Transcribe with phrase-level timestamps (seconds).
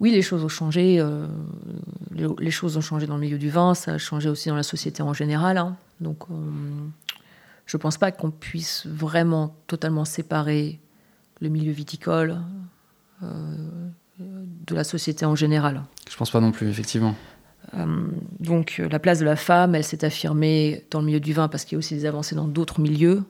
[0.00, 1.00] oui, les choses ont changé.
[1.00, 1.26] euh,
[2.12, 4.62] les, choses ont changé dans le milieu du vin, ça a changé aussi dans la
[4.62, 5.58] société en général.
[5.58, 5.76] hein.
[6.00, 6.34] Donc, euh,
[7.66, 10.80] je ne pense pas qu'on puisse vraiment totalement séparer
[11.40, 12.38] le milieu viticole
[13.22, 13.56] euh,
[14.18, 15.82] de la société en général.
[16.10, 17.14] Je pense pas non plus, effectivement.
[18.40, 21.66] Donc, la place de la femme, elle s'est affirmée dans le milieu du vin parce
[21.66, 23.22] qu'il y a aussi des avancées dans d'autres milieux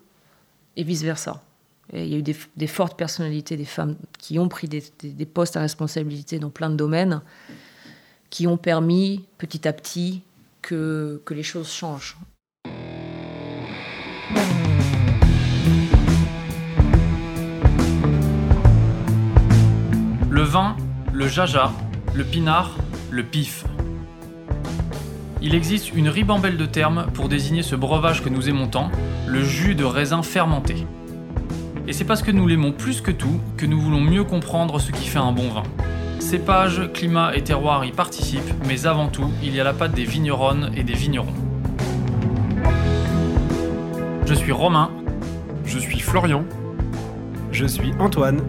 [0.76, 1.42] et vice-versa.
[1.92, 5.60] Il y a eu des, fortes personnalités, des femmes qui ont pris des, postes à
[5.60, 7.22] responsabilité dans plein de domaines,
[8.30, 10.22] qui ont permis petit à petit
[10.60, 12.18] que les choses changent.
[20.30, 20.76] Le vin,
[21.12, 21.72] le jaja,
[22.14, 22.76] le pinard,
[23.10, 23.64] le pif.
[25.40, 28.90] Il existe une ribambelle de termes pour désigner ce breuvage que nous aimons tant,
[29.26, 30.86] le jus de raisin fermenté.
[31.88, 34.92] Et c'est parce que nous l'aimons plus que tout que nous voulons mieux comprendre ce
[34.92, 35.62] qui fait un bon vin.
[36.18, 40.04] Cépage, climat et terroir y participent, mais avant tout, il y a la patte des
[40.04, 41.32] vigneronnes et des vignerons.
[44.26, 44.90] Je suis Romain,
[45.64, 46.44] Je suis Florian.
[47.52, 48.42] Je suis Antoine.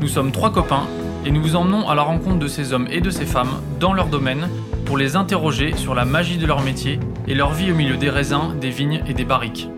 [0.00, 0.86] Nous sommes trois copains
[1.26, 3.92] et nous vous emmenons à la rencontre de ces hommes et de ces femmes dans
[3.92, 4.48] leur domaine
[4.86, 8.08] pour les interroger sur la magie de leur métier et leur vie au milieu des
[8.08, 9.68] raisins, des vignes et des barriques.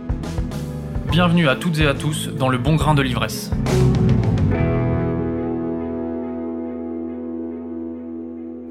[1.10, 3.50] Bienvenue à toutes et à tous dans le bon grain de l'ivresse.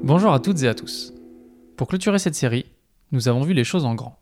[0.02, 1.12] Bonjour à toutes et à tous.
[1.76, 2.66] Pour clôturer cette série,
[3.12, 4.18] nous avons vu les choses en grand.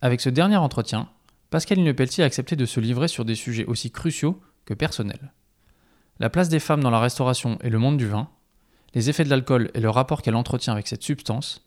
[0.00, 1.08] Avec ce dernier entretien,
[1.50, 5.32] Pascaline Pelletier a accepté de se livrer sur des sujets aussi cruciaux que personnels
[6.22, 8.28] la place des femmes dans la restauration et le monde du vin,
[8.94, 11.66] les effets de l'alcool et le rapport qu'elle entretient avec cette substance,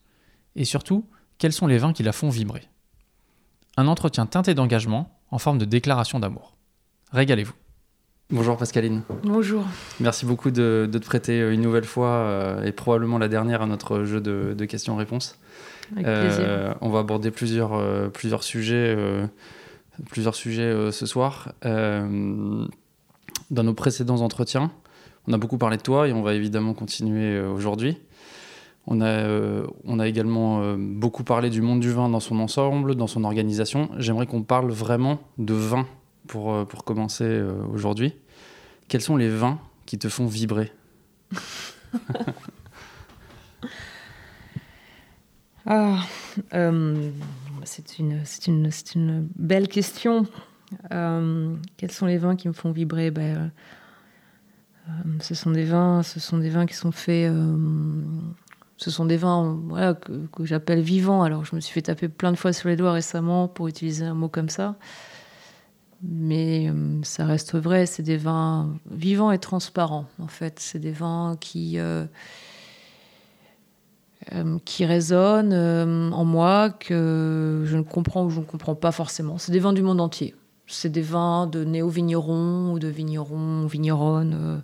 [0.55, 2.69] et surtout, quels sont les vins qui la font vibrer.
[3.75, 6.55] Un entretien teinté d'engagement en forme de déclaration d'amour.
[7.11, 7.53] Régalez-vous.
[8.29, 9.01] Bonjour Pascaline.
[9.23, 9.65] Bonjour.
[9.99, 13.65] Merci beaucoup de, de te prêter une nouvelle fois, euh, et probablement la dernière, à
[13.67, 15.37] notre jeu de, de questions-réponses.
[15.91, 16.45] Avec plaisir.
[16.47, 19.27] Euh, on va aborder plusieurs, euh, plusieurs sujets, euh,
[20.09, 21.51] plusieurs sujets euh, ce soir.
[21.65, 22.65] Euh,
[23.51, 24.71] dans nos précédents entretiens,
[25.27, 27.97] on a beaucoup parlé de toi et on va évidemment continuer euh, aujourd'hui.
[28.87, 32.39] On a, euh, on a également euh, beaucoup parlé du monde du vin dans son
[32.39, 33.89] ensemble, dans son organisation.
[33.97, 35.87] J'aimerais qu'on parle vraiment de vin
[36.27, 37.41] pour, euh, commencer
[37.73, 38.13] aujourd'hui.
[38.87, 40.71] Quels sont les vins qui te font vibrer?
[45.67, 45.97] Ah,
[47.63, 50.27] c'est une, belle question.
[50.91, 53.09] Quels sont les vins qui me font vibrer?
[53.09, 53.49] Ben,
[55.21, 56.03] Ce sont des vins,
[56.67, 57.31] qui sont faits.
[58.77, 59.59] Ce sont des vins
[60.01, 61.23] que, j'appelle vivants.
[61.23, 64.05] Alors, je me suis fait taper plein de fois sur les doigts récemment pour utiliser
[64.05, 64.75] un mot comme ça.
[66.03, 70.59] Mais euh, ça reste vrai, c'est des vins vivants et transparents, en fait.
[70.59, 72.05] C'est des vins qui, euh,
[74.33, 75.53] euh, qui résonnent
[76.13, 79.37] en moi, que je ne comprends ou je ne comprends pas forcément.
[79.37, 80.35] C'est des vins du monde entier.
[80.67, 84.63] C'est des vins de néo-vignerons ou de vignerons, vigneronnes,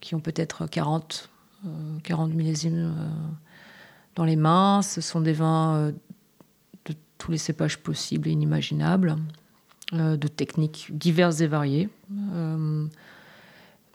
[0.00, 1.39] qui ont peut-être 40, euh,
[2.02, 3.08] 40 millésimes euh,
[4.14, 4.82] dans les mains.
[4.82, 5.92] Ce sont des vins euh,
[6.86, 9.16] de tous les cépages possibles et inimaginables,
[9.92, 11.88] euh, de techniques diverses et variées.
[12.34, 12.86] Euh,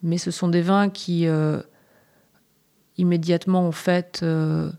[0.04, 1.62] mais ce sont des vins qui, euh,
[2.98, 4.72] immédiatement, en fait, euh,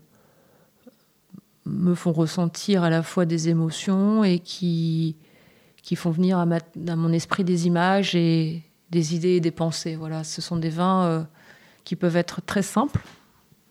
[1.65, 5.17] me font ressentir à la fois des émotions et qui,
[5.83, 9.95] qui font venir à, à mon esprit des images et des idées et des pensées.
[9.95, 11.23] Voilà, ce sont des vins euh,
[11.87, 12.99] qui peuvent être très simples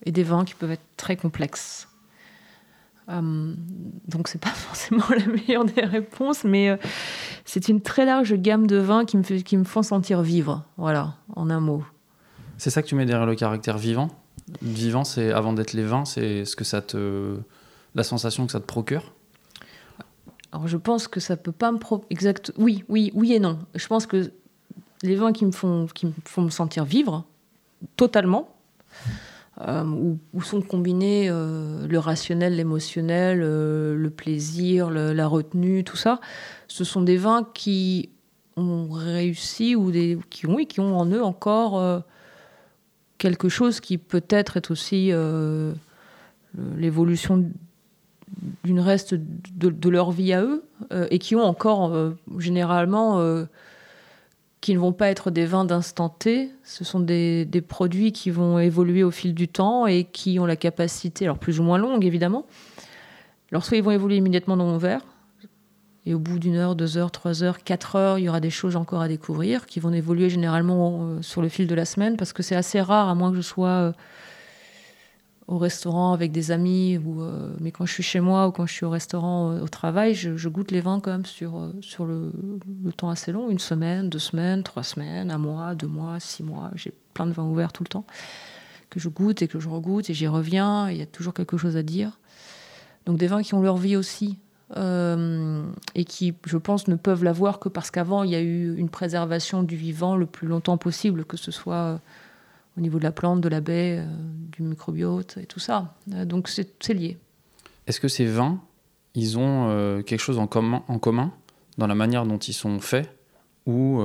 [0.07, 1.87] et des vins qui peuvent être très complexes.
[3.11, 3.55] Euh,
[4.09, 6.77] donc c'est pas forcément la meilleure des réponses, mais euh,
[7.45, 10.65] c'est une très large gamme de vins qui me, fait- qui me font sentir vivre.
[10.79, 11.85] Voilà, en un mot.
[12.57, 14.09] C'est ça que tu mets derrière le caractère vivant?
[14.63, 17.37] Vivant, c'est avant d'être les vins, c'est ce que ça te.
[17.95, 19.13] la sensation que ça te procure?
[20.53, 22.03] Alors je pense que ça peut pas me pro...
[22.09, 22.51] exact.
[22.57, 23.59] Oui, oui, oui et non.
[23.75, 24.33] Je pense que
[25.03, 27.27] les vins qui me font qui me font me sentir vivre
[27.97, 28.57] totalement,
[29.63, 29.85] euh,
[30.35, 36.21] où, sont combinés euh, le rationnel, l'émotionnel, euh, le plaisir, la retenue, tout ça,
[36.69, 38.11] ce sont des vins qui
[38.57, 39.91] ont réussi ou
[40.29, 42.03] qui ont oui, qui ont en eux encore
[43.19, 45.13] quelque chose qui peut-être est aussi
[46.77, 47.51] l'évolution
[48.65, 50.65] d'une reste de, leur vie à eux
[51.11, 53.47] et qui ont encore généralement
[54.67, 56.51] qui ne vont pas être des vins d'instant T.
[56.65, 60.57] Ce sont des, produits qui vont évoluer au fil du temps et qui ont la
[60.57, 62.47] capacité, alors plus ou moins longue évidemment,
[63.53, 65.03] alors soit ils vont évoluer immédiatement dans mon verre
[66.05, 68.51] et au bout d'une heure, deux heures, trois heures, quatre heures, il y aura des
[68.51, 72.17] choses encore à découvrir qui vont évoluer généralement euh, sur le fil de la semaine
[72.17, 73.93] parce que c'est assez rare, à moins que je sois euh,
[75.49, 77.23] au restaurant avec des amis, ou,
[77.61, 80.49] mais quand je suis chez moi ou quand je suis au restaurant au travail, je,
[80.49, 82.33] goûte les vins quand même sur, sur le,
[82.85, 86.43] le, temps assez long, une semaine, deux semaines, trois semaines, un mois, deux mois, six
[86.43, 86.73] mois.
[86.75, 88.05] J'ai plein de vins ouverts tout le temps
[88.91, 90.91] que je goûte et que je regoute et j'y reviens.
[90.91, 92.19] Il y a toujours quelque chose à dire.
[93.05, 94.39] Donc des vins qui ont leur vie aussi
[94.77, 95.65] euh,
[95.95, 98.89] et qui, je pense, ne peuvent l'avoir que parce qu'avant, il y a eu une
[98.89, 101.99] préservation du vivant le plus longtemps possible, que ce soit euh,
[102.77, 104.07] au niveau de la plante, de la baie, euh,
[104.53, 105.95] du microbiote et tout ça.
[106.07, 107.19] donc c'est lié.
[107.87, 108.61] Est-ce que ces vins,
[109.15, 111.33] ils ont quelque chose en commun, en commun
[111.79, 113.09] dans la manière dont ils sont faits
[113.67, 114.03] ou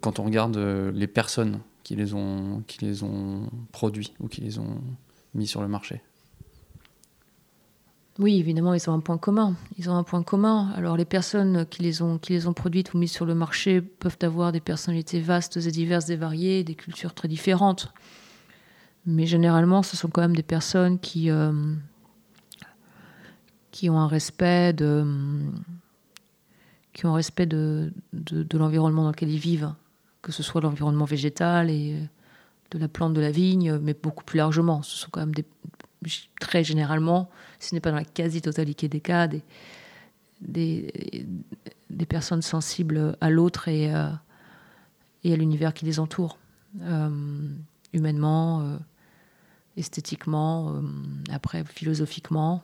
[0.00, 4.58] quand on regarde les personnes qui les ont, qui les ont produits ou qui les
[4.58, 4.80] ont
[5.34, 6.02] mis sur le marché?
[8.20, 9.56] Oui, évidemment, ils ont un point commun.
[9.76, 10.70] Ils ont un point commun.
[10.76, 12.18] Alors, les personnes qui les ont,
[12.54, 16.62] produites ou mises sur le marché peuvent avoir des personnalités vastes et diverses et variées,
[16.62, 17.92] des cultures très différentes.
[19.04, 21.52] Mais généralement, ce sont quand même des personnes qui, euh,
[23.82, 24.92] ont un respect de
[28.52, 29.72] l'environnement dans lequel ils vivent,
[30.22, 31.96] que ce soit l'environnement végétal et
[32.70, 34.82] de la plante de la vigne, mais beaucoup plus largement.
[34.82, 35.44] Ce sont quand même des,
[36.40, 37.30] très généralement,
[37.64, 39.42] ce n'est pas dans la quasi-totalité des cas, des,
[40.40, 44.08] des, personnes sensibles à l'autre et, euh,
[45.22, 46.38] et à l'univers qui les entoure,
[46.82, 47.08] euh,
[47.92, 48.76] humainement, euh,
[49.76, 50.82] esthétiquement,
[51.30, 52.62] après philosophiquement.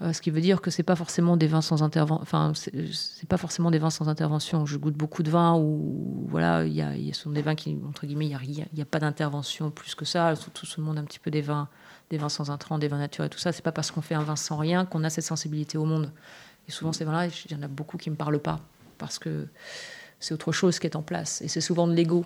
[0.00, 1.82] ce qui veut dire que c'est pas forcément des vins sans.
[1.82, 4.66] Enfin, c'est pas forcément des vins sans intervention.
[4.66, 7.78] Je goûte beaucoup de vins où, voilà, il y, a, y sont des vins qui,
[7.86, 10.34] entre guillemets, il n'y a, a, pas d'intervention plus que ça.
[10.52, 11.68] Tout ce monde un petit peu des vins
[12.10, 13.52] des vins sans intrants, des vins naturels et tout ça.
[13.52, 16.12] C'est pas parce qu'on fait un vin sans rien qu'on a cette sensibilité au monde.
[16.68, 18.60] Et souvent, ces vins-là, il y en a beaucoup qui me parlent pas
[18.98, 19.46] parce que
[20.18, 21.40] c'est autre chose qui est en place.
[21.40, 22.24] Et c'est souvent de l'ego.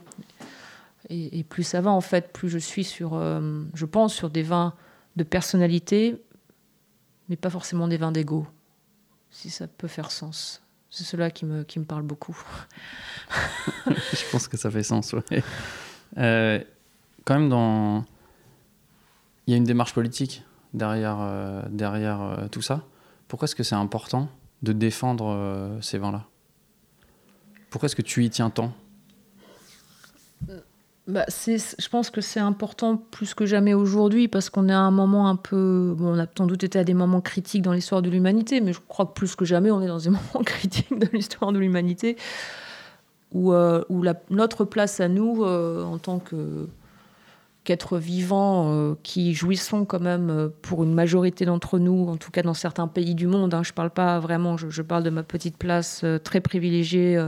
[1.10, 4.42] Et, plus ça va, en fait, plus je suis sur, euh, je pense, sur des
[4.42, 4.72] vins
[5.16, 6.16] de personnalité,
[7.28, 8.46] mais pas forcément des vins d'ego,
[9.30, 10.62] si ça peut faire sens.
[10.88, 12.42] C'est cela qui me, qui me parle beaucoup.
[13.86, 15.42] je pense que ça fait sens, oui.
[16.16, 16.62] Euh,
[17.24, 18.06] quand même, dans,
[19.46, 22.82] il y a une démarche politique derrière, euh, derrière euh, tout ça.
[23.28, 24.28] Pourquoi est-ce que c'est important
[24.62, 26.24] de défendre euh, ces vins-là?
[27.70, 28.72] Pourquoi est-ce que tu y tiens tant?
[31.06, 34.90] Bah, je pense que c'est important plus que jamais aujourd'hui parce qu'on est à un
[34.90, 35.94] moment un peu.
[35.96, 38.72] Bon, on a sans doute été à des moments critiques dans l'histoire de l'humanité, mais
[38.72, 41.58] je crois que plus que jamais on est dans des moments critiques de l'histoire de
[41.58, 42.16] l'humanité
[43.32, 46.68] où, où notre place à nous en tant que
[47.64, 52.30] qu'être vivants euh, qui jouissons quand même euh, pour une majorité d'entre nous, en tout
[52.30, 53.54] cas dans certains pays du monde.
[53.54, 57.18] Hein, je parle pas vraiment, je, parle de ma petite place euh, très privilégiée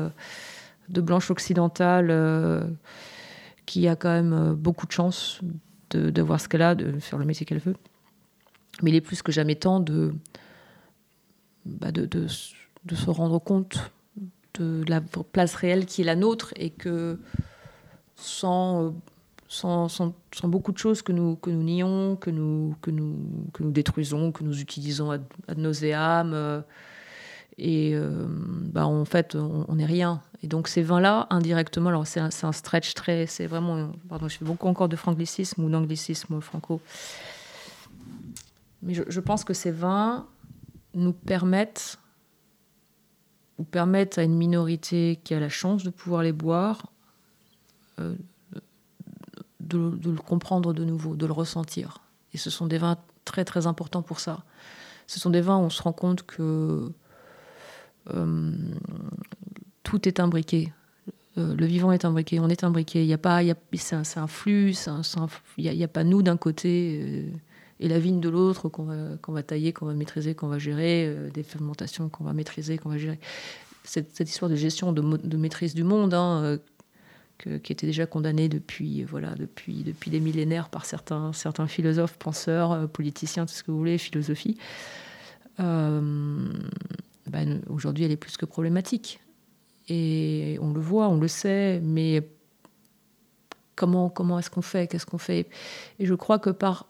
[0.88, 2.69] de blanche occidentale
[3.65, 5.41] qui a quand même beaucoup de chance
[5.91, 7.77] de, voir ce qu'elle a, de faire le métier qu'elle veut.
[8.83, 10.15] Mais il est plus que jamais temps de,
[11.65, 13.91] bah de, se rendre compte
[14.55, 17.19] de la place réelle qui est la nôtre et que
[18.15, 18.94] sans
[19.48, 20.14] sans,
[20.44, 23.16] beaucoup de choses que nous, que nous nions, que nous, que, nous,
[23.52, 26.32] que nous détruisons, que nous utilisons ad, ad nauseam.
[26.34, 26.60] Euh,
[27.58, 30.20] et euh, bah, en fait, on n'est rien.
[30.43, 33.26] Et donc ces vins-là, indirectement, alors c'est un, un, stretch très...
[33.26, 33.93] C'est vraiment...
[34.08, 36.81] Pardon, je fais beaucoup encore de franglicisme ou d'anglicisme franco.
[38.82, 40.26] Mais je, pense que ces vins
[40.94, 41.99] nous permettent
[43.59, 46.92] ou permettent à une minorité qui a la chance de pouvoir les boire
[47.99, 48.14] euh,
[49.66, 51.99] de, le comprendre de nouveau, de le ressentir.
[52.32, 54.44] Et ce sont des vins très très importants pour ça.
[55.06, 56.90] Ce sont des vins où on se rend compte que
[58.14, 58.52] euh,
[59.82, 60.73] tout est imbriqué.
[61.38, 63.02] Euh, le vivant est imbriqué, on est imbriqué.
[63.02, 63.40] Il y a pas,
[63.75, 64.75] c'est un, flux,
[65.58, 67.30] il n'y a, pas nous d'un côté euh,
[67.78, 71.14] et la vigne de l'autre qu'on va, va tailler, qu'on va maîtriser, qu'on va gérer,
[71.35, 73.20] des fermentations qu'on va maîtriser, qu'on va gérer.
[73.85, 76.58] Cette, histoire de gestion, de, maîtrise du monde, hein,
[77.38, 82.73] qui était déjà condamné depuis, voilà, depuis, depuis des millénaires par certains, certains philosophes, penseurs,
[82.73, 84.57] euh, politiciens, tout ce que vous voulez, philosophie.
[85.61, 86.52] Euh,
[87.26, 89.21] ben, aujourd'hui, elle est plus que problématique.
[89.88, 92.28] Et on le voit, on le sait, mais
[93.76, 94.87] comment, comment est-ce qu'on fait?
[94.88, 95.49] Qu'est-ce qu'on fait?
[95.99, 96.87] Et je crois que par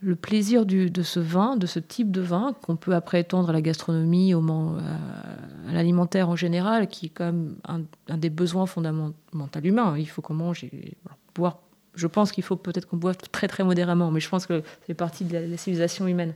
[0.00, 3.52] le plaisir de ce vin, de ce type de vin, qu'on peut après étendre à
[3.52, 9.60] la gastronomie, au, à, l'alimentaire en général, qui est quand même un, des besoins fondamentaux
[9.62, 9.96] humains.
[9.98, 10.96] Il faut qu'on mange et
[11.34, 11.58] boire.
[11.94, 14.94] Je pense qu'il faut peut-être qu'on boive très très modérément, mais je pense que c'est
[14.94, 16.32] partie de la, civilisation humaine.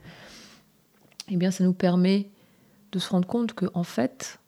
[1.29, 2.31] Eh bien, ça nous permet
[2.91, 4.41] de se rendre compte qu'en en fait,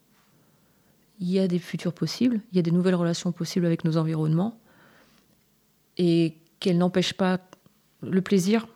[1.21, 3.97] il y a des futurs possibles, il y a des nouvelles relations possibles avec nos
[3.97, 4.59] environnements,
[5.99, 7.39] et qu'elles n'empêchent pas
[8.03, 8.67] le plaisir,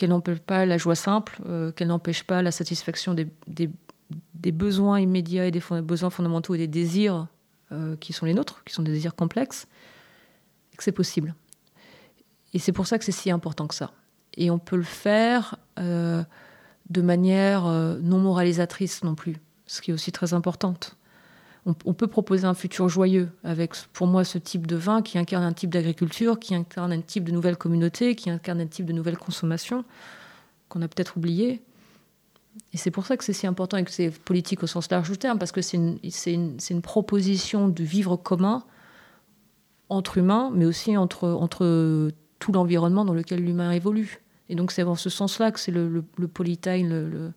[0.00, 4.98] qu'elle n'empêche pas la joie simple, euh, qu'elle n'empêche pas la satisfaction des, des, besoins
[4.98, 7.26] immédiats et des besoins fondamentaux et des désirs
[7.70, 9.66] euh, qui sont les nôtres, qui sont des désirs complexes,
[10.74, 11.34] que c'est possible.
[12.54, 13.92] Et c'est pour ça que c'est si important que ça.
[14.38, 16.24] Et on peut le faire euh,
[16.88, 17.64] de manière
[18.00, 20.96] non moralisatrice non plus, ce qui est aussi très importante
[21.66, 25.44] on, peut proposer un futur joyeux avec, pour moi, ce type de vin qui incarne
[25.44, 28.92] un type d'agriculture, qui incarne un type de nouvelle communauté, qui incarne un type de
[28.92, 29.84] nouvelle consommation
[30.68, 31.60] qu'on a peut-être oublié.
[32.72, 35.10] Et c'est pour ça que c'est si important et que c'est politique au sens large
[35.10, 38.64] du terme, parce que c'est une, proposition de vivre commun
[39.90, 44.22] entre humains, mais aussi entre, tout l'environnement dans lequel l'humain évolue.
[44.48, 47.32] Et donc c'est dans ce sens-là que c'est le, le, le,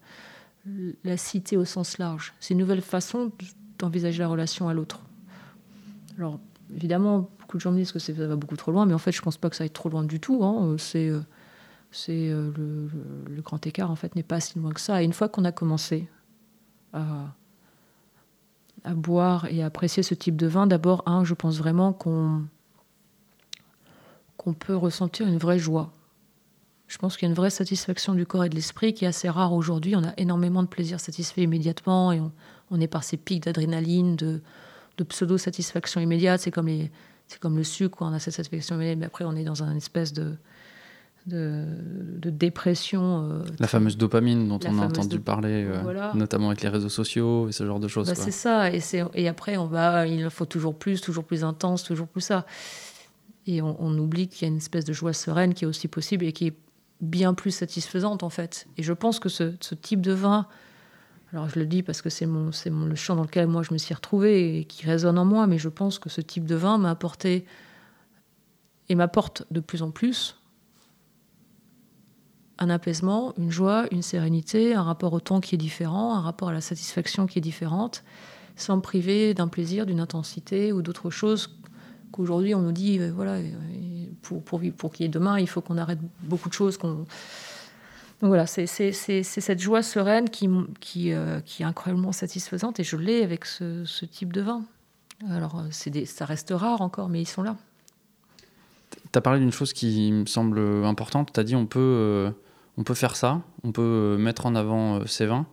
[1.03, 2.33] la cité au sens large.
[2.39, 3.31] C'est une nouvelle façon
[3.79, 5.01] d'envisager la relation à l'autre.
[6.17, 6.39] Alors,
[6.75, 9.11] évidemment, beaucoup de gens me disent que ça va beaucoup trop loin, mais en fait,
[9.11, 10.43] je pense pas que ça aille trop loin du tout.
[10.43, 10.67] Hein.
[10.67, 11.21] Euh, c'est, euh,
[12.59, 12.87] euh,
[13.29, 15.01] le, grand écart, en fait, n'est pas si loin que ça.
[15.01, 16.07] Et une fois qu'on a commencé
[16.93, 17.33] à,
[18.93, 22.43] boire et à apprécier ce type de vin, d'abord, je pense vraiment qu'on,
[24.37, 25.91] qu'on peut ressentir une vraie joie.
[26.87, 29.07] Je pense qu'il y a une vraie satisfaction du corps et de l'esprit qui est
[29.07, 29.95] assez rare aujourd'hui.
[29.95, 32.31] On a énormément de plaisir satisfait immédiatement et on,
[32.73, 34.41] on est par ces pics d'adrénaline, de,
[35.07, 36.41] pseudo-satisfaction immédiate.
[36.41, 36.91] C'est comme, les,
[37.27, 39.77] c'est comme le sucre, on a cette satisfaction immédiate, mais après on est dans une
[39.77, 40.33] espèce de,
[41.27, 43.29] de, dépression.
[43.29, 47.47] Euh, la fameuse dopamine dont on a entendu parler, euh, notamment avec les réseaux sociaux
[47.47, 48.07] et ce genre de choses.
[48.07, 48.81] Bah, c'est ça, et,
[49.13, 52.45] et, après on va, il faut toujours plus, toujours plus intense, toujours plus ça.
[53.45, 56.23] Et on, oublie qu'il y a une espèce de joie sereine qui est aussi possible
[56.23, 56.53] et qui est
[57.01, 58.67] bien plus satisfaisante en fait.
[58.77, 60.47] Et je pense que ce, ce type de vin
[61.33, 62.51] alors je le dis parce que c'est mon,
[62.85, 65.57] le champ dans lequel moi je me suis retrouvée et qui résonne en moi, mais
[65.57, 67.45] je pense que ce type de vin m'a apporté
[68.87, 70.37] et m'apporte de plus en plus
[72.59, 76.49] un apaisement, une joie, une sérénité, un rapport au temps qui est différent, un rapport
[76.49, 78.03] à la satisfaction qui est différente,
[78.55, 81.57] sans me priver d'un plaisir, d'une intensité ou d'autre chose
[82.11, 83.39] qu'aujourd'hui on nous dit, euh, voilà,
[84.21, 87.07] pour, pour, pour qu'il y ait demain, il faut qu'on arrête beaucoup de choses, qu'on
[88.23, 93.43] donc voilà, c'est cette joie sereine euh, qui, est incroyablement satisfaisante et je l'ai avec
[93.43, 94.63] ce, type de vin.
[95.29, 97.57] Alors des, ça reste rare encore, mais ils sont là.
[99.11, 101.33] Tu as parlé d'une chose qui me semble importante.
[101.33, 102.31] Tu as dit on peut, euh,
[102.77, 105.45] on peut faire ça, on peut euh, mettre en avant ces vins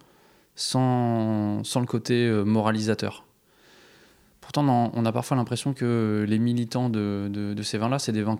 [0.54, 3.24] sans le côté moralisateur.
[4.52, 8.37] Pourtant, on a parfois l'impression que les militants de, ces vins-là, c'est des vins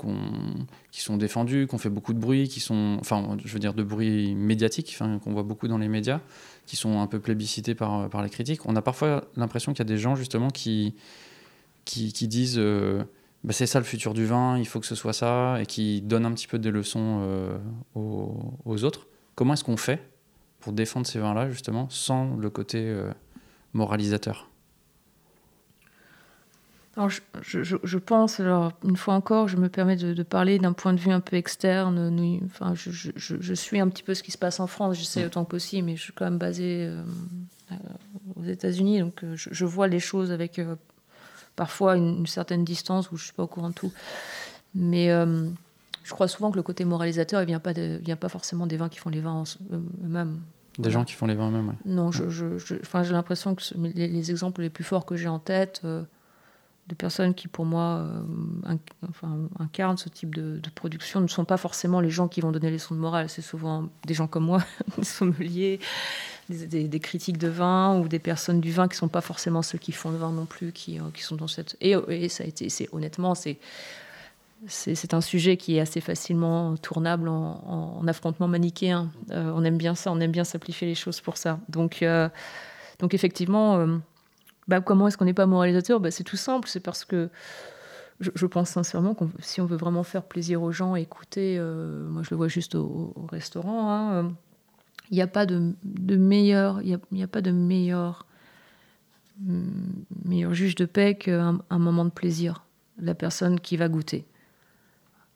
[0.91, 3.75] qui sont défendus, qui ont fait beaucoup de bruit, qui sont, enfin, je veux dire
[3.75, 6.19] de bruit médiatique, qu'on voit beaucoup dans les médias,
[6.67, 8.67] qui sont un peu plébiscités par, les critiques.
[8.67, 10.97] On a parfois l'impression qu'il y a des gens justement qui,
[11.85, 13.05] qui, disent euh,
[13.45, 16.01] bah, c'est ça le futur du vin, il faut que ce soit ça, et qui
[16.03, 17.57] donnent un petit peu des leçons euh,
[17.95, 19.07] aux, autres.
[19.37, 20.11] Comment est-ce qu'on fait
[20.59, 23.13] pour défendre ces vins-là justement sans le côté euh,
[23.75, 24.50] moralisateur?
[26.97, 30.99] Alors, je, pense, alors, une fois encore, je me permets de, parler d'un point de
[30.99, 32.41] vue un peu externe.
[32.47, 35.51] enfin, je, suis un petit peu ce qui se passe en France, j'essaie autant que
[35.51, 37.03] possible, mais je suis quand même basée euh,
[38.35, 40.75] aux États-Unis, donc euh, je, vois les choses avec euh,
[41.55, 43.93] parfois une, certaine distance où je ne suis pas au courant de tout.
[44.75, 45.11] Mais
[46.03, 48.77] je crois souvent que le côté moralisateur, il ne vient, pas vient pas forcément des
[48.77, 50.41] vins qui font les vins eux-mêmes.
[50.79, 54.71] Des gens qui font les vins eux-mêmes, Non, j'ai l'impression que les, les, exemples les
[54.71, 55.83] plus forts que j'ai en tête
[56.91, 58.05] de personnes qui, pour moi,
[58.65, 58.77] euh,
[59.59, 62.75] incarnent ce type de, production ne sont pas forcément les gens qui vont donner les
[62.75, 63.29] leçons de morale.
[63.29, 64.63] C'est souvent des gens comme moi,
[64.99, 65.79] des sommeliers,
[66.49, 69.79] des, critiques de vin ou des personnes du vin qui ne sont pas forcément ceux
[69.79, 71.77] qui font le vin non plus, qui, euh, qui sont dans cette.
[71.81, 73.59] Et, et ça a été, c'est honnêtement, c'est.
[74.67, 79.09] C'est un sujet qui est assez facilement tournable en, affrontement manichéen.
[79.31, 81.59] Euh, on aime bien ça, on aime bien simplifier les choses pour ça.
[81.71, 82.05] Donc,
[82.99, 83.99] donc effectivement,
[84.71, 85.99] bah, comment est-ce qu'on n'est pas moralisateur?
[85.99, 87.29] Bah, C'est tout simple, c'est parce que
[88.21, 92.23] je, pense sincèrement que si on veut vraiment faire plaisir aux gens, écouter, euh, moi
[92.23, 94.29] je le vois juste au, restaurant, hein, euh,
[95.11, 95.75] il n'y a pas de,
[96.17, 98.27] meilleur, il n'y a, pas de meilleur,
[100.25, 102.65] meilleur juge de paix qu'un un moment de plaisir,
[102.97, 104.25] la personne qui va goûter.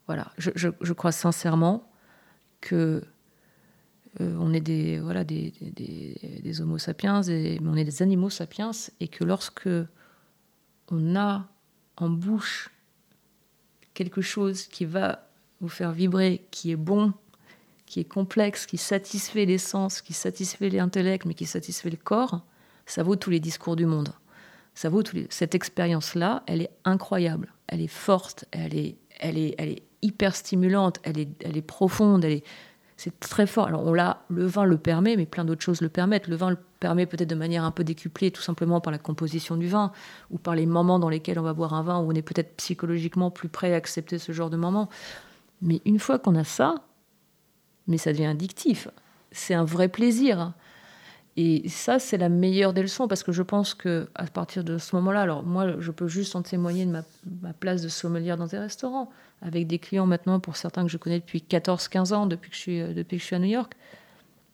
[0.07, 1.91] Voilà, je crois sincèrement
[2.61, 3.03] que
[4.21, 8.71] euh, on est des, voilà, des, des, homo sapiens, mais on est des animaux sapiens,
[8.99, 9.69] et que lorsque
[10.89, 11.47] on a
[11.97, 12.69] en bouche
[13.93, 15.27] quelque chose qui va
[15.59, 17.13] vous faire vibrer, qui est bon,
[17.85, 22.45] qui est complexe, qui satisfait les sens, qui satisfait l'intellect, mais qui satisfait le corps,
[22.85, 24.13] ça vaut tous les discours du monde.
[24.75, 29.69] Ça vaut Cette expérience-là, elle est incroyable, elle est forte, elle est, elle est, elle
[29.69, 32.43] est hyper stimulante, elle est, elle est profonde, elle est,
[32.97, 33.67] c'est très fort.
[33.67, 36.27] Alors on l'a, le vin le permet, mais plein d'autres choses le permettent.
[36.27, 39.57] Le vin le permet peut-être de manière un peu décuplée, tout simplement par la composition
[39.57, 39.91] du vin
[40.31, 42.55] ou par les moments dans lesquels on va boire un vin où on est peut-être
[42.55, 44.89] psychologiquement plus prêt à accepter ce genre de moment.
[45.61, 46.75] Mais une fois qu'on a ça,
[47.87, 48.87] mais ça devient addictif.
[49.31, 50.53] C'est un vrai plaisir.
[51.37, 54.77] Et ça, c'est la meilleure des leçons parce que je pense que à partir de
[54.77, 58.47] ce moment-là, alors moi, je peux juste en témoigner de ma, place de sommelière dans
[58.47, 59.09] des restaurants
[59.41, 62.61] avec des clients maintenant, pour certains que je connais depuis 14-15 ans, depuis que, je
[62.61, 63.73] suis, euh, depuis que je suis à New York,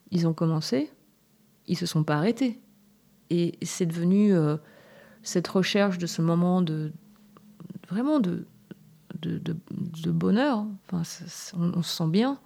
[0.09, 0.91] ils ont commencé,
[1.67, 2.59] ils se sont pas arrêtés.
[3.29, 4.57] Et c'est devenu euh,
[5.21, 6.91] cette recherche de ce moment de
[7.89, 8.45] vraiment de,
[9.21, 10.65] de, bonheur.
[10.91, 11.03] Enfin,
[11.57, 12.39] on, se sent bien,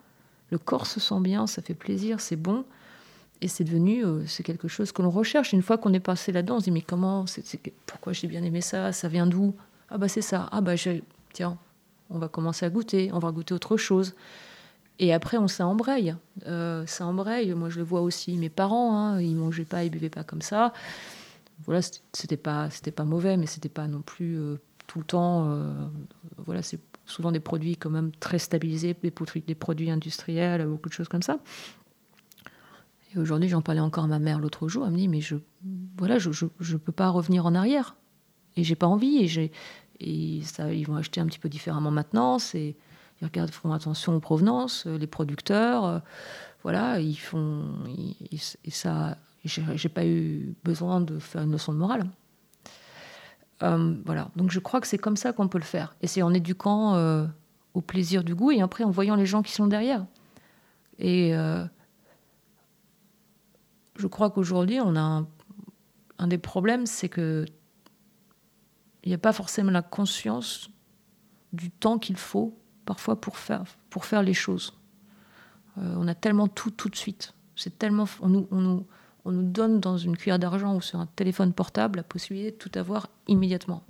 [0.51, 2.65] le corps se sent bien, ça fait plaisir, c'est bon.
[3.41, 5.53] Et c'est devenu, euh, c'est quelque chose que l'on recherche.
[5.53, 7.25] Une fois qu'on est passé là-dedans, on se dit mais comment,
[7.85, 9.53] pourquoi j'ai bien aimé ça, ça vient d'où?
[9.89, 10.47] Ah bah c'est ça.
[10.51, 10.73] Ah bah
[11.33, 11.57] tiens,
[12.09, 14.15] on va commencer à goûter, on va goûter autre chose.
[14.99, 16.15] Et après, on s'embraye.
[16.47, 17.53] Euh, ça embraye.
[17.53, 18.37] Moi, je le vois aussi.
[18.37, 20.73] Mes parents, hein, ils mangeaient pas, ils buvaient pas comme ça.
[21.65, 21.81] Voilà,
[22.13, 25.49] c'était pas, pas mauvais, mais c'était pas non plus euh, tout le temps.
[25.49, 25.73] Euh,
[26.37, 31.07] voilà, c'est souvent des produits quand même très stabilisés, des produits industriels, beaucoup de choses
[31.07, 31.39] comme ça.
[33.17, 34.85] Aujourd'hui, j'en parlais encore à ma mère l'autre jour.
[34.85, 35.35] Elle me dit, mais je,
[35.97, 37.95] voilà, je, je, je peux pas revenir en arrière.
[38.57, 39.17] Et j'ai pas envie.
[39.17, 39.51] Et
[39.99, 42.39] et ça, ils vont acheter un petit peu différemment maintenant.
[42.39, 42.75] C'est,
[43.21, 45.85] ils regardent, font attention aux provenances, euh, les producteurs.
[45.85, 45.99] Euh,
[46.63, 47.63] voilà, ils font.
[48.63, 52.05] et ça, j'ai pas eu besoin de faire une leçon de morale.
[53.63, 55.95] Euh, voilà, donc je crois que c'est comme ça qu'on peut le faire.
[56.01, 56.97] Et c'est en éduquant
[57.75, 60.05] au plaisir du goût et après en voyant les gens qui sont derrière.
[60.97, 61.33] Et
[63.95, 65.25] je crois qu'aujourd'hui, on a
[66.17, 67.45] un, des problèmes, c'est que
[69.03, 70.69] il n'y a pas forcément la conscience
[71.53, 74.73] du temps qu'il faut parfois pour faire, pour faire les choses.
[75.77, 77.33] Euh, on a tellement tout tout de suite.
[77.55, 78.87] C'est tellement, on nous, on, nous,
[79.23, 82.57] on nous donne dans une cuillère d'argent ou sur un téléphone portable la possibilité de
[82.57, 83.83] tout avoir immédiatement.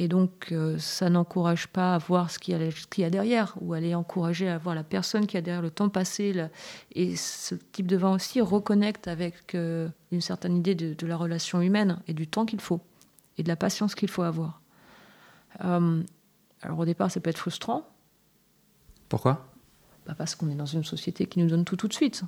[0.00, 3.74] Et donc, euh, ça n'encourage pas à voir ce qu'il y, y, a derrière, ou
[3.74, 6.48] aller encourager à voir la personne qui a derrière le temps passé.
[6.94, 11.16] Et ce type de vin aussi reconnecte avec euh, une certaine idée de, de, la
[11.16, 12.80] relation humaine et du temps qu'il faut
[13.38, 14.60] et de la patience qu'il faut avoir.
[15.64, 16.00] Euh,
[16.62, 17.82] alors au départ, ça peut être frustrant.
[19.08, 19.48] Pourquoi?
[20.06, 22.22] Bah Parce qu'on est dans une société qui nous donne tout tout de suite.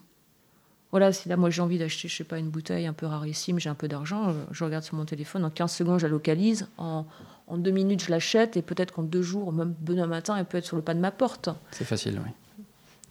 [0.91, 3.61] Voilà, si là, moi j'ai envie d'acheter, je sais pas, une bouteille un peu rarissime,
[3.61, 6.69] j'ai un peu d'argent, je regarde sur mon téléphone, en 15 secondes, je la localise,
[6.79, 7.07] en,
[7.51, 10.59] en deux minutes, je l'achète, et peut-être qu'en deux jours, même demain matin, elle peut
[10.59, 11.51] être sur le pas de ma porte.
[11.73, 12.31] C'est facile, oui.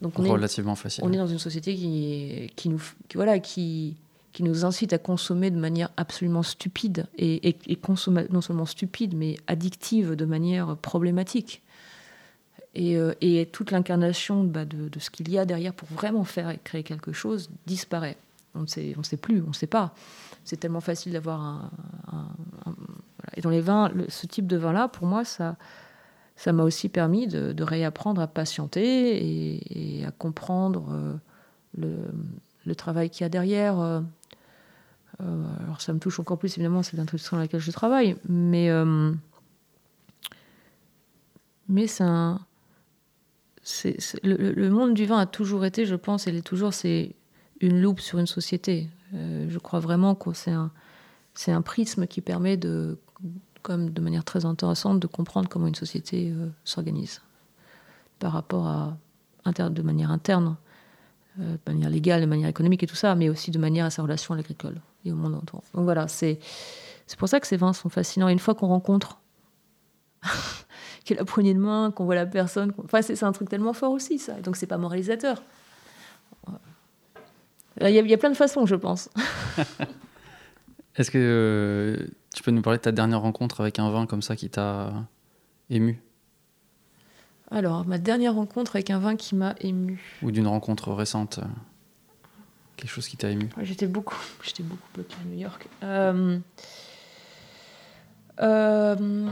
[0.00, 1.04] Donc on Relativement est, facile.
[1.06, 3.96] On est dans une société qui, qui nous, qui, voilà, qui,
[4.32, 7.78] qui nous incite à consommer de manière absolument stupide et, et, et
[8.30, 11.62] non seulement stupide, mais addictive de manière problématique.
[12.74, 16.24] Et, euh, et toute l'incarnation bah, de, de, ce qu'il y a derrière pour vraiment
[16.24, 18.16] faire créer quelque chose disparaît.
[18.54, 19.92] On ne sait, on sait plus, on ne sait pas.
[20.44, 21.70] C'est tellement facile d'avoir un,
[22.12, 22.28] un,
[22.66, 23.09] un voilà.
[23.36, 25.56] Et dans les vins, ce type de vin-là, pour moi, ça,
[26.40, 31.20] ça m'a aussi permis de, réapprendre à patienter et, à comprendre
[31.82, 32.08] euh,
[32.64, 33.78] le, travail qu'il y a derrière.
[33.78, 34.00] Euh,
[35.20, 38.70] euh, alors ça me touche encore plus, évidemment, c'est l'industrie dans laquelle je travaille, mais,
[41.68, 42.40] mais c'est un.
[43.62, 47.14] c'est le, monde du vin a toujours été, je pense, et est toujours, c'est
[47.60, 48.88] une loupe sur une société.
[49.12, 50.72] Je crois vraiment que c'est un,
[51.34, 52.96] c'est un prisme qui permet de,
[53.62, 57.22] comme de manière très intéressante, de comprendre comment une société euh, s'organise
[58.18, 58.96] par rapport à
[59.44, 60.56] de manière interne,
[61.40, 63.90] euh, de manière légale, de manière économique et tout ça, mais aussi de manière à
[63.90, 65.64] sa relation à l'agricole et au monde entourant.
[65.74, 66.38] Donc voilà, c'est
[67.06, 68.28] c'est pour ça que ces vins sont fascinants.
[68.28, 69.18] Et une fois qu'on rencontre,
[71.04, 73.72] qu'il a la poignée de main, qu'on voit la personne, enfin c'est un truc tellement
[73.72, 74.38] fort aussi ça.
[74.38, 75.42] Et donc c'est pas moralisateur.
[77.80, 79.08] Il y, a, il y, a plein de façons, je pense.
[80.96, 84.22] Est-ce que euh, tu peux nous parler de ta dernière rencontre avec un vin comme
[84.22, 84.92] ça qui t'a
[85.68, 86.00] ému?
[87.50, 90.00] Alors, ma dernière rencontre avec un vin qui m'a ému.
[90.22, 91.46] Ou d'une rencontre récente euh,
[92.76, 93.48] quelque chose qui t'a ému?
[93.62, 95.68] J'étais beaucoup, j'étais beaucoup bloquée à New York.
[95.82, 96.38] Euh,
[98.40, 99.30] euh,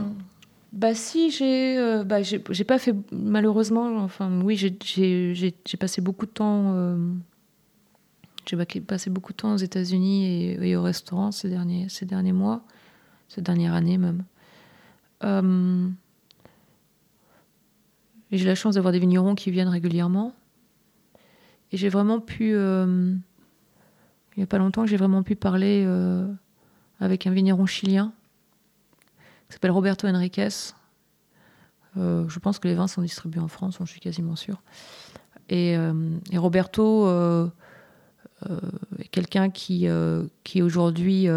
[0.73, 3.97] bah si, j'ai, bah j'ai, pas fait malheureusement.
[3.97, 6.73] Enfin oui, j'ai, passé beaucoup de temps.
[6.75, 7.13] Euh,
[8.45, 12.33] j'ai passé beaucoup de temps aux États-Unis et, et, au restaurant ces derniers, ces derniers
[12.33, 12.63] mois,
[13.29, 14.25] cette dernière année même.
[15.23, 15.87] Euh,
[18.31, 20.35] j'ai la chance d'avoir des vignerons qui viennent régulièrement.
[21.71, 23.17] Et j'ai vraiment pu il
[24.37, 26.27] n'y a pas longtemps, j'ai vraiment pu parler euh,
[26.99, 28.13] avec un vigneron chilien
[29.47, 30.73] qui s'appelle Roberto Enriquez,
[31.95, 34.61] je pense que les vins sont distribués en France, j'en suis quasiment sûre.
[35.49, 37.09] Et, et Roberto
[38.45, 39.87] est quelqu'un qui,
[40.43, 41.27] qui aujourd'hui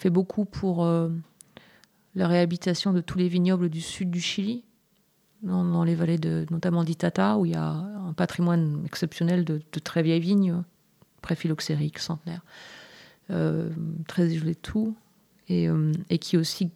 [0.00, 0.84] fait beaucoup pour
[2.14, 4.64] la réhabilitation de tous les vignobles du sud du Chili,
[5.42, 10.02] dans, les vallées de, notamment d'Itata, où il y a un patrimoine exceptionnel de, très
[10.02, 10.62] vieilles vignes,
[11.22, 12.42] pré-phylloxériques, centenaires,
[13.30, 13.70] euh,
[14.06, 14.96] très isolées de tout,
[15.48, 16.70] et, euh, et qui aussi,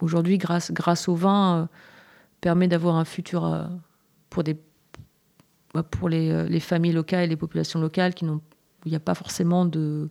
[0.00, 1.66] aujourd'hui, grâce, au vin, euh,
[2.40, 3.68] permet d'avoir un futur
[4.28, 4.58] pour, des,
[5.72, 8.42] bah, pour les, les, familles locales et les populations locales qui n'ont,
[8.84, 10.10] il n'y a pas forcément de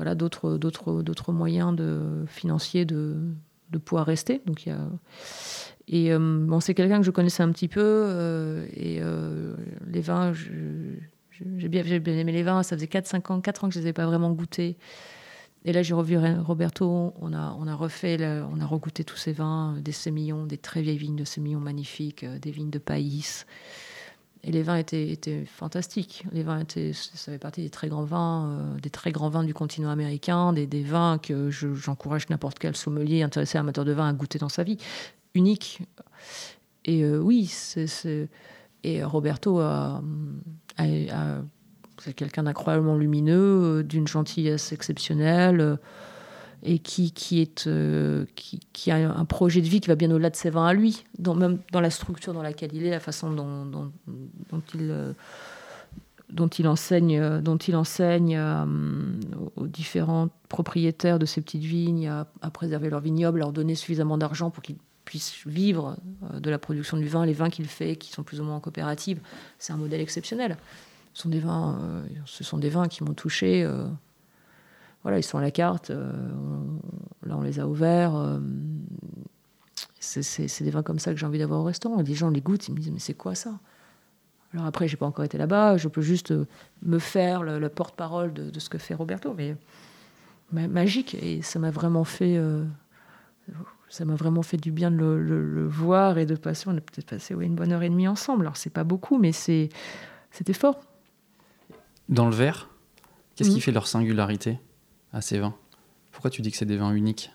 [0.00, 3.16] voilà, d'autres, d'autres, d'autres moyens de, financiers de,
[3.68, 4.40] de pouvoir rester.
[4.46, 4.78] Donc, il y a...
[5.88, 7.82] Et euh, bon, c'est quelqu'un que je connaissais un petit peu.
[7.84, 9.54] Euh, et euh,
[9.86, 12.62] les vins, j'ai bien, bien, aimé les vins.
[12.62, 14.78] Ça faisait 4-5 ans, 4 ans que je ne les avais pas vraiment goûtés.
[15.66, 17.12] Et là, j'ai revu Roberto.
[17.20, 18.16] On a, on a refait,
[18.50, 22.24] on a regoûté tous ces vins, des sémillons, des très vieilles vignes de sémillons magnifiques,
[22.24, 23.44] des vignes de Païs.
[24.42, 26.24] Et les vins étaient, fantastiques.
[26.32, 29.44] Les vins étaient, ça fait partie des très grands vins, euh, des très grands vins
[29.44, 34.12] du continent américain, des, vins que j'encourage n'importe quel sommelier intéressé amateur de vin à
[34.12, 34.78] goûter dans sa vie,
[35.34, 35.80] unique.
[36.86, 38.28] Et euh, oui, c'est,
[38.82, 40.02] et Roberto a,
[41.98, 45.78] c'est quelqu'un d'incroyablement lumineux, d'une gentillesse exceptionnelle
[46.62, 46.80] et
[47.66, 48.26] euh,
[48.72, 51.04] qui, a un projet de vie qui va bien au-delà de ses vins à lui,
[51.18, 53.92] même dans la structure dans laquelle il est, la façon dont,
[54.74, 55.12] il, euh,
[56.28, 57.20] dont il enseigne,
[57.74, 58.64] enseigne euh,
[59.56, 64.18] aux différents propriétaires de ces petites vignes à, à préserver leurs vignobles, leur donner suffisamment
[64.18, 65.96] d'argent pour qu'ils puissent vivre
[66.34, 68.60] de la production du vin, les vins qu'il fait, qui sont plus ou moins en
[68.60, 69.20] coopérative.
[69.58, 70.56] C'est un modèle exceptionnel.
[71.14, 71.24] Ce
[72.44, 73.68] sont des vins qui m'ont touché
[75.02, 75.90] voilà, ils sont à la carte.
[75.90, 76.12] Euh,
[77.24, 78.14] là, on les a ouverts.
[78.14, 78.38] Euh,
[79.98, 82.00] c'est des vins comme ça que j'ai envie d'avoir au restaurant.
[82.02, 83.58] Les gens les goûtent, ils me disent mais c'est quoi ça?
[84.52, 85.76] Alors après, j'ai pas encore été là-bas.
[85.76, 86.46] Je peux juste euh,
[86.82, 89.56] me faire le, porte-parole de, ce que fait Roberto, mais,
[90.52, 91.14] magique.
[91.14, 92.38] Et ça m'a vraiment fait.
[93.88, 96.64] ça m'a vraiment fait du bien de le, voir et de passer.
[96.66, 98.42] On a peut-être passé une bonne heure et demie ensemble.
[98.42, 99.70] Alors c'est pas beaucoup, mais c'était
[100.52, 100.80] fort.
[102.08, 102.68] Dans le verre,
[103.36, 103.60] qu'est-ce qui mmh.
[103.60, 104.58] fait leur singularité?
[105.12, 105.54] À ces vins
[106.12, 107.30] Pourquoi tu dis que c'est des vins uniques?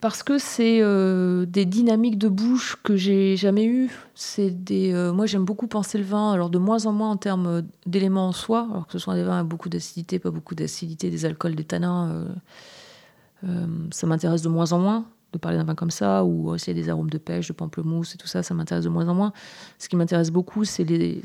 [0.00, 3.90] Parce que c'est euh, des dynamiques de bouche que j'ai jamais eues.
[4.14, 7.16] C'est des, euh, moi, j'aime beaucoup penser le vin, alors de moins en moins en
[7.16, 10.54] termes d'éléments en soi, alors que ce soit des vins avec beaucoup d'acidité, pas beaucoup
[10.54, 12.26] d'acidité, des alcools, des tanins.
[13.44, 16.72] Euh, ça m'intéresse de moins en moins de parler d'un vin comme ça, ou aussi
[16.72, 19.32] des arômes de pêche, de pamplemousse et tout ça, ça m'intéresse de moins en moins.
[19.78, 21.20] Ce qui m'intéresse beaucoup, c'est les,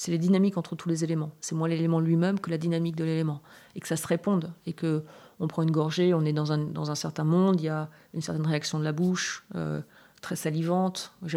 [0.00, 1.30] c'est les dynamiques entre tous les éléments.
[1.42, 3.42] C'est moins l'élément lui-même que la dynamique de l'élément.
[3.74, 4.50] Et que ça se réponde.
[4.64, 5.04] Et que
[5.40, 7.90] on prend une gorgée, on est dans un, dans un certain monde, il y a
[8.14, 9.82] une certaine réaction de la bouche, euh,
[10.22, 11.12] très salivante.
[11.26, 11.36] Je,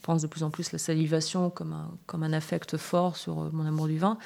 [0.00, 3.50] pense de plus en plus la salivation comme un, comme un affect fort sur euh,
[3.52, 4.16] mon amour du vin.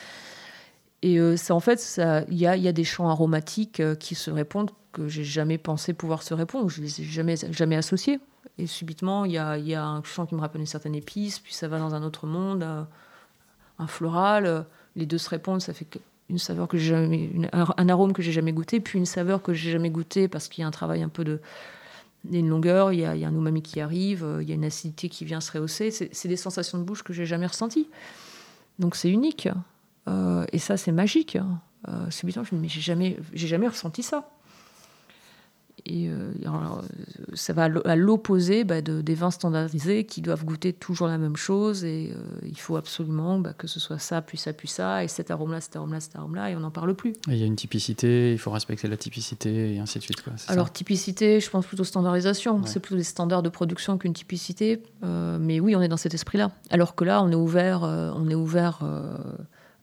[1.00, 1.98] Et euh, en fait,
[2.28, 5.94] il y a, y a, des champs aromatiques qui se répondent que j'ai jamais pensé
[5.94, 8.20] pouvoir se répondre, je les ai jamais, jamais associés.
[8.58, 11.38] Et subitement, il y a, y a, un champ qui me rappelle une certaine épice,
[11.38, 12.86] puis ça va dans un autre monde
[13.80, 14.46] un floral.
[14.46, 14.62] Euh,
[14.96, 15.86] les deux se répondent, ça fait
[16.28, 19.52] une saveur que j'ai jamais, un arôme que j'ai jamais goûté, puis une saveur que
[19.52, 21.40] j'ai jamais goûté parce qu'il y a un travail un peu de,
[22.24, 24.24] il y a une longueur, il y a, il y a un umami qui arrive,
[24.24, 25.90] euh, il y a une acidité qui vient se rehausser.
[25.90, 27.88] C'est des sensations de bouche que j'ai jamais ressenties.
[28.78, 29.48] Donc c'est unique.
[30.08, 31.38] Euh, et ça, c'est magique.
[31.88, 34.28] Euh, subitement, je me dis, mais j'ai jamais, j'ai jamais ressenti ça.
[35.86, 36.32] Et euh,
[37.34, 41.36] ça va à l'opposé bah, de, des vins standardisés qui doivent goûter toujours la même
[41.36, 41.84] chose.
[41.84, 45.08] Et euh, il faut absolument bah, que ce soit ça, puis ça, puis ça, et
[45.08, 47.14] cet arôme-là, cet arôme-là, cet arôme-là, et on n'en parle plus.
[47.28, 50.22] Il y a une typicité, il faut respecter la typicité, et ainsi de suite.
[50.22, 52.64] Quoi, Alors, typicité, je pense plutôt standardisation.
[52.66, 54.82] C'est plutôt des standards de production qu'une typicité.
[55.04, 56.50] Euh, mais oui, on est dans cet esprit-là.
[56.70, 58.80] Alors que là, on est ouvert, on est ouvert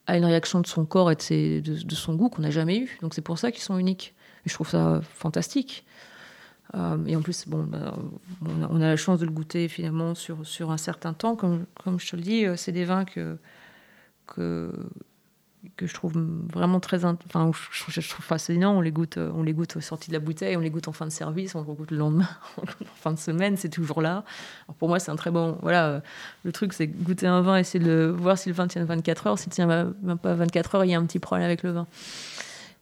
[0.05, 2.97] à une réaction de son corps et de, de son goût qu'on n'a jamais eu.
[3.01, 4.13] Donc, c'est pour ça qu'ils sont uniques.
[4.47, 5.85] Je trouve ça fantastique.
[6.75, 7.95] Euh, et en plus, bon, bah,
[8.69, 11.35] on, a, la chance de le goûter finalement sur, sur un certain temps.
[11.35, 13.37] Comme, comme je te le dis, euh, c'est des vins que,
[14.25, 14.71] que,
[15.77, 16.13] que je trouve
[16.53, 17.05] vraiment très.
[17.05, 18.75] Enfin, je, trouve fascinant.
[18.75, 21.05] On les goûte, on les goûte sortie de la bouteille, on les goûte en fin
[21.05, 24.25] de service, on les goûte le lendemain, en fin de semaine, c'est toujours là.
[24.67, 25.57] Alors pour moi, c'est un très bon.
[25.61, 25.99] Voilà, euh,
[26.43, 29.39] le truc, c'est goûter un vin, essayer de voir si le vin tient 24 heures.
[29.39, 31.87] S'il tient même pas 24 heures, il y a un petit problème avec le vin.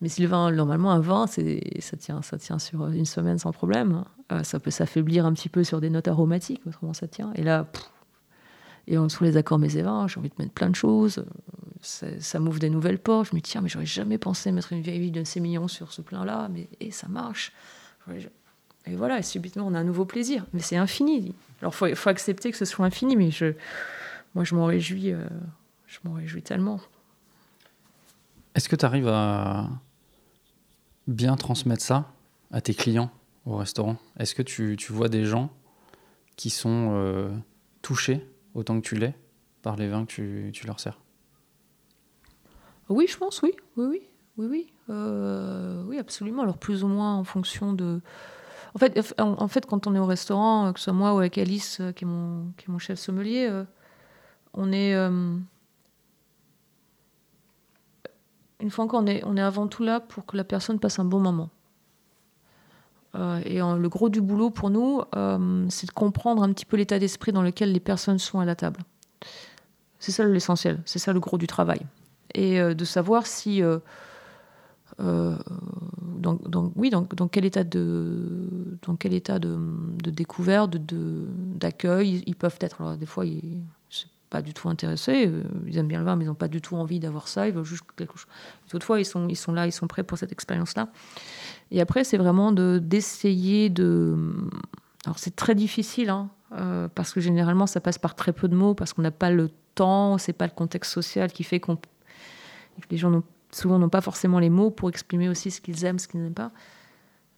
[0.06, 4.04] Mais vin, normalement, un vin, ça tient, ça tient sur une semaine sans problème.
[4.32, 7.32] Euh, ça peut s'affaiblir un petit peu sur des notes aromatiques, autrement ça tient.
[7.34, 7.66] Et là,
[8.88, 11.26] et en dessous les accords mes vins, j'ai envie de mettre plein de choses.
[11.82, 13.30] Ça, m'ouvre des nouvelles portes.
[13.32, 15.92] Je me dis, tiens, mais j'aurais jamais pensé mettre une vieille vie de sémillon sur
[15.92, 16.50] ce plein-là.
[16.54, 17.52] Mais et ça marche.
[18.86, 20.46] Et voilà, et subitement, on a un nouveau plaisir.
[20.54, 21.34] Mais c'est infini.
[21.62, 23.54] Alors, il faut, faut, accepter que ce soit infini, mais je,
[24.36, 25.26] moi, je m'en réjouis, euh,
[25.88, 26.80] je m'en réjouis tellement.
[28.54, 29.68] Est-ce que tu arrives à
[31.08, 32.12] bien transmettre ça
[32.52, 33.12] à tes clients
[33.46, 33.98] au restaurant?
[34.18, 35.50] Est-ce que tu, vois des gens
[36.36, 37.30] qui sont euh,
[37.82, 39.16] touchés autant que tu l'es
[39.62, 41.00] par les vins que tu, leur sers?
[42.90, 43.54] Oui, je pense, oui.
[43.78, 44.02] Oui, oui.
[44.38, 44.74] Oui, oui.
[44.90, 46.44] Euh, oui, absolument.
[46.44, 48.02] Alors, plus ou moins en fonction de.
[48.74, 52.04] En fait, quand on est au restaurant, que ce soit moi ou avec Alice, qui
[52.04, 53.64] est mon, chef sommelier, euh,
[54.54, 54.94] on est.
[54.94, 55.38] Euh,
[58.60, 61.00] une fois encore, on est, on est avant tout là pour que la personne passe
[61.00, 61.50] un bon moment.
[63.16, 66.78] Euh, et le gros du boulot pour nous, euh, c'est de comprendre un petit peu
[66.78, 68.82] l'état d'esprit dans lequel les personnes sont à la table.
[70.00, 71.80] C'est ça l'essentiel, c'est ça le gros du travail.
[72.34, 73.62] Et de savoir si.
[75.00, 75.38] dans,
[76.76, 79.58] oui, dans, quel état de, dans quel état de,
[80.12, 82.82] découverte, d'accueil, ils peuvent être.
[82.82, 83.64] Alors, des fois, ils,
[84.30, 85.28] pas du tout intéressés.
[85.28, 87.48] Euh, ils aiment bien le vin, mais ils n'ont pas du tout envie d'avoir ça.
[87.48, 88.30] Ils veulent juste quelque chose.
[88.70, 90.90] Toutefois, ils sont, ils sont là, ils sont prêts pour cette expérience-là.
[91.72, 94.16] Et après, c'est vraiment de, d'essayer de.
[95.06, 98.56] Alors, c'est très difficile, hein, euh, parce que généralement, ça passe par très peu de
[98.56, 101.78] mots, parce qu'on n'a pas le temps, c'est pas le contexte social qui fait qu'on.
[102.92, 106.08] Les gens souvent n'ont pas forcément les mots pour exprimer aussi ce qu'ils aiment, ce
[106.08, 106.52] qu'ils n'aiment pas.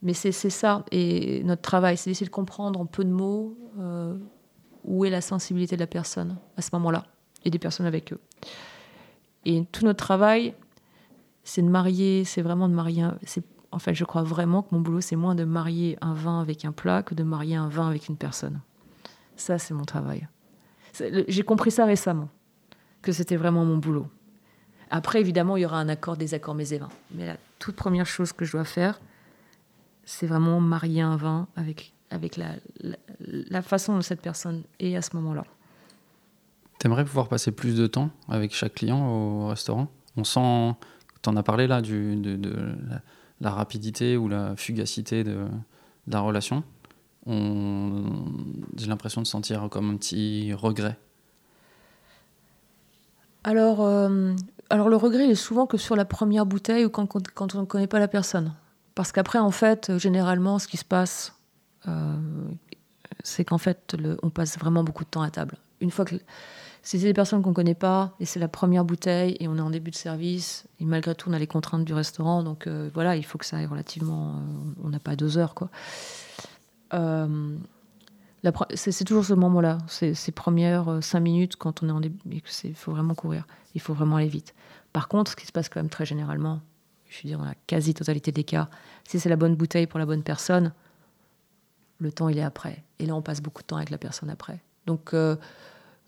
[0.02, 0.86] Mais c'est ça.
[0.92, 3.58] Et notre travail, c'est d'essayer de comprendre en peu de mots.
[3.80, 4.16] Euh,
[4.88, 7.06] où est la sensibilité de la personne à ce moment-là
[7.46, 8.20] et des personnes avec eux.
[9.46, 10.56] Et tout notre travail,
[11.44, 13.06] c'est de marier, c'est vraiment de marier.
[13.72, 16.66] En fait, je crois vraiment que mon boulot, c'est moins de marier un vin avec
[16.66, 18.62] un plat que de marier un vin avec une personne.
[19.36, 20.28] Ça, c'est mon travail.
[21.28, 22.30] j'ai compris ça récemment,
[23.02, 24.08] que c'était vraiment mon boulot.
[24.90, 26.90] Après, évidemment, il y aura un accord, des accords, mes et vins.
[27.12, 29.00] Mais la toute première chose que je dois faire,
[30.06, 32.52] c'est vraiment marier un vin avec avec la,
[33.20, 35.44] la, façon dont cette personne est à ce moment-là.
[36.80, 39.88] T'aimerais pouvoir passer plus de temps avec chaque client au restaurant?
[40.16, 40.76] On sent,
[41.22, 42.56] tu en as parlé là, du, de, de
[43.42, 45.48] la, rapidité ou la fugacité de,
[46.08, 46.64] la relation.
[47.26, 50.98] J'ai l'impression de sentir comme un petit regret.
[53.44, 54.34] Alors, euh,
[54.70, 57.62] alors le regret, il est souvent que sur la première bouteille ou quand, quand on
[57.62, 58.54] ne connaît pas la personne.
[58.96, 61.37] Parce qu'après, en fait, généralement, ce qui se passe,
[63.24, 65.58] c'est qu'en fait, on passe vraiment beaucoup de temps à table.
[65.82, 66.16] Une fois que
[66.88, 69.70] c'est des personnes qu'on connaît pas et c'est la première bouteille et on est en
[69.70, 73.18] début de service et malgré tout on a les contraintes du restaurant donc euh, voilà
[73.18, 75.70] il faut que ça aille relativement euh, on n'a pas deux heures quoi.
[78.76, 82.42] C'est toujours ce moment là ces, ces premières cinq minutes quand on est en début
[82.64, 83.46] il faut vraiment courir.
[83.76, 84.56] Il faut vraiment aller vite.
[84.94, 86.62] Par contre ce qui se passe quand même très généralement
[87.10, 88.70] je veux dire dans la quasi totalité des cas
[89.04, 90.72] si c'est la bonne bouteille pour la bonne personne
[92.00, 92.84] le temps, il est après.
[93.00, 94.60] Et là, on passe beaucoup de temps avec la personne après.
[94.86, 95.36] Donc, euh,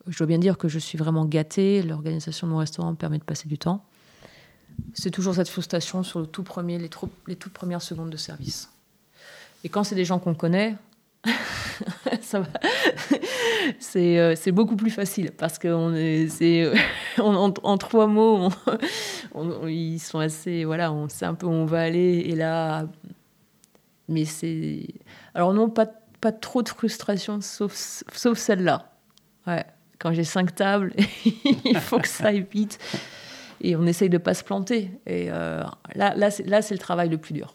[0.08, 1.82] je dois bien dire que je suis vraiment gâtée.
[1.82, 3.86] L'organisation de mon restaurant me permet de passer du temps.
[4.93, 8.71] C'est toujours cette frustration sur le tout premier, les, toutes premières secondes de service.
[9.63, 10.75] Et quand c'est des gens qu'on connaît,
[12.21, 12.47] ça va.
[13.95, 16.71] Euh, c'est, beaucoup plus facile parce qu'on est, c'est,
[17.19, 18.49] en, en, trois mots,
[19.67, 22.23] ils sont assez, voilà, on sait un peu où on va aller.
[22.25, 22.88] Et là,
[24.08, 24.88] mais c'est.
[25.39, 25.86] Alors, non, pas,
[26.34, 27.71] trop de frustration, sauf,
[28.36, 28.91] celle-là.
[29.47, 29.65] Ouais.
[29.97, 30.93] Quand j'ai cinq tables,
[31.63, 32.78] il faut que ça aille vite.
[33.62, 34.91] Et on essaye de ne pas se planter.
[35.06, 35.63] Et euh,
[35.95, 37.54] là, c'est, le travail le plus dur.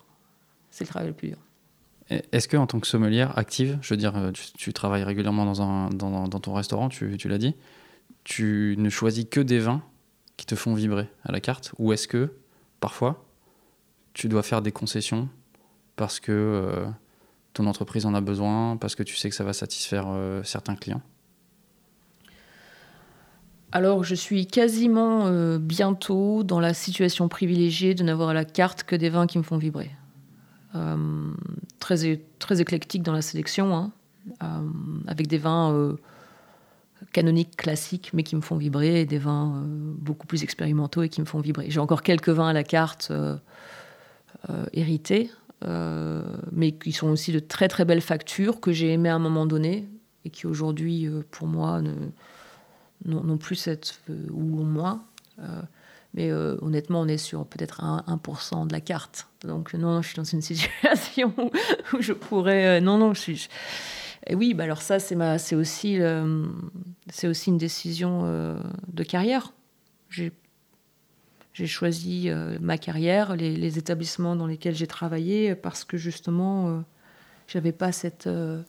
[0.70, 1.37] C'est le travail le plus dur.
[2.09, 6.29] Est-ce que en tant que sommelière active, je veux dire, euh, tu, travailles régulièrement dans,
[6.40, 7.55] ton restaurant, tu, tu, l'as dit,
[8.25, 9.83] tu ne choisis que des vins
[10.38, 11.75] qui te font vibrer à la carte?
[11.79, 12.33] Ou est-ce que,
[12.81, 13.27] parfois,
[14.14, 15.29] tu dois faire des concessions
[15.97, 16.87] parce que euh,
[17.55, 20.75] ton entreprise en a besoin, parce que tu sais que ça va satisfaire euh, certains
[20.75, 21.01] clients?
[23.73, 28.83] Alors, je suis quasiment euh, bientôt dans la situation privilégiée de n'avoir à la carte
[28.83, 29.90] que des vins qui me font vibrer.
[31.79, 33.93] très, très éclectique dans la sélection, hein.
[35.07, 35.97] avec des vins
[37.12, 41.27] canoniques, classiques, mais qui me font vibrer, des vins beaucoup plus expérimentaux et qui me
[41.27, 41.67] font vibrer.
[41.69, 43.12] J'ai encore quelques vins à la carte
[44.73, 45.31] hérités,
[45.66, 46.22] euh,
[46.53, 49.46] mais qui sont aussi de très très belles factures que j'ai aimées à un moment
[49.46, 49.88] donné
[50.24, 51.81] et qui aujourd'hui, euh, pour moi,
[53.05, 54.00] n'ont plus cette.
[54.11, 55.05] Euh, ou moins.
[56.14, 59.27] mais honnêtement, on est sur peut-être 1%, de la carte.
[59.42, 61.33] Donc, non, je suis dans une situation
[61.92, 62.81] où, je pourrais.
[62.81, 63.48] non, non, je suis.
[64.33, 65.98] Oui, bah alors ça, c'est aussi,
[67.11, 68.22] c'est aussi une décision
[68.92, 69.53] de carrière.
[70.09, 70.33] J'ai
[71.55, 76.81] j'ai choisi euh, ma carrière, les, établissements dans lesquels j'ai travaillé, parce que justement, euh,
[77.47, 78.27] j'avais pas cette.
[78.27, 78.62] Euh,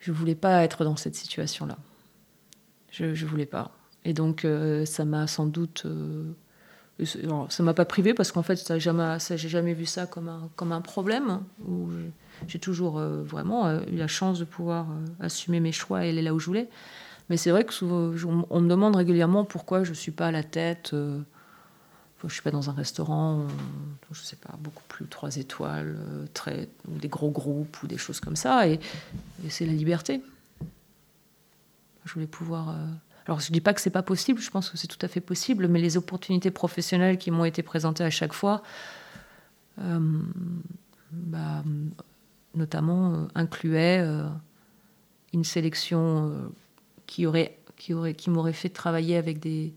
[0.00, 1.76] je voulais pas être dans cette situation-là.
[2.90, 3.72] Je, je voulais pas.
[4.04, 5.84] Et donc, euh, ça m'a sans doute.
[5.86, 6.32] Euh,
[7.48, 11.42] ça m'a pas privé parce qu'en fait, ça, jamais, jamais vu ça comme un, problème.
[11.64, 11.90] Où
[12.48, 14.88] j'ai toujours vraiment eu la chance de pouvoir
[15.20, 16.68] assumer mes choix et aller là où je voulais.
[17.30, 20.92] Mais c'est vrai que on me demande régulièrement pourquoi je suis pas à la tête
[22.26, 23.46] je suis pas dans un restaurant,
[24.10, 28.18] je sais pas, beaucoup plus trois étoiles, euh, très, des gros groupes ou des choses
[28.18, 28.66] comme ça.
[28.66, 28.80] Et,
[29.48, 30.20] c'est la liberté.
[32.04, 32.70] Je voulais pouvoir.
[32.70, 32.86] Euh,
[33.26, 34.40] alors, je dis pas que c'est pas possible.
[34.40, 37.62] Je pense que c'est tout à fait possible, mais les opportunités professionnelles qui m'ont été
[37.62, 38.62] présentées à chaque fois,
[39.80, 40.00] euh,
[41.12, 41.62] bah,
[42.54, 44.04] notamment, incluaient
[45.32, 46.50] une sélection
[47.06, 49.72] qui aurait, qui aurait, qui m'aurait fait travailler avec des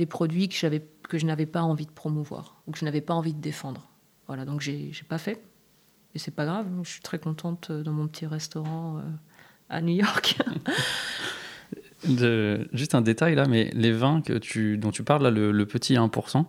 [0.00, 3.02] des produits que j'avais que je n'avais pas envie de promouvoir ou que je n'avais
[3.02, 3.90] pas envie de défendre.
[4.28, 5.42] Voilà, donc j'ai pas fait.
[6.14, 9.02] Et c'est pas grave, je suis très contente euh, dans mon petit restaurant euh,
[9.68, 10.38] à New York.
[12.08, 15.66] de, juste un détail là, mais les vins que tu, dont tu parles, là, le,
[15.66, 16.44] petit 1%,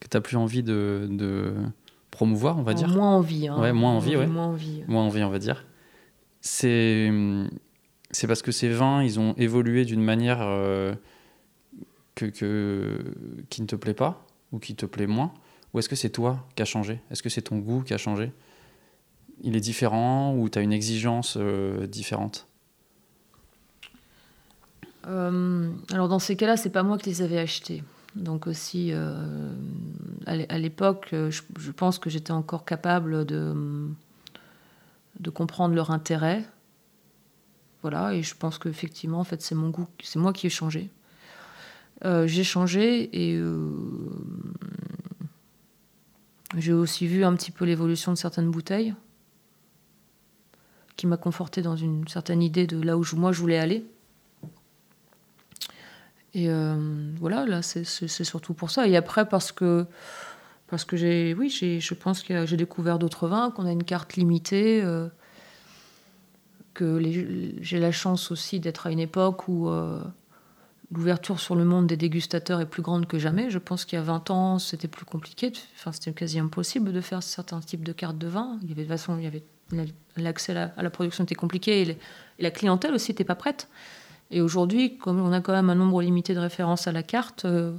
[0.00, 1.52] que tu n'as plus envie de, de,
[2.10, 2.88] promouvoir, on va dire.
[2.88, 3.48] Moins envie.
[3.48, 3.60] Hein.
[3.60, 4.26] Ouais, moins envie, ouais.
[4.26, 4.84] Moins envie.
[4.86, 5.66] Moins envie, on va dire.
[6.40, 7.10] C'est
[8.10, 10.94] c'est parce que ces vins, ils ont évolué d'une manière euh,
[12.30, 15.32] qui ne te plaît pas ou qui te plaît moins
[15.72, 17.00] Ou est-ce que c'est toi qui a changé?
[17.10, 18.32] Est-ce que c'est ton goût qui a changé?
[19.42, 22.46] Il est différent ou tu as une exigence euh, différente?
[25.06, 27.82] Euh, Alors dans ces cas-là, c'est pas moi qui les avais achetés.
[28.14, 29.52] Donc aussi, euh,
[30.26, 33.88] à l'époque, je, pense que j'étais encore capable de,
[35.18, 36.44] de comprendre leur intérêt.
[37.82, 40.90] Voilà, et je pense qu'effectivement, en fait, c'est mon goût, c'est moi qui ai changé.
[42.04, 43.70] Euh, j'ai changé et euh,
[46.56, 48.94] j'ai aussi vu un petit peu l'évolution de certaines bouteilles
[50.96, 53.84] qui m'a conforté dans une certaine idée de là où moi je voulais aller.
[56.34, 56.76] Et euh,
[57.18, 58.88] voilà, là, c'est surtout pour ça.
[58.88, 59.86] Et après, parce que,
[60.66, 64.14] parce que j'ai, oui, je pense que j'ai découvert d'autres vins, qu'on a une carte
[64.14, 64.82] limitée,
[66.74, 67.00] que
[67.60, 69.70] j'ai la chance aussi d'être à une époque où
[70.90, 73.50] l'ouverture sur le monde des dégustateurs est plus grande que jamais.
[73.50, 75.52] Je pense qu'il y a 20 ans, c'était plus compliqué.
[75.76, 78.58] Enfin, c'était quasi impossible de faire certains types de cartes de vin.
[78.62, 79.42] Il y avait de façon, il y avait
[80.16, 81.98] l'accès à, la production était compliqué et,
[82.40, 83.68] la clientèle aussi n'était pas prête.
[84.30, 87.44] Et aujourd'hui, comme on a quand même un nombre limité de références à la carte,
[87.44, 87.72] euh,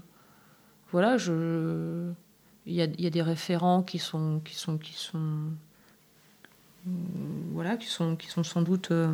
[0.94, 2.10] voilà, je,
[2.66, 5.20] il y, a, il y, a, des référents qui sont, qui sont, qui sont,
[7.52, 9.14] voilà, qui sont, qui sont sans doute euh,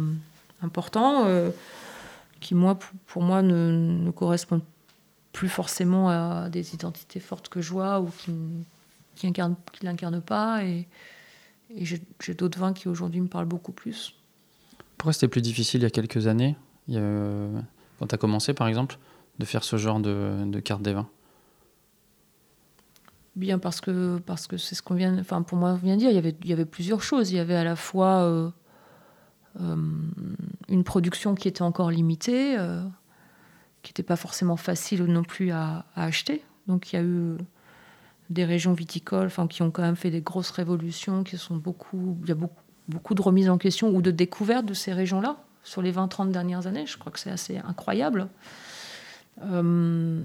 [0.62, 1.26] importants.
[1.26, 1.50] Euh,
[2.42, 3.72] qui, moi, pour, moi, ne,
[4.04, 4.64] ne, correspondent
[5.32, 8.34] plus forcément à des identités fortes que je vois ou qui
[9.16, 10.64] qui ne l'incarnent pas.
[10.64, 10.88] Et,
[11.76, 14.16] et j'ai d'autres vins qui aujourd'hui me parlent beaucoup plus.
[14.98, 16.56] Pourquoi c'était plus difficile il y a quelques années,
[16.88, 18.98] quand tu as commencé par exemple,
[19.40, 21.10] de faire ce genre de, de carte des vins?
[23.36, 26.02] Bien parce que parce que c'est ce qu'on vient, enfin pour moi on vient de
[26.02, 27.32] dire, il y avait il y avait plusieurs choses.
[27.32, 28.50] Il y avait à la fois euh,
[29.60, 32.82] une production qui était encore limitée, euh,
[33.82, 36.44] qui n'était pas forcément facile non plus à, acheter.
[36.68, 37.38] Donc il y a eu
[38.30, 42.30] des régions viticoles qui ont quand même fait des grosses révolutions, qui sont beaucoup, il
[42.30, 45.82] y a beaucoup, beaucoup de remises en question ou de découvertes de ces régions-là sur
[45.82, 46.86] les 20-30 dernières années.
[46.86, 48.30] Je crois que c'est assez incroyable.
[49.44, 50.24] Euh,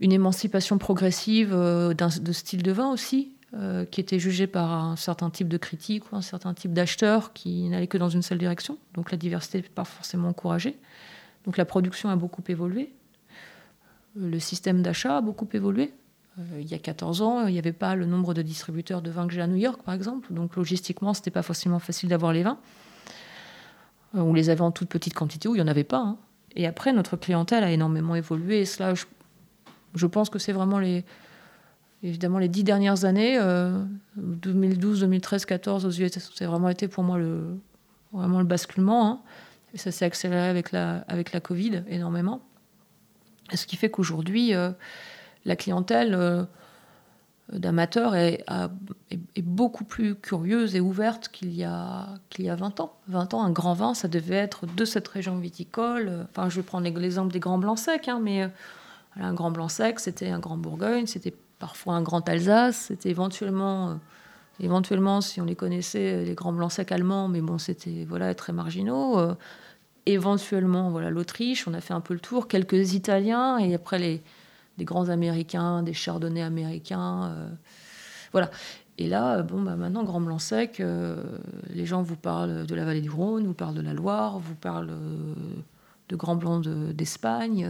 [0.00, 5.30] une émancipation progressive de style de vin aussi, euh, qui était jugé par un certain
[5.30, 8.78] type de critique ou un certain type d'acheteurs qui n'allaient que dans une seule direction.
[8.94, 10.76] Donc la diversité n'est pas forcément encouragée.
[11.44, 12.92] Donc la production a beaucoup évolué.
[14.18, 15.92] Euh, le système d'achat a beaucoup évolué.
[16.40, 19.10] Euh, il y a 14 ans, il n'y avait pas le nombre de distributeurs de
[19.10, 20.32] vins que j'ai à New York, par exemple.
[20.34, 22.58] Donc logistiquement, ce n'était pas forcément facile d'avoir les vins.
[24.14, 26.00] on les avait en toute petite quantité ou il n'y en avait pas.
[26.00, 26.16] Hein.
[26.56, 28.62] Et après, notre clientèle a énormément évolué.
[28.62, 28.94] Et cela,
[29.94, 31.04] je pense que c'est vraiment les,
[32.04, 33.38] évidemment, les dix dernières années,
[34.16, 37.58] 2012, 2013, 2014 aux US, c'est vraiment été pour moi le,
[38.12, 39.06] vraiment le basculement.
[39.08, 39.20] Hein.
[39.74, 42.40] Ça s'est accéléré avec la, avec la Covid énormément.
[43.52, 44.70] ce qui fait qu'aujourd'hui, euh,
[45.44, 46.44] la clientèle euh,
[47.52, 48.44] d'amateurs est,
[49.42, 52.96] beaucoup plus curieuse et ouverte qu'il y, a, y a 20 ans.
[53.08, 56.26] 20 ans, un grand vin, ça devait être de cette région viticole.
[56.30, 58.48] Enfin, je vais prendre l'exemple des grands blancs secs, hein, mais euh,
[59.16, 61.34] un grand blanc sec, c'était un grand Bourgogne, c'était
[61.64, 62.76] parfois un grand Alsace.
[62.88, 63.94] C'était éventuellement, euh,
[64.60, 68.34] éventuellement, si on les connaissait, euh, les grands blancs secs allemands, mais bon, c'était voilà,
[68.34, 69.18] très marginaux.
[69.18, 69.34] Euh,
[70.04, 74.22] éventuellement, voilà, l'Autriche, on a fait un peu le tour, quelques Italiens, et après les,
[74.76, 77.34] des grands Américains, des Chardonnays américains.
[78.32, 78.50] voilà.
[78.98, 80.82] Et là, bon, bah, maintenant, Grand Blanc Sec,
[81.70, 84.54] les gens vous parlent de la vallée du Rhône, vous parlent de la Loire, vous
[84.54, 84.92] parlent
[86.10, 87.66] de Grand Blanc d'Espagne.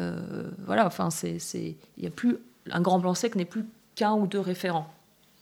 [0.67, 1.39] voilà, enfin, c'est,
[1.97, 2.39] il y a plus
[2.71, 3.65] un Grand Blanc Sec n'est plus
[3.95, 4.93] qu'un ou deux référents.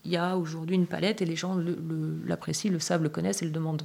[0.05, 1.57] Il y a aujourd'hui une palette et les gens
[2.25, 3.83] l'apprécient, le, savent, le connaissent et le demandent.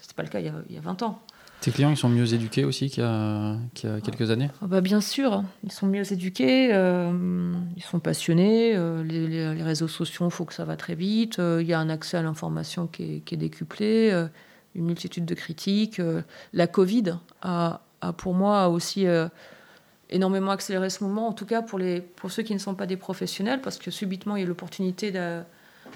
[0.00, 1.20] Ce n'était pas le cas il y, a, il y, a, 20 ans.
[1.62, 3.56] Tes clients, ils sont mieux éduqués aussi qu'il y a,
[4.00, 4.50] quelques années?
[4.60, 9.86] Ah bah Bien sûr, ils sont mieux éduqués, euh, ils sont passionnés, euh, les, réseaux
[9.86, 12.22] sociaux, il faut que ça va très vite, euh, il y a un accès à
[12.22, 14.10] l'information qui, est, décuplé,
[14.74, 16.02] une multitude de critiques.
[16.52, 19.06] la Covid a, a, pour moi aussi
[20.12, 22.86] énormément accéléré ce moment, en tout cas pour, les, pour ceux qui ne sont pas
[22.86, 25.40] des professionnels, parce que subitement, il y a l'opportunité de,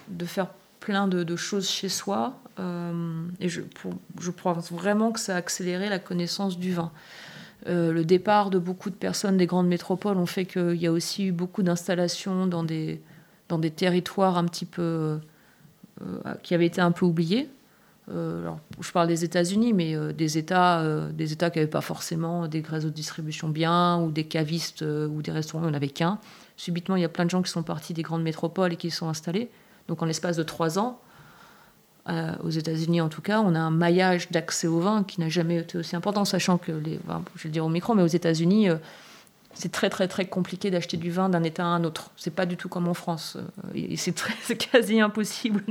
[0.09, 0.49] de, faire
[0.81, 2.39] plein de, choses chez soi.
[2.59, 3.61] Euh, et je,
[4.21, 6.91] je pense vraiment que ça a accéléré la connaissance du vin.
[7.69, 10.93] Euh, le départ de beaucoup de personnes des grandes métropoles ont fait qu'il y a
[10.93, 13.01] aussi eu beaucoup d'installations dans des,
[13.49, 15.19] dans des territoires un petit peu
[16.03, 17.49] euh, qui avaient été un peu oubliés.
[18.09, 18.51] Euh,
[18.81, 22.47] je parle des États-Unis, mais euh, des États, euh, des États qui n'avaient pas forcément
[22.47, 25.89] des réseaux de distribution bien, ou des cavistes ou des restaurants, il n'y en avait
[25.89, 26.19] qu'un.
[26.57, 28.91] Subitement, il y a plein de gens qui sont partis des grandes métropoles et qui
[28.91, 29.51] sont installés.
[29.89, 31.01] Donc, en l'espace de trois ans,
[32.45, 35.57] aux États-Unis en tout cas, on a un maillage d'accès au vin qui n'a jamais
[35.57, 37.01] été aussi important, sachant que, les,
[37.35, 38.69] je vais le dire au micro, mais aux États-Unis,
[39.57, 42.11] c'est très très très compliqué d'acheter du vin d'un État à un autre.
[42.17, 43.37] C'est pas du tout comme en France.
[43.97, 45.63] c'est quasi impossible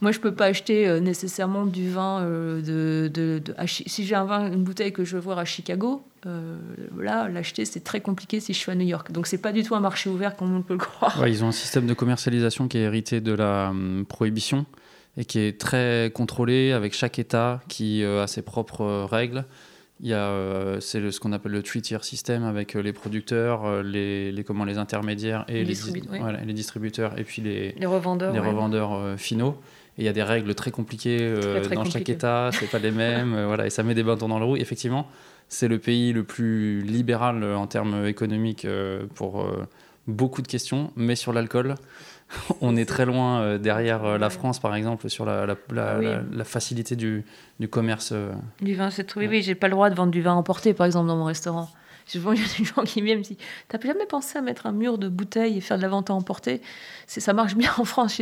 [0.00, 2.62] moi, je peux pas acheter euh, nécessairement du vin euh,
[3.10, 6.56] de, si j'ai un vin, une bouteille que je veux voir à Chicago, euh,
[6.98, 9.12] là, l'acheter c'est très compliqué si je suis à New York.
[9.12, 11.26] Donc c'est pas du tout un marché ouvert comme on peut le croire.
[11.28, 14.64] ils ont un système de commercialisation qui est hérité de la hum, prohibition
[15.18, 19.44] et qui est très contrôlé avec chaque État qui a ses propres règles.
[20.02, 24.44] Il y a c'est ce qu'on appelle le three-tier system avec les producteurs, les, les,
[24.44, 25.74] comment, les intermédiaires et les,
[26.44, 29.60] les, distributeurs et puis les, les revendeurs, les revendeurs finaux.
[30.00, 33.34] Il y a des règles très compliquées euh, dans chaque État, c'est pas les mêmes,
[33.34, 34.56] euh, voilà, et ça met des bâtons dans le roue.
[34.56, 35.06] Effectivement,
[35.48, 38.66] c'est le pays le plus libéral euh, en termes économiques
[39.14, 39.46] pour
[40.06, 41.74] beaucoup de questions, mais sur l'alcool,
[42.60, 47.24] on est très loin derrière la France, par exemple, sur la, la, facilité du,
[47.58, 48.12] du commerce.
[48.60, 50.86] Du vin, c'est oui, oui, j'ai pas le droit de vendre du vin emporté, par
[50.86, 51.68] exemple, dans mon restaurant.
[52.06, 53.36] Souvent, il y a des gens qui viennent me disent
[53.68, 56.14] T'as jamais pensé à mettre un mur de bouteilles et faire de la vente à
[56.14, 56.60] emporter?
[57.06, 58.20] Ça marche bien en France.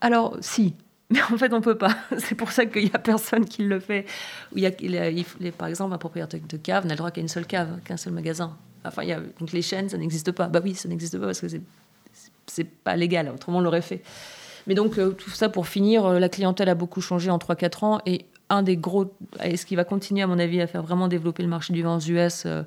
[0.00, 0.74] Alors, si,
[1.10, 1.96] mais en fait, on peut pas.
[2.18, 4.06] C'est pour ça qu'il y a personne qui le fait.
[4.54, 7.28] il y a, il par exemple, un propriétaire de cave n'a le droit qu'à une
[7.28, 8.56] seule cave, qu'un seul magasin.
[8.84, 10.48] Enfin, il y a, donc les chaînes, ça n'existe pas.
[10.48, 11.62] Bah oui, ça n'existe pas parce que c'est
[12.82, 13.28] pas légal.
[13.28, 14.02] Autrement, on l'aurait fait.
[14.66, 17.84] Mais donc, euh, tout ça pour finir, euh, la clientèle a beaucoup changé en 3-4
[17.84, 18.00] ans.
[18.06, 19.12] Et un des gros.
[19.42, 21.82] Et ce qui va continuer, à mon avis, à faire vraiment développer le marché du
[21.82, 22.62] vin aux US euh,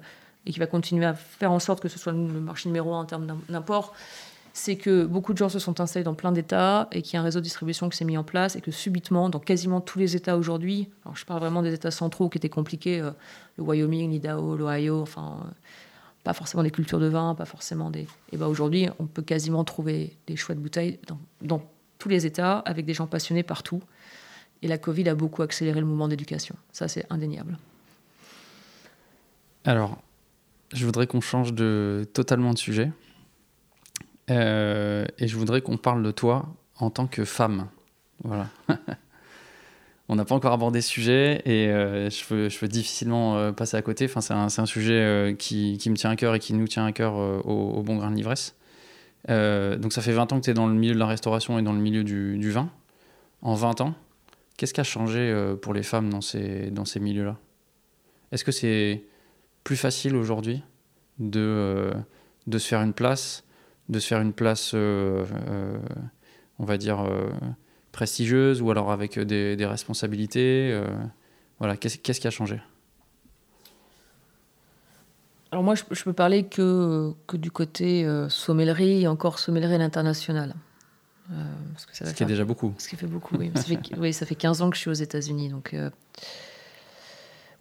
[0.45, 3.01] et qui va continuer à faire en sorte que ce soit le marché numéro un
[3.01, 3.93] en termes d'import,
[4.53, 7.21] c'est que beaucoup de gens se sont installés dans plein d'États et qu'il y a
[7.21, 9.99] un réseau de distribution qui s'est mis en place et que subitement, dans quasiment tous
[9.99, 12.99] les États aujourd'hui, alors je parle vraiment des États centraux qui étaient compliqués,
[13.57, 15.38] le Wyoming, l'Idaho, l'Ohio, enfin,
[16.30, 18.05] pas forcément des cultures de vin, pas forcément des.
[18.32, 20.99] Et ben aujourd'hui, on peut quasiment trouver des chouettes bouteilles
[21.41, 21.63] dans,
[21.97, 23.82] tous les États avec des gens passionnés partout.
[24.61, 26.55] Et la Covid a beaucoup accéléré le mouvement d'éducation.
[26.71, 27.57] Ça, c'est indéniable.
[29.65, 29.97] Alors,
[30.71, 32.91] je voudrais qu'on change de totalement de sujet.
[34.30, 36.45] Euh, et je voudrais qu'on parle de toi
[36.77, 37.69] en tant que femme.
[38.23, 38.49] Voilà.
[40.10, 43.82] On n'a pas encore abordé ce sujet et euh, je, peux, difficilement euh, passer à
[43.82, 44.05] côté.
[44.05, 46.91] Enfin, c'est un, sujet qui, qui, me tient à cœur et qui nous tient à
[46.91, 48.55] cœur au, bon grain de l'ivresse.
[49.28, 51.62] donc ça fait 20 ans que tu es dans le milieu de la restauration et
[51.62, 52.70] dans le milieu du, vin.
[53.41, 53.93] En 20 ans,
[54.57, 57.38] qu'est-ce qui a changé pour les femmes dans ces, milieux-là?
[58.32, 59.03] Est-ce que c'est
[59.64, 60.64] plus facile aujourd'hui
[61.20, 61.93] de,
[62.51, 63.43] se faire une place
[63.89, 65.78] de se faire une place, euh, euh,
[66.60, 67.05] on va dire,
[67.90, 70.80] euh, prestigieuse ou alors avec des, responsabilités
[71.60, 72.62] Voilà, qu'est-ce qui a changé?
[75.52, 79.78] Alors moi, je, je, peux parler que, que du côté sommellerie et encore sommellerie à
[79.80, 80.56] l'international.
[81.78, 82.74] ce qui est déjà beaucoup.
[82.78, 83.52] Ce qui fait beaucoup, oui.
[83.56, 85.50] ça, fait, oui ça fait 15 ans que je suis aux États-Unis.
[85.50, 85.76] Donc,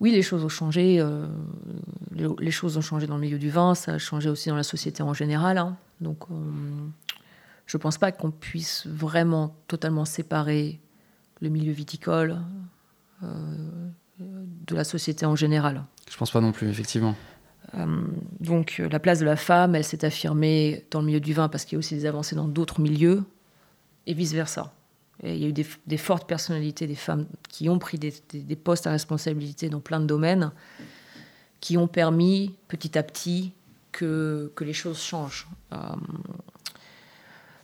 [0.00, 1.02] oui, les choses ont changé.
[2.12, 3.74] les, choses ont changé dans le milieu du vin.
[3.74, 5.56] Ça a changé aussi dans la société en général.
[5.56, 5.76] Hein.
[6.02, 6.24] Donc,
[7.68, 10.80] je ne pense pas qu'on puisse vraiment totalement séparer
[11.40, 12.38] le milieu viticole
[13.22, 13.28] euh,
[14.18, 15.84] de la société en général.
[16.08, 17.14] Je ne pense pas non plus, effectivement.
[17.74, 18.06] Euh,
[18.40, 21.66] donc, la place de la femme, elle s'est affirmée dans le milieu du vin parce
[21.66, 23.22] qu'il y a aussi des avancées dans d'autres milieux
[24.06, 24.72] et vice-versa.
[25.22, 28.86] il y a eu des, fortes personnalités, des femmes qui ont pris des, des, postes
[28.86, 30.52] à responsabilité dans plein de domaines,
[31.60, 33.52] qui ont permis petit à petit
[33.92, 35.46] que, que les choses changent.
[35.72, 35.76] Euh,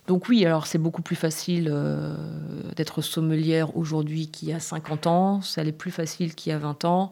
[0.07, 2.15] Donc oui, alors c'est beaucoup plus facile euh,
[2.75, 6.59] d'être sommelière aujourd'hui qu'il y a 50 ans, ça l'est plus facile qu'il y a
[6.59, 7.11] 20 ans,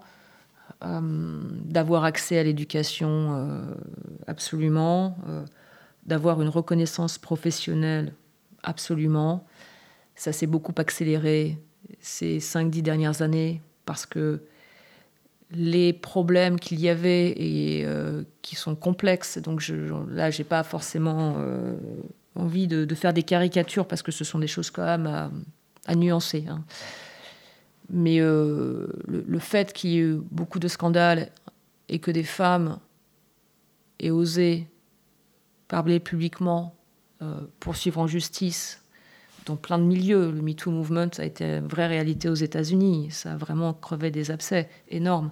[0.84, 3.64] euh, d'avoir accès à l'éducation euh,
[4.28, 5.18] absolument,
[6.06, 8.14] d'avoir une reconnaissance professionnelle
[8.62, 9.46] absolument.
[10.16, 11.58] Ça s'est beaucoup accéléré
[12.00, 14.44] ces 5-10 dernières années parce que
[15.50, 17.88] les problèmes qu'il y avait et
[18.42, 19.76] qui sont complexes, donc je,
[20.10, 21.36] là, j'ai pas forcément
[22.36, 25.32] envie de, faire des caricatures parce que ce sont des choses quand même
[25.86, 26.46] à, nuancer.
[26.50, 26.64] Hein.
[27.90, 31.32] Mais euh, le, fait qu'il y ait eu beaucoup de scandales
[31.90, 32.80] et que des femmes
[34.00, 34.68] aient osé
[35.68, 36.76] parler publiquement,
[37.22, 38.84] euh, poursuivre en justice
[39.46, 43.34] dans plein de milieux, le MeToo Movement a été une vraie réalité aux États-Unis, ça
[43.34, 45.32] a vraiment crevé des abcès énormes,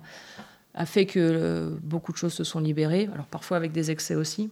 [0.74, 4.16] a fait que euh, beaucoup de choses se sont libérées, alors parfois avec des excès
[4.16, 4.52] aussi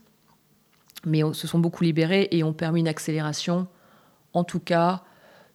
[1.05, 3.67] mais se sont beaucoup libérés et ont permis une accélération,
[4.33, 5.03] en tout cas,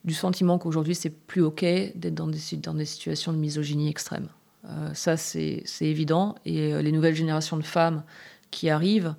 [0.05, 4.29] du sentiment qu'aujourd'hui c'est plus ok d'être dans des, dans des situations de misogynie extrême.
[4.67, 8.03] Euh, ça c'est évident et euh, les nouvelles générations de femmes
[8.51, 9.15] qui arrivent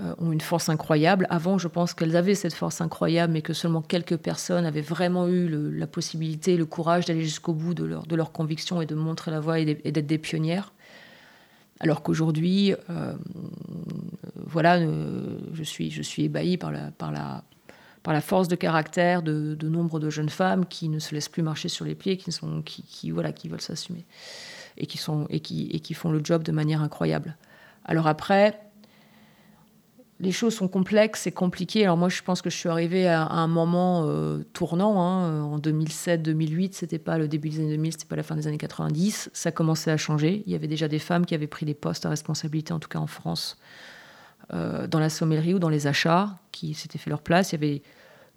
[0.00, 1.26] euh, ont une force incroyable.
[1.30, 5.26] Avant, je pense qu'elles avaient cette force incroyable, mais que seulement quelques personnes avaient vraiment
[5.26, 8.94] eu la possibilité, le courage d'aller jusqu'au bout de leur, de leur conviction et de
[8.94, 10.72] montrer la voie et d'être des pionnières.
[11.80, 13.14] Alors qu'aujourd'hui, euh,
[14.46, 20.66] voilà, euh, je suis, ébahie par la, force de caractère de, nombre de jeunes femmes
[20.66, 23.60] qui ne se laissent plus marcher sur les pieds, qui, sont, qui, voilà, qui veulent
[23.60, 24.04] s'assumer
[24.76, 27.36] et, qui, et qui font le job de manière incroyable.
[27.84, 28.58] Alors après,
[30.20, 31.84] les choses sont complexes et compliquées.
[31.84, 35.00] Alors moi, je pense que je suis arrivée à, un moment euh, tournant.
[35.00, 35.42] Hein.
[35.42, 38.58] En 2007-2008, c'était pas le début des années 2000, c'était pas la fin des années
[38.58, 39.30] 90.
[39.32, 40.42] Ça commençait à changer.
[40.46, 42.88] Il y avait déjà des femmes qui avaient pris des postes à responsabilité, en tout
[42.88, 43.58] cas en France,
[44.52, 47.52] euh, dans la sommellerie ou dans les achats, qui s'étaient fait leur place.
[47.52, 47.82] Il y avait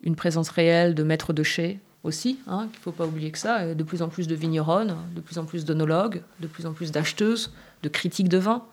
[0.04, 2.40] une présence réelle de maîtres de chez aussi.
[2.46, 3.74] Hein, Il ne faut pas oublier que ça.
[3.74, 6.92] De plus en plus de vigneronnes, de plus en plus d'onologues, de plus en plus
[6.92, 7.52] d'acheteuses,
[7.82, 8.66] de critiques de vin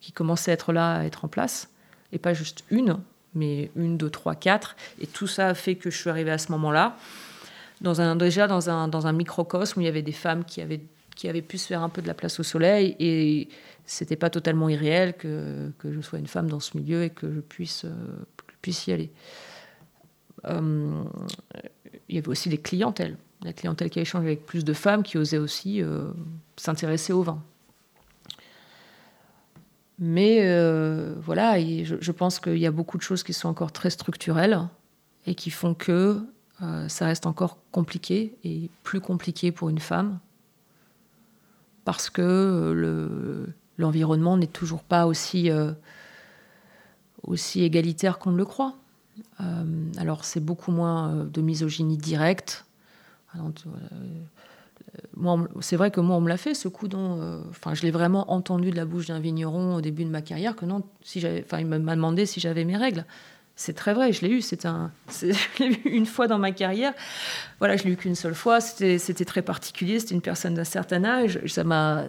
[0.00, 1.68] qui commençaient à être là, à être en place
[2.12, 2.98] et pas juste une,
[3.34, 4.76] mais une, deux, trois, quatre.
[5.00, 6.96] Et tout ça a fait que je suis arrivée à ce moment-là,
[7.80, 11.58] dans un, déjà dans un, microcosme où il y avait des femmes qui avaient, pu
[11.58, 13.48] se faire un peu de la place au soleil, et
[13.86, 17.40] c'était pas totalement irréel que, je sois une femme dans ce milieu et que je
[17.40, 17.86] puisse,
[18.62, 19.10] puisse y aller.
[20.46, 21.04] Euh,
[22.08, 25.02] il y avait aussi des clientèles, la clientèle qui a échangé avec plus de femmes
[25.02, 26.10] qui osaient aussi euh,
[26.56, 27.42] s'intéresser au vin.
[29.98, 33.90] Mais euh, voilà, je, pense qu'il y a beaucoup de choses qui sont encore très
[33.90, 34.60] structurelles
[35.26, 36.22] et qui font que
[36.62, 40.20] euh, ça reste encore compliqué et plus compliqué pour une femme
[41.84, 43.46] parce que euh,
[43.76, 45.50] l'environnement n'est toujours pas aussi,
[47.24, 48.76] aussi égalitaire qu'on le croit.
[49.96, 52.66] alors c'est beaucoup moins de misogynie directe
[55.60, 57.40] c'est vrai que moi, on me l'a fait, ce coup dont, euh,
[57.74, 60.64] je l'ai vraiment entendu de la bouche d'un vigneron au début de ma carrière que
[60.64, 63.04] non, si j'avais, enfin, il m'a demandé si j'avais mes règles.
[63.56, 64.40] C'est très vrai, je l'ai eu.
[64.40, 65.26] C'est un, je
[65.58, 66.94] l'ai eu une fois dans ma carrière.
[67.58, 68.60] Voilà, je l'ai eu qu'une seule fois.
[68.60, 69.98] C'était, très particulier.
[69.98, 71.40] C'était une personne d'un certain âge.
[71.46, 72.04] Ça m'a,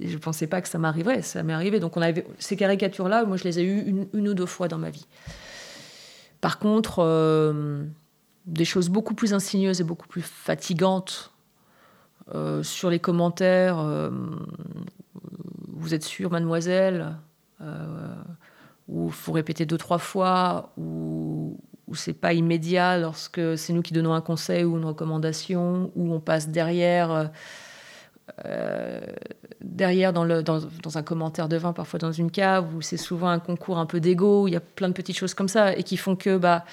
[0.00, 1.22] je pensais pas que ça m'arriverait.
[1.22, 1.80] Ça m'est arrivé.
[1.80, 3.24] Donc on avait ces caricatures-là.
[3.24, 5.08] Moi, je les ai eues une, ou deux fois dans ma vie.
[6.40, 7.82] Par contre, euh,
[8.46, 11.29] des choses beaucoup plus insidieuses et beaucoup plus fatigantes
[12.34, 14.10] euh, sur les commentaires, euh,
[15.68, 17.16] vous êtes sûre, mademoiselle
[17.60, 18.14] euh,
[18.88, 21.58] Ou faut répéter deux, trois fois Ou,
[21.92, 26.20] c'est pas immédiat lorsque c'est nous qui donnons un conseil ou une recommandation Ou on
[26.20, 27.30] passe derrière
[29.60, 33.78] derrière dans, un commentaire de vin, parfois dans une cave, où c'est souvent un concours
[33.78, 36.14] un peu d'ego, il y a plein de petites choses comme ça, et qui font
[36.14, 36.64] que, bah,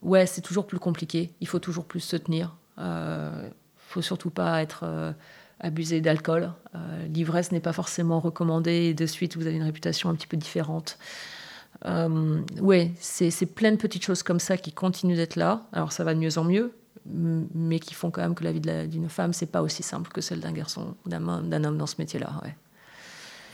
[0.00, 2.56] ouais, c'est toujours plus compliqué, il faut toujours plus se tenir
[3.96, 5.12] faut surtout pas être euh,
[5.58, 6.52] abusé d'alcool.
[6.74, 10.26] Euh, l'ivresse n'est pas forcément recommandée et de suite vous avez une réputation un petit
[10.26, 10.98] peu différente.
[11.86, 15.62] Euh, ouais, c'est plein de petites choses comme ça qui continuent d'être là.
[15.72, 16.72] Alors ça va de mieux en mieux,
[17.06, 20.20] mais qui font quand même que la vie d'une femme, c'est pas aussi simple que
[20.20, 22.40] celle d'un garçon, d'un homme dans ce métier-là.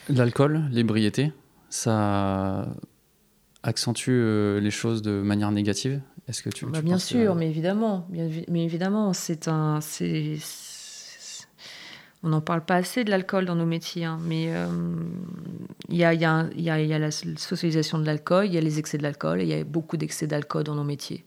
[0.09, 1.32] L'alcool, l'ébriété,
[1.68, 2.66] ça
[3.62, 6.01] accentue les choses de manière négative
[6.33, 10.39] est-ce que tu, bah, bien sûr, mais évidemment, bien, mais évidemment, c'est un, c'est,
[12.22, 14.51] on n'en parle pas assez de l'alcool dans nos métiers, hein, mais
[15.89, 18.59] il y, a, y, a, y, a, y, a, la socialisation de l'alcool, il y
[18.59, 21.24] a les excès de l'alcool, il y a beaucoup d'excès d'alcool dans nos métiers.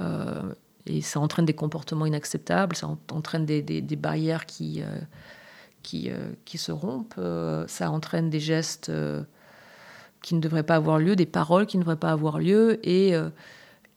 [0.00, 0.42] Euh,
[0.86, 4.98] et ça entraîne des comportements inacceptables, ça entraîne des, des, des barrières qui, euh,
[5.82, 7.20] qui, euh, qui, se rompent,
[7.66, 8.90] ça entraîne des gestes
[10.22, 13.14] qui ne devraient pas avoir lieu, des paroles qui ne devraient pas avoir lieu, et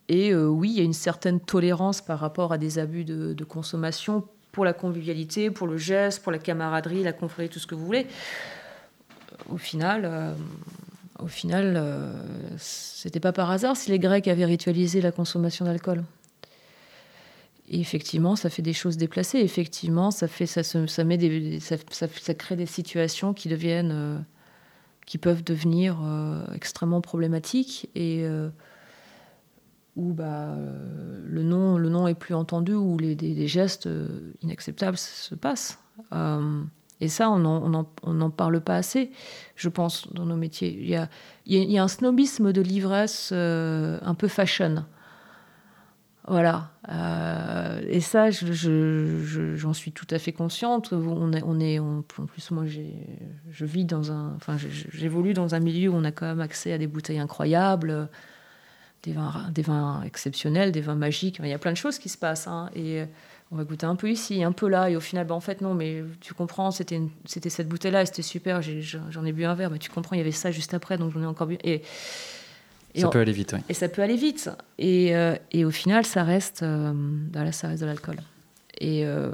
[0.09, 4.27] Et oui, il y a une certaine tolérance par rapport à des abus de, consommation
[4.51, 7.85] pour la convivialité, pour le geste, pour la camaraderie, la confrérie, tout ce que vous
[7.85, 8.05] voulez.
[9.49, 10.35] Au final,
[11.23, 12.11] au final, euh,
[12.57, 16.03] c'était pas par hasard si les Grecs avaient ritualisé la consommation d'alcool.
[17.69, 19.39] Et effectivement, ça fait des choses déplacées.
[19.39, 20.61] Effectivement, ça fait, ça,
[21.05, 24.17] met ça, crée des situations qui deviennent, euh,
[25.05, 28.25] qui peuvent devenir euh, extrêmement problématiques et
[29.95, 30.55] où bah,
[31.25, 33.87] le nom, le nom est plus entendu, où les, des, gestes
[34.41, 35.79] inacceptables se passent.
[37.03, 39.11] Et ça, on n'en parle pas assez,
[39.57, 40.73] je pense, dans nos métiers.
[40.79, 41.09] Il y a,
[41.45, 44.85] il y a un snobisme de l'ivresse euh, un peu fashion.
[46.25, 46.71] Voilà.
[46.87, 50.93] Euh, et ça, j'en je, suis tout à fait consciente.
[50.93, 55.59] On est, on est en plus, moi, je vis dans un, enfin, j'évolue dans un
[55.59, 58.07] milieu où on a quand même accès à des bouteilles incroyables,
[59.03, 61.39] des vins, des vins exceptionnels, des vins magiques.
[61.43, 62.47] Il y a plein de choses qui se passent.
[62.47, 62.69] Hein.
[62.75, 63.03] Et
[63.53, 65.61] on va goûter un peu ici, un peu là, et au final, ben, en fait,
[65.61, 69.69] non, mais tu comprends, c'était, cette bouteille-là, et c'était super, j'en ai, bu un verre,
[69.69, 71.57] mais tu comprends, il y avait ça juste après, donc j'en ai encore bu.
[71.63, 71.83] Et,
[72.95, 73.59] ça peut aller vite, oui.
[73.69, 74.49] Et ça peut aller vite.
[74.77, 76.93] Et, euh, et au final, ça reste, euh,
[77.51, 78.17] ça reste de l'alcool.
[78.79, 79.31] Et euh,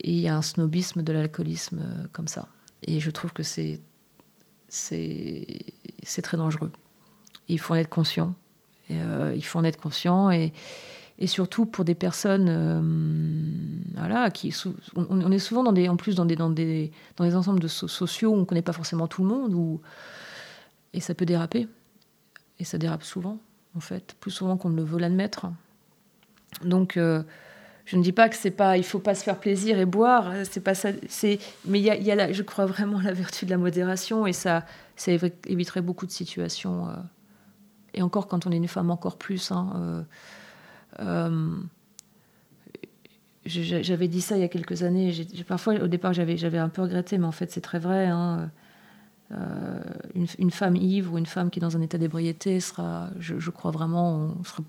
[0.00, 2.48] il y a un snobisme de l'alcoolisme comme ça.
[2.82, 3.80] Et je trouve que c'est
[6.22, 6.72] très dangereux.
[7.52, 8.34] Il faut en être conscient.
[8.88, 8.96] Et,
[9.36, 10.30] il faut en être conscient
[11.20, 12.80] et surtout pour des personnes euh,
[13.94, 14.54] voilà qui
[14.96, 18.36] on, est souvent en plus dans des dans des dans des ensembles de sociaux où
[18.36, 19.80] on connaît pas forcément tout le monde ou
[20.94, 21.68] et ça peut déraper
[22.58, 23.38] et ça dérape souvent
[23.76, 25.46] en fait plus souvent qu'on ne le veut l'admettre
[26.64, 27.22] donc euh,
[27.84, 30.32] je ne dis pas que c'est pas il faut pas se faire plaisir et boire
[30.50, 33.50] c'est pas ça c'est mais il y a, y je crois vraiment la vertu de
[33.50, 34.64] la modération et ça
[34.96, 35.12] ça
[35.46, 36.92] éviterait beaucoup de situations euh,
[37.94, 40.04] et encore quand on est une femme encore plus hein,
[41.00, 41.56] euh,
[43.46, 45.12] j'avais dit ça il y a quelques années.
[45.48, 48.06] parfois, au départ, j'avais un peu regretté, mais en fait, c'est très vrai.
[48.06, 48.50] Hein.
[49.32, 49.80] Euh,
[50.38, 53.70] une, femme ivre ou une femme qui est dans un état d'ébriété sera, je, crois
[53.70, 54.62] vraiment, on sera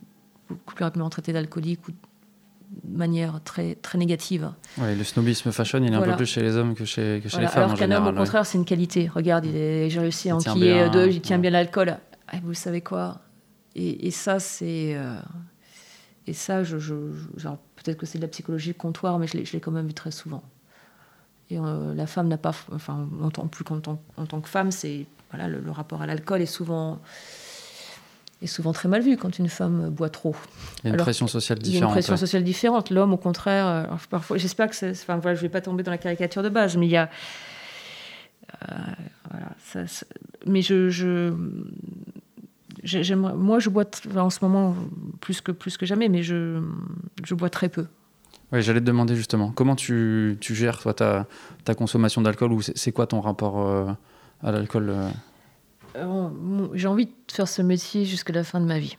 [0.48, 4.52] beaucoup plus rapidement traitée d'alcoolique ou de manière très, très négative.
[4.78, 7.28] Ouais, le snobisme fashion, il est un peu plus chez les hommes que chez, que
[7.28, 7.64] chez les femmes.
[7.64, 9.10] Alors qu'un homme, au contraire, c'est une qualité.
[9.14, 11.98] Regarde, j'ai réussi à enquiller deux, il tient bien l'alcool.
[12.32, 13.20] Ah, vous savez quoi?
[13.76, 14.96] Et, ça, c'est.
[14.96, 15.16] Euh,
[16.28, 16.78] et ça, je,
[17.76, 20.44] peut-être que c'est de la psychologie comptoir, mais je l'ai quand même vu très souvent.
[21.50, 24.48] Et euh, la femme n'a pas, enfin, en tant, plus qu'en tant, en tant que
[24.48, 27.00] femme, c'est voilà, le, rapport à l'alcool est souvent
[28.42, 30.36] est souvent très mal vu quand une femme boit trop.
[30.84, 31.76] Il y a une pression sociale différente.
[31.76, 32.90] Il y a une pression sociale différente.
[32.90, 36.00] L'homme, au contraire, euh, parfois, j'espère que, enfin, voilà, je vais pas tomber dans la
[36.00, 37.10] caricature de base, mais il y a,
[38.64, 38.76] euh,
[39.30, 40.06] voilà, ça,
[40.48, 41.34] mais je, je
[43.16, 44.76] moi, je bois en ce moment
[45.20, 46.62] plus que, plus que jamais, mais je,
[47.24, 47.86] je bois très peu.
[48.52, 51.28] Oui, j'allais te demander justement, comment tu, tu gères toi, ta,
[51.64, 53.92] ta consommation d'alcool ou c'est quoi ton rapport euh,
[54.44, 55.10] à l'alcool euh?
[55.96, 58.98] Euh, J'ai envie de faire ce métier jusqu'à la fin de ma vie.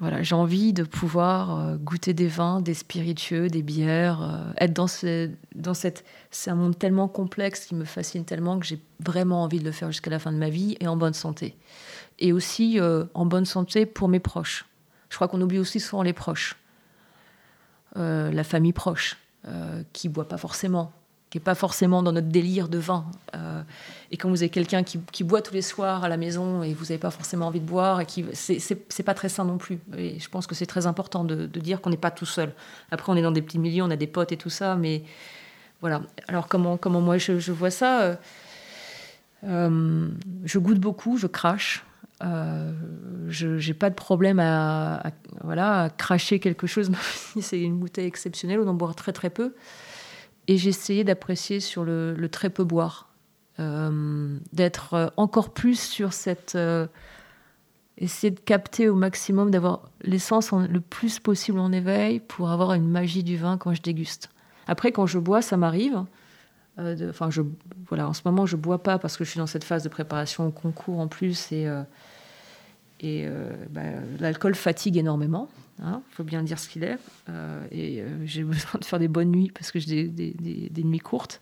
[0.00, 5.30] Voilà, j'ai envie de pouvoir goûter des vins, des spiritueux, des bières, être dans, ce,
[5.54, 6.04] dans cette...
[6.32, 9.70] C'est un monde tellement complexe qui me fascine tellement que j'ai vraiment envie de le
[9.70, 11.56] faire jusqu'à la fin de ma vie et en bonne santé
[12.18, 14.66] et aussi euh, en bonne santé pour mes proches.
[15.08, 16.56] Je crois qu'on oublie aussi souvent les proches,
[17.96, 20.92] euh, la famille proche, euh, qui boit pas forcément,
[21.30, 23.06] qui est pas forcément dans notre délire de vin.
[24.10, 26.84] et quand vous avez quelqu'un qui, boit tous les soirs à la maison et vous
[26.84, 29.78] n'avez pas forcément envie de boire, et qui c'est pas très sain non plus.
[29.96, 32.52] Et je pense que c'est très important de, dire qu'on n'est pas tout seul.
[32.90, 35.02] Après, on est dans des petits milieux, on a des potes et tout ça, mais
[35.80, 36.02] voilà.
[36.28, 38.18] Alors comment comment moi je vois ça
[39.42, 41.84] je goûte beaucoup, je crache.
[42.24, 42.72] Euh,
[43.28, 45.02] je n'ai pas de problème à,
[45.42, 46.90] voilà, cracher quelque chose,
[47.32, 49.54] si c'est une bouteille exceptionnelle ou d'en boire très très peu.
[50.46, 53.08] Et j'ai essayé d'apprécier sur le, très peu boire,
[53.60, 56.54] euh, d'être encore plus sur cette...
[56.54, 56.86] Euh,
[57.96, 62.88] essayer de capter au maximum, d'avoir l'essence le plus possible en éveil pour avoir une
[62.88, 64.30] magie du vin quand je déguste.
[64.66, 66.02] Après, quand je bois, ça m'arrive.
[66.76, 67.42] Enfin, je
[67.88, 69.88] voilà, en ce moment, je bois pas parce que je suis dans cette phase de
[69.88, 71.68] préparation au concours en plus et
[73.04, 73.82] et euh, bah,
[74.18, 76.96] l'alcool fatigue énormément, il hein, faut bien dire ce qu'il est.
[77.28, 81.00] Euh, et euh, j'ai besoin de faire des bonnes nuits parce que j'ai des, nuits
[81.00, 81.38] courtes.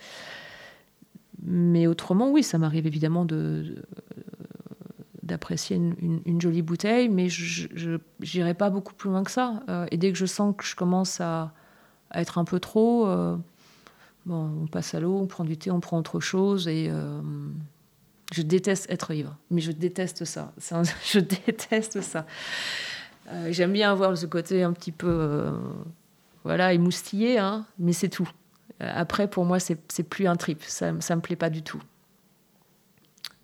[1.44, 3.76] Mais autrement, oui, ça m'arrive évidemment de,
[5.22, 7.98] d'apprécier une, jolie bouteille, mais je
[8.34, 9.62] n'irai pas beaucoup plus loin que ça.
[9.90, 11.52] et dès que je sens que je commence à,
[12.14, 13.08] être un peu trop,
[14.28, 16.68] on passe à l'eau, on prend du thé, on prend autre chose,
[18.32, 20.52] Je déteste être ivre, mais je déteste ça.
[21.04, 22.26] je déteste ça.
[23.28, 25.52] Euh, j'aime bien avoir ce côté un petit peu, euh,
[26.44, 28.28] voilà, émoustillé, hein, mais c'est tout.
[28.80, 30.62] Après, pour moi, c'est plus un trip.
[30.64, 31.80] Ça, ça me plaît pas du tout.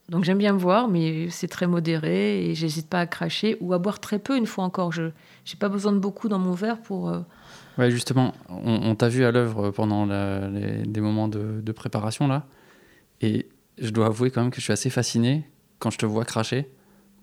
[0.08, 3.74] Donc j'aime bien me voir, mais c'est très modéré et j'hésite pas à cracher ou
[3.74, 4.90] à boire très peu une fois encore.
[4.90, 7.10] Je n'ai pas besoin de beaucoup dans mon verre pour.
[7.10, 7.20] Euh,
[7.76, 12.46] ouais, justement, on, t'a vu à l'œuvre pendant les, des moments de, de, préparation là,
[13.20, 13.46] et
[13.80, 15.48] je dois avouer quand même que je suis assez fasciné
[15.78, 16.70] quand je te vois cracher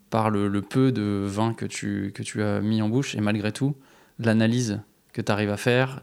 [0.09, 3.15] par le, peu de vin que tu, que tu as mis en bouche.
[3.15, 3.75] Et malgré tout,
[4.19, 4.79] l'analyse
[5.13, 6.01] que tu arrives à faire,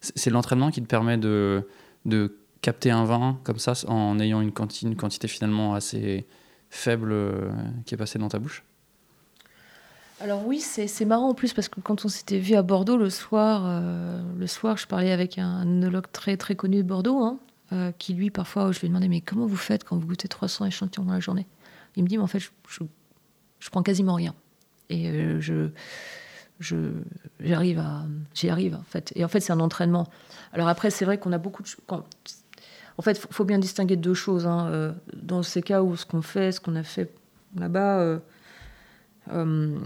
[0.00, 1.68] c'est l'entraînement qui te permet de,
[2.06, 6.26] de capter un vin comme ça en ayant une quantité, finalement assez
[6.70, 7.50] faible euh,
[7.84, 8.64] qui est passée dans ta bouche?
[10.20, 13.10] Alors oui, c'est marrant en plus parce que quand on s'était vu à Bordeaux le
[13.10, 17.38] soir, euh, le soir, je parlais avec un œnologue très très connu de Bordeaux, hein,
[17.72, 20.28] euh, qui lui parfois, je lui ai demandé mais comment vous faites quand vous goûtez
[20.28, 21.46] 300 échantillons dans la journée?
[21.96, 24.34] Il me dit mais en fait je, je, prends quasiment rien
[24.90, 25.70] et je
[27.40, 28.04] j'arrive à
[28.34, 30.08] j'y arrive en fait et en fait c'est un entraînement.
[30.52, 32.04] Alors après c'est vrai qu'on a beaucoup de quand,
[32.96, 34.46] en fait, il faut bien distinguer deux choses.
[34.46, 34.68] Hein.
[34.70, 37.12] Euh, dans ces cas où ce qu'on fait, ce qu'on a fait
[37.56, 38.20] là-bas,
[39.32, 39.78] euh, euh,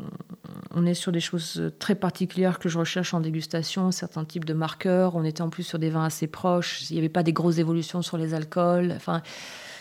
[0.74, 4.54] on est sur des choses très particulières que je recherche en dégustation, certains types de
[4.54, 5.16] marqueurs.
[5.16, 6.90] On était en plus sur des vins assez proches.
[6.90, 8.92] Il n'y avait pas des grosses évolutions sur les alcools.
[8.96, 9.22] Enfin,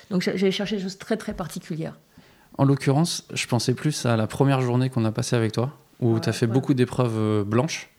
[0.09, 1.97] donc j'allais chercher des choses très très particulières.
[2.57, 6.19] En l'occurrence, je pensais plus à la première journée qu'on a passée avec toi, où
[6.19, 7.89] tu as fait beaucoup d'épreuves blanches.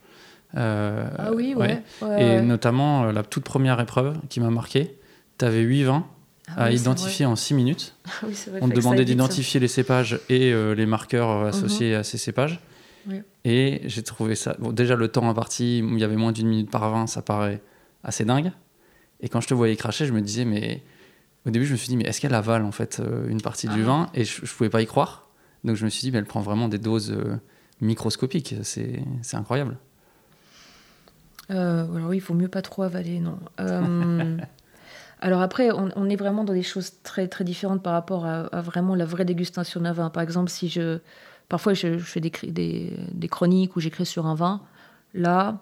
[0.55, 1.83] ah oui, ouais.
[2.19, 4.99] Et notamment la toute première épreuve qui m'a marqué,
[5.39, 6.07] tu avais 8 vins
[6.57, 7.95] ah à identifier en 6 minutes.
[8.23, 8.27] Ah
[8.61, 12.01] On te demandait d'identifier les cépages et euh, les marqueurs euh, associés mhm.
[12.01, 12.61] à ces cépages.
[13.45, 14.55] Et j'ai trouvé ça.
[14.59, 17.63] Bon, déjà, le temps imparti, il y avait moins d'une minute par vin, ça paraît
[18.05, 18.53] assez dingue.
[19.21, 20.83] Et quand je te voyais cracher, je me disais, mais
[21.47, 23.69] au début, je me suis dit, mais est-ce qu'elle avale en fait euh, une partie
[23.69, 23.87] du ah.
[23.87, 24.11] vin?
[24.13, 25.29] Et je, ne pouvais pas y croire.
[25.65, 27.17] Donc je me suis dit, mais elle prend vraiment des doses
[27.81, 28.57] microscopiques.
[28.63, 29.01] C'est
[29.33, 29.79] incroyable.
[31.49, 33.39] alors oui, il faut mieux pas trop avaler, non.
[35.21, 38.95] Alors après, on, est vraiment dans des choses très très différentes par rapport à, vraiment
[38.95, 40.11] la vraie dégustation d'un vin.
[40.11, 40.99] Par exemple, si je
[41.49, 42.31] parfois je, fais des,
[43.13, 44.61] des, chroniques où j'écris sur un vin,
[45.15, 45.59] là,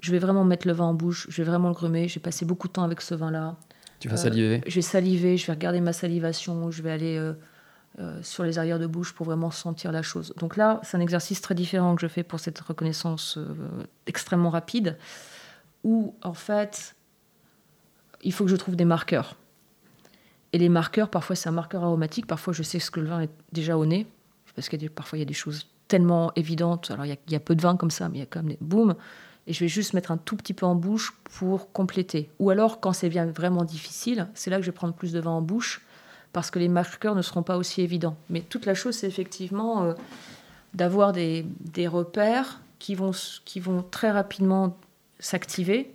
[0.00, 2.08] je vais vraiment mettre le vin en bouche, je vais vraiment le grumer.
[2.08, 3.56] J'ai passé beaucoup de temps avec ce vin-là.
[4.00, 7.16] Tu vas saliver euh, Je vais saliver, je vais regarder ma salivation, je vais aller
[7.16, 7.34] euh,
[7.98, 10.34] euh, sur les arrières de bouche pour vraiment sentir la chose.
[10.38, 13.38] Donc là, c'est un exercice très différent que je fais pour cette reconnaissance
[14.06, 14.96] extrêmement rapide,
[15.84, 16.94] où en fait
[18.22, 19.36] il faut que je trouve des marqueurs.
[20.52, 23.20] Et les marqueurs, parfois c'est un marqueur aromatique, parfois je sais ce que le vin
[23.20, 24.06] est déjà au nez,
[24.54, 26.90] parce que parfois il y a des choses tellement évidentes.
[26.90, 28.50] Alors il y, a, peu de vin comme ça, mais il y a quand même
[28.50, 28.94] des boum.
[29.46, 32.28] Et je vais juste mettre un tout petit peu en bouche pour compléter.
[32.38, 35.30] Ou alors, quand c'est vraiment difficile, c'est là que je vais prendre plus de vin
[35.30, 35.80] en bouche,
[36.34, 38.16] parce que les marqueurs ne seront pas aussi évidents.
[38.28, 39.94] Mais toute la chose, c'est effectivement euh,
[40.74, 41.46] d'avoir des,
[41.86, 44.76] repères qui vont très rapidement
[45.18, 45.94] s'activer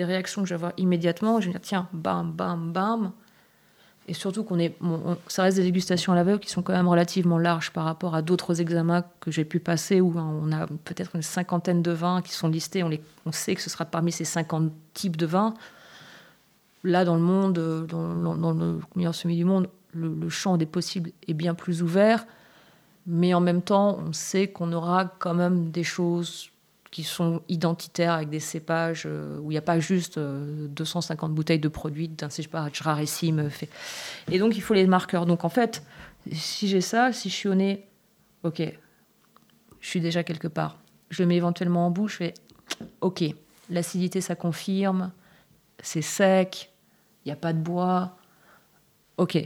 [0.00, 1.40] des réactions que je vais immédiatement.
[1.40, 3.12] Je vais dire, tiens, bam, bam, bam.
[4.08, 4.74] Et surtout qu'on est,
[5.28, 8.22] ça reste des dégustations à l'aveugle qui sont quand même relativement larges par rapport à
[8.22, 12.32] d'autres examens que j'ai pu passer où on a peut-être une cinquantaine de vins qui
[12.32, 12.82] sont listés.
[12.82, 15.52] On, les, on sait que ce sera parmi ces 50 types de vins.
[16.82, 17.52] Là, dans le monde,
[17.86, 22.26] dans, dans, le meilleur semi du monde, le, champ des possibles est bien plus ouvert.
[23.06, 26.49] Mais en même temps, on sait qu'on aura quand même des choses
[26.90, 31.34] qui sont identitaires avec des cépages euh, où il n'y a pas juste 250 euh,
[31.34, 33.68] bouteilles de produits d'un cépage rarissime fait.
[34.30, 35.26] Et donc il faut les marqueurs.
[35.26, 35.84] Donc en fait,
[36.32, 37.86] si j'ai ça, si je suis au nez,
[38.42, 38.62] ok,
[39.80, 40.78] je suis déjà quelque part.
[41.10, 42.34] Je le mets éventuellement en bouche, fais
[43.00, 43.24] ok,
[43.68, 45.12] l'acidité ça confirme,
[45.82, 46.72] c'est sec,
[47.24, 48.16] il n'y a pas de bois,
[49.16, 49.38] ok,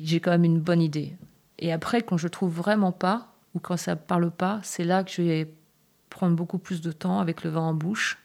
[0.00, 1.16] j'ai quand même une bonne idée.
[1.58, 5.10] Et après, quand je trouve vraiment pas, ou quand ça parle pas, c'est là que
[5.10, 5.52] je vais
[6.20, 8.18] prendre beaucoup plus de temps avec le vin en bouche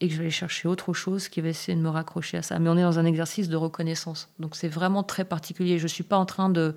[0.00, 2.42] et que je vais aller chercher autre chose qui va essayer de me raccrocher à
[2.42, 2.58] ça.
[2.58, 4.28] Mais on est dans un exercice de reconnaissance.
[4.40, 5.78] Donc c'est vraiment très particulier.
[5.78, 6.74] Je ne suis pas en train de,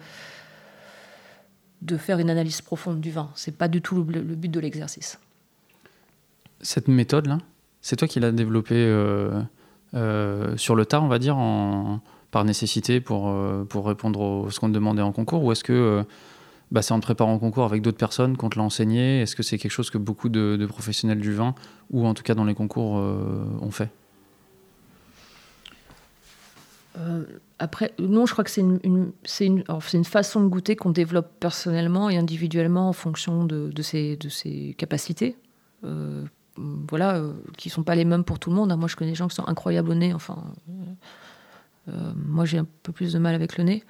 [1.82, 3.32] de faire une analyse profonde du vin.
[3.34, 5.20] C'est pas du tout le, but de l'exercice.
[6.62, 7.40] Cette méthode-là,
[7.82, 9.42] c'est toi qui l'as développée euh,
[9.96, 11.38] euh, sur le tard, on va dire,
[12.30, 15.64] par nécessité pour, euh, pour répondre à ce qu'on te demandait en concours Ou est-ce
[15.64, 16.06] que
[16.72, 19.36] bah, c'est en te préparant au concours avec d'autres personnes qu'on te l'a enseigné Est-ce
[19.36, 21.56] que c'est quelque chose que beaucoup de, professionnels du vin,
[21.90, 23.90] ou en tout cas dans les concours, euh, ont fait?
[26.98, 27.24] Euh,
[27.60, 29.64] après, non, je crois que c'est une, c'est une,
[29.94, 34.30] une, façon de goûter qu'on développe personnellement et individuellement en fonction de, de, ses, de
[34.30, 35.38] ses, capacités.
[35.86, 36.26] Euh,
[36.58, 37.24] voilà,
[37.58, 38.76] qui sont pas les mêmes pour tout le monde.
[38.78, 40.14] Moi, je connais des gens qui sont incroyables au nez.
[40.14, 40.44] Enfin,
[41.88, 43.84] moi, j'ai un peu plus de mal avec le nez.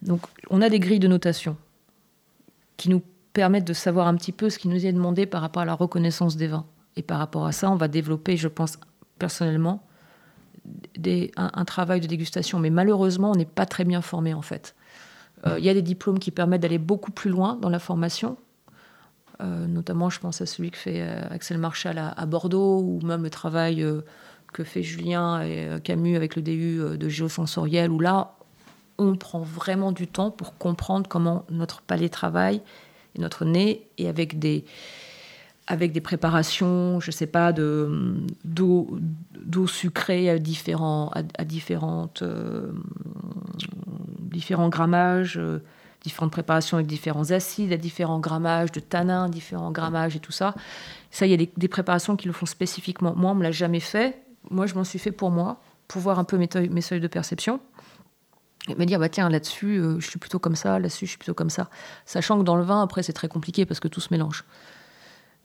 [0.00, 1.58] Donc, on a des grilles de notation
[2.80, 3.02] qui nous
[3.34, 5.74] permettent de savoir un petit peu ce qui nous est demandé par rapport à la
[5.74, 6.64] reconnaissance des vins.
[6.96, 8.78] Et par rapport à ça, on va développer, je pense
[9.18, 9.86] personnellement,
[11.36, 12.58] un, travail de dégustation.
[12.58, 14.74] Mais malheureusement, on n'est pas très bien formé en fait.
[15.46, 18.38] Euh, il y a des diplômes qui permettent d'aller beaucoup plus loin dans la formation.
[19.42, 23.22] Euh, notamment, je pense à celui que fait euh, Axel Marshall à, Bordeaux, ou même
[23.22, 23.86] le travail
[24.54, 28.38] que fait Julien et Camus avec le DU de géosensoriel, où là,
[29.00, 32.60] on prend vraiment du temps pour comprendre comment notre palais travaille
[33.16, 34.64] et notre nez, et avec des,
[35.66, 37.88] avec des préparations, je sais pas, d'eau,
[38.44, 42.72] d'eau sucrée à différents, à, différentes, euh,
[44.20, 45.62] différents grammages, euh,
[46.02, 50.54] différentes préparations avec différents acides, à différents grammages de tanins, différents grammages et tout ça.
[51.10, 53.14] Ça, il y a des, préparations qui le font spécifiquement.
[53.16, 54.22] Moi, on me l'a jamais fait.
[54.50, 57.60] Moi, je m'en suis fait pour moi, pour voir un peu mes seuils de perception.
[58.68, 61.18] Et me dire, bah tiens, là-dessus, euh, je suis plutôt comme ça, là-dessus, je suis
[61.18, 61.70] plutôt comme ça.
[62.04, 64.44] Sachant que dans le vin, après, c'est très compliqué parce que tout se mélange.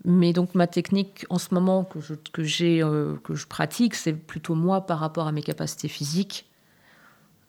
[0.04, 4.14] Mais donc ma technique en ce moment que je, j'ai, euh, que je pratique, c'est
[4.14, 6.50] plutôt moi par rapport à mes capacités physiques,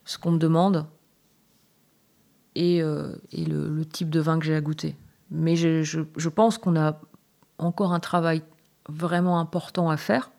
[0.04, 0.86] ce qu'on me demande
[2.54, 4.96] et, euh, et le, type de vin que j'ai à goûter.
[5.30, 7.00] Mais je, je pense qu'on a
[7.58, 8.42] encore un travail
[8.88, 10.30] vraiment important à faire,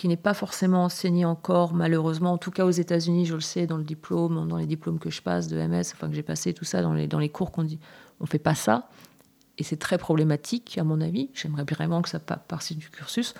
[0.00, 2.32] qui n'est pas forcément enseigné encore, malheureusement.
[2.32, 5.10] En tout cas, aux États-Unis, je le sais, dans le diplôme, dans les diplômes que
[5.10, 7.52] je passe de MS, enfin que j'ai passé, tout ça, dans les, dans les cours
[7.52, 7.78] qu'on dit,
[8.18, 8.88] on fait pas ça
[9.58, 11.28] et c'est très problématique à mon avis.
[11.34, 13.34] J'aimerais vraiment que ça passe du cursus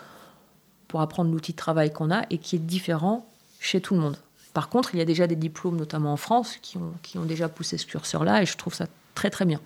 [0.87, 3.27] pour apprendre l'outil de travail qu'on a et qui est différent
[3.59, 4.19] chez tout le monde.
[4.53, 7.25] Par contre, il y a déjà des diplômes, notamment en France, qui ont, qui ont
[7.25, 8.85] déjà poussé ce curseur-là et je trouve ça
[9.15, 9.63] très très bien.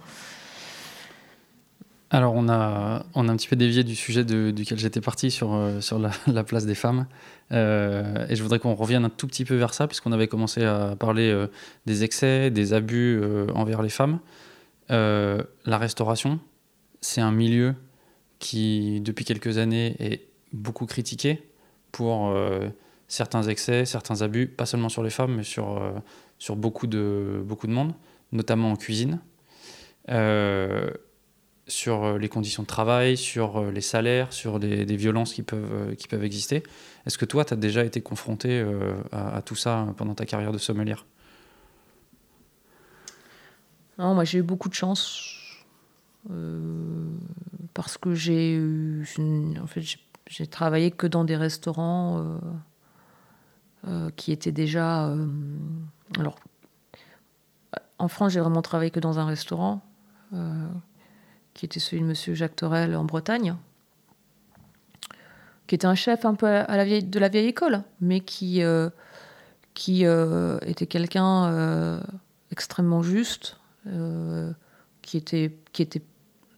[2.10, 5.54] Alors, on a, on a un petit peu dévié du sujet duquel j'étais parti sur,
[5.54, 7.06] euh, sur la, place des femmes.
[7.52, 10.64] Euh, et je voudrais qu'on revienne un tout petit peu vers ça, puisqu'on avait commencé
[10.64, 11.46] à parler euh,
[11.86, 13.20] des excès, des abus
[13.54, 14.20] envers les femmes.
[14.88, 16.40] La restauration,
[17.00, 17.74] c'est un milieu
[18.38, 21.42] qui, depuis quelques années, est beaucoup critiqué
[21.90, 22.36] pour
[23.08, 25.82] certains excès, certains abus, pas seulement sur les femmes, mais sur,
[26.38, 27.92] sur beaucoup, de, beaucoup de monde,
[28.32, 29.20] notamment en cuisine,
[31.66, 36.24] sur les conditions de travail, sur les salaires, sur des, violences qui peuvent, qui peuvent
[36.24, 36.62] exister.
[37.06, 38.64] Est-ce que toi, tu as déjà été confronté
[39.12, 41.06] à, tout ça pendant ta carrière de sommelière?
[43.98, 45.34] Non, moi j'ai eu beaucoup de chance.
[46.30, 47.06] Euh,
[47.74, 48.58] parce que j'ai
[49.60, 49.82] en fait,
[50.26, 52.38] j'ai travaillé que dans des restaurants euh,
[53.88, 55.14] euh, qui étaient déjà.
[56.18, 56.36] alors,
[57.98, 59.82] en France, j'ai vraiment travaillé que dans un restaurant
[61.54, 63.56] qui était celui de Monsieur Jacques Torel en Bretagne,
[65.66, 68.62] qui était un chef un peu à la vieille, de la vieille école, mais qui
[69.72, 72.00] qui était quelqu'un
[72.54, 74.52] extrêmement juste, euh,
[75.02, 76.02] qui était qui était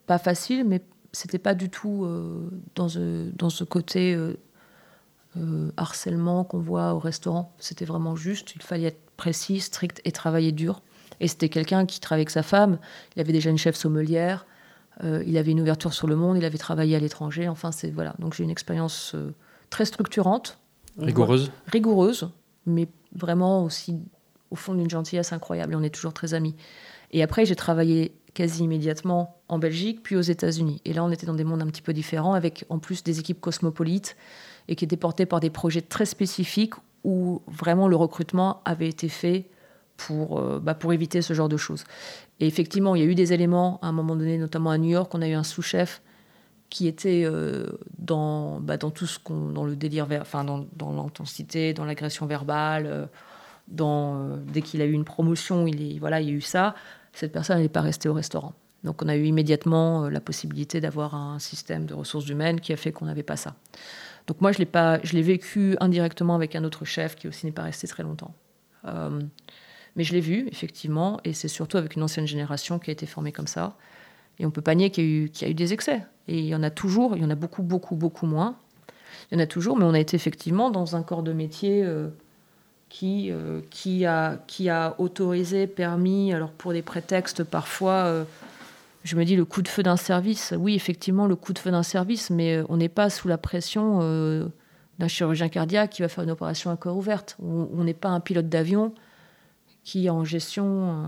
[0.06, 0.82] pas facile, mais
[1.12, 6.98] c'était pas du tout euh, dans, ce, dans ce côté euh, harcèlement qu'on voit au
[6.98, 7.54] restaurant.
[7.58, 8.54] C'était vraiment juste.
[8.54, 10.82] Il fallait être précis, strict et travailler dur.
[11.20, 12.78] Et c'était quelqu'un qui travaillait avec sa femme.
[13.16, 14.46] Il avait déjà une chef sommelière.
[15.02, 16.36] Il avait une ouverture sur le monde.
[16.36, 17.48] Il avait travaillé à l'étranger.
[17.48, 18.14] Enfin, c'est voilà.
[18.18, 19.14] Donc j'ai une expérience
[19.70, 20.58] très structurante,
[20.98, 22.30] rigoureuse, rigoureuse,
[22.64, 23.98] mais vraiment aussi
[24.50, 25.74] au fond d'une gentillesse incroyable.
[25.74, 26.54] Et on est toujours très amis.
[27.12, 30.80] Et après, j'ai travaillé quasi immédiatement en Belgique, puis aux États-Unis.
[30.84, 33.18] Et là, on était dans des mondes un petit peu différents, avec en plus des
[33.18, 34.16] équipes cosmopolites
[34.68, 36.74] et qui étaient portées par des projets très spécifiques
[37.04, 39.48] où vraiment le recrutement avait été fait
[39.96, 41.84] pour, euh, bah, pour éviter ce genre de choses.
[42.40, 44.90] Et effectivement, il y a eu des éléments à un moment donné, notamment à New
[44.90, 46.02] York, on a eu un sous-chef
[46.68, 47.66] qui était euh,
[47.98, 52.86] dans, bah, dans tout ce qu'on, dans le délire, enfin dans, l'intensité, dans l'agression verbale.
[52.86, 56.74] Euh, dès qu'il a eu une promotion, il, est, voilà, il y a eu ça
[57.16, 58.52] cette personne n'est pas restée au restaurant.
[58.84, 62.76] Donc on a eu immédiatement la possibilité d'avoir un système de ressources humaines qui a
[62.76, 63.54] fait qu'on n'avait pas ça.
[64.26, 67.46] Donc moi, je l'ai pas, je l'ai vécu indirectement avec un autre chef qui aussi
[67.46, 68.34] n'est pas resté très longtemps.
[69.96, 73.06] Mais je l'ai vu effectivement, et c'est surtout avec une ancienne génération qui a été
[73.06, 73.76] formée comme ça.
[74.38, 76.02] Et on peut pas nier qu'il y a eu, des excès.
[76.28, 78.56] Et il y en a toujours, il y en a beaucoup, beaucoup, beaucoup moins.
[79.30, 81.82] Il y en a toujours, mais on a été effectivement dans un corps de métier
[81.82, 82.08] euh,
[82.90, 88.24] qui, euh, qui, a, autorisé, permis, alors pour des prétextes parfois, euh,
[89.04, 90.52] je me dis le coup de feu d'un service.
[90.58, 94.00] Oui, effectivement, le coup de feu d'un service, mais on n'est pas sous la pression
[94.98, 97.36] d'un chirurgien cardiaque qui va faire une opération à corps ouverte.
[97.40, 98.92] On n'est pas un pilote d'avion
[99.86, 101.06] qui a en gestion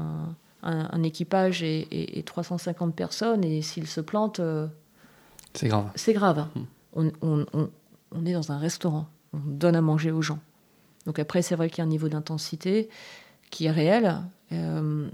[0.62, 4.40] un, équipage et, 350 personnes, et s'il se plante...
[5.52, 5.90] c'est grave.
[5.96, 6.46] C'est grave.
[6.54, 6.64] Hmm.
[6.94, 7.12] On,
[7.52, 7.70] on,
[8.12, 10.38] on est dans un restaurant, on donne à manger aux gens.
[11.06, 12.88] Donc après, c'est vrai qu'il y a un niveau d'intensité
[13.50, 14.18] qui est réel,
[14.52, 15.08] euh,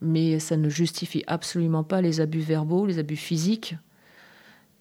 [0.00, 3.76] mais ça ne justifie absolument pas les abus verbaux, les abus physiques.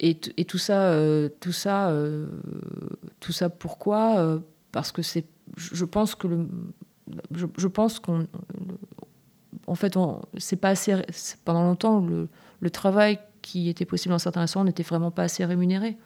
[0.02, 2.28] Et, tout ça, euh, tout ça, euh,
[3.20, 4.40] tout ça, pourquoi?
[4.72, 5.26] Parce que c'est,
[5.58, 6.48] je pense que le,
[7.32, 8.28] je, pense qu'on,
[9.68, 9.98] en fait,
[10.38, 10.96] c'est pas assez.
[11.46, 12.06] Pendant longtemps,
[12.62, 15.98] le, travail qui était possible dans certains restaurants n'était vraiment pas assez rémunéré.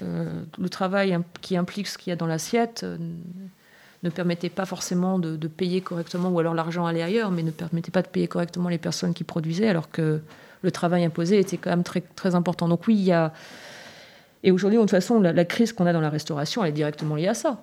[0.00, 2.84] le travail qui implique ce qu'il y a dans l'assiette
[4.02, 7.90] ne permettait pas forcément de, payer correctement, ou alors l'argent allait ailleurs, mais ne permettait
[7.90, 10.20] pas de payer correctement les personnes qui produisaient, alors que
[10.62, 12.68] le travail imposé était quand même très, important.
[12.68, 13.32] Donc oui, il y a...
[14.44, 17.16] Et aujourd'hui, de toute façon, la, crise qu'on a dans la restauration, elle est directement
[17.16, 17.60] liée à ça.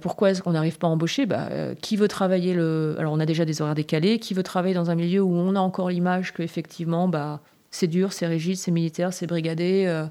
[0.00, 2.96] Pourquoi est-ce qu'on n'arrive pas à embaucher bah, euh, Qui veut travailler le...
[2.98, 4.18] Alors on a déjà des horaires décalés.
[4.18, 7.40] Qui veut travailler dans un milieu où on a encore l'image qu'effectivement, bah,
[7.70, 10.06] c'est dur, c'est rigide, c'est militaire, c'est brigadé euh,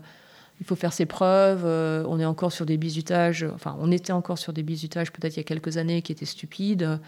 [0.59, 1.63] il faut faire ses preuves.
[1.65, 5.35] Euh, on est encore sur des bizutages, enfin, on était encore sur des bizutages peut-être
[5.35, 6.99] il y a quelques années qui étaient stupides.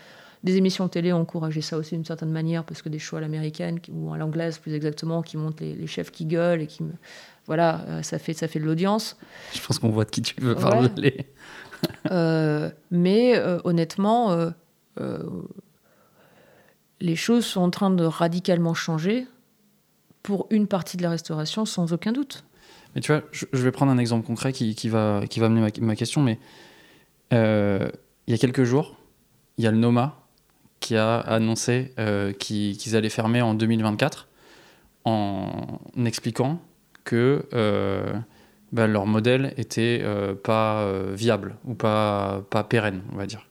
[0.43, 3.17] Des émissions de télé ont encouragé ça aussi d'une certaine manière, parce que des shows
[3.17, 6.81] à l'américaine, ou à l'anglaise plus exactement, qui montrent les, chefs qui gueulent et qui.
[7.45, 9.17] Voilà, ça fait, ça fait de l'audience.
[9.53, 11.25] Je pense qu'on voit de qui tu veux parler.
[12.11, 14.51] Euh, mais honnêtement,
[16.99, 19.27] les choses sont en train de radicalement changer
[20.23, 22.43] pour une partie de la restauration, sans aucun doute.
[22.95, 25.95] Mais tu vois, je, vais prendre un exemple concret qui, va, qui va amener ma,
[25.95, 26.21] question.
[26.21, 26.39] Mais
[27.33, 27.89] euh,
[28.27, 28.97] il y a quelques jours,
[29.57, 30.19] il y a le Noma
[30.79, 34.27] qui a annoncé euh, qu'ils allaient fermer en 2024
[35.05, 36.61] en expliquant
[37.03, 38.13] que euh,
[38.71, 40.03] bah, leur modèle était
[40.43, 43.47] pas viable ou pas, pas pérenne, on va dire.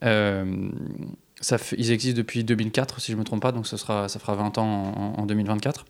[0.00, 4.18] ça ils existent depuis 2004, si je ne me trompe pas, donc ça, sera, ça
[4.18, 5.84] fera 20 ans en, en 2024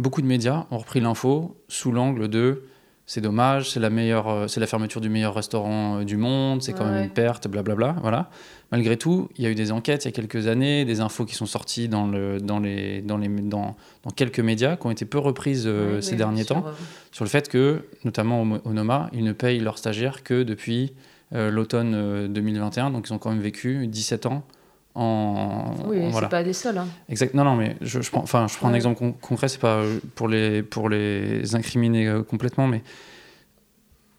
[0.00, 2.64] beaucoup de médias ont repris l'info sous l'angle de
[3.06, 6.62] c'est dommage, c'est la meilleure, euh, c'est la fermeture du meilleur restaurant euh, du monde,
[6.62, 7.96] c'est quand même une perte, blablabla.
[8.02, 8.30] Voilà.
[8.72, 11.24] Malgré tout, il y a eu des enquêtes il y a quelques années, des infos
[11.24, 14.90] qui sont sorties dans, le, dans, les, dans, les, dans, dans quelques médias qui ont
[14.90, 16.64] été peu reprises euh, ces derniers temps
[17.10, 20.92] sur le fait que, notamment au, Noma, ils ne payent leurs stagiaires que depuis
[21.32, 24.42] l'automne 2021, donc ils ont quand même vécu 17 ans
[24.94, 26.78] en, oui, c'est pas des seuls.
[26.78, 26.88] Hein.
[27.08, 27.34] Exact.
[27.34, 29.48] Non, non, mais je, je prends, enfin, je prends un exemple concret.
[29.48, 29.82] C'est pas
[30.16, 32.82] pour les pour les incriminer euh, complètement, mais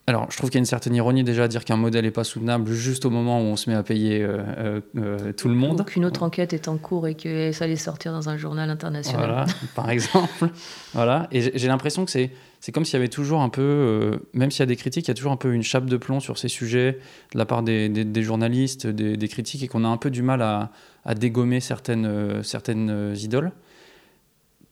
[0.08, 2.12] alors, je trouve qu'il y a une certaine ironie déjà à dire qu'un modèle n'est
[2.12, 5.54] pas soutenable juste au moment où on se met à payer euh, euh, tout le
[5.54, 5.78] monde.
[5.78, 8.70] Donc une autre enquête est en cours et que ça allait sortir dans un journal
[8.70, 9.28] international.
[9.28, 9.46] Voilà,
[9.76, 10.50] par exemple.
[10.94, 11.28] voilà.
[11.32, 12.32] Et j'ai l'impression que c'est
[12.62, 15.08] c'est comme s'il y avait toujours un peu, euh, même s'il y a des critiques,
[15.08, 17.00] il y a toujours un peu une chape de plomb sur ces sujets
[17.34, 20.22] de la part des, des, journalistes, des, des, critiques, et qu'on a un peu du
[20.22, 20.72] mal à,
[21.04, 23.52] à dégommer certaines, euh, certaines euh, idoles.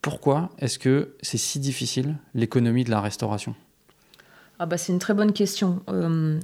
[0.03, 3.55] Pourquoi est-ce que c'est si difficile l'économie de la restauration?
[4.59, 5.81] Ah bah c'est une très bonne question.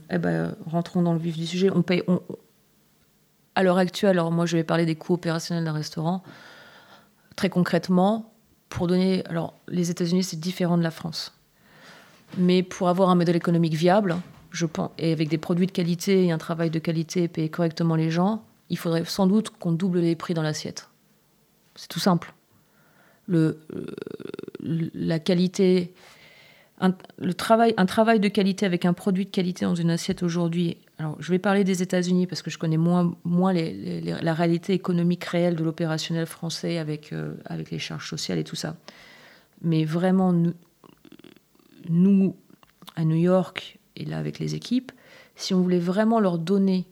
[0.10, 1.70] eh ben, rentrons dans le vif du sujet.
[1.70, 2.02] On paye,
[3.56, 6.24] à l'heure actuelle, alors moi je vais parler des coûts opérationnels d'un restaurant.
[7.36, 8.34] Très concrètement,
[8.70, 11.34] pour donner, alors les États-Unis c'est différent de la France.
[12.38, 14.16] Mais pour avoir un modèle économique viable,
[14.52, 17.50] je pense, et avec des produits de qualité et un travail de qualité et payer
[17.50, 20.90] correctement les gens, il faudrait sans doute qu'on double les prix dans l'assiette.
[21.76, 22.34] C'est tout simple.
[23.28, 23.86] Le, euh,
[24.94, 25.94] la qualité,
[26.80, 26.92] un,
[27.38, 30.78] travail, un travail de qualité avec un produit de qualité dans une assiette aujourd'hui.
[30.98, 35.24] Alors, je vais parler des États-Unis parce que je connais moins, moins la réalité économique
[35.24, 38.76] réelle de l'opérationnel français avec, euh, avec les charges sociales et tout ça.
[39.62, 40.34] Mais vraiment,
[41.90, 42.36] nous,
[42.96, 44.92] à New York, et là avec les équipes,
[45.38, 46.86] si on voulait vraiment leur donner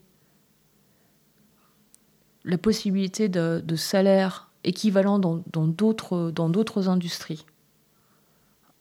[2.45, 7.45] la possibilité de, de salaires équivalents dans d'autres dans d'autres industries,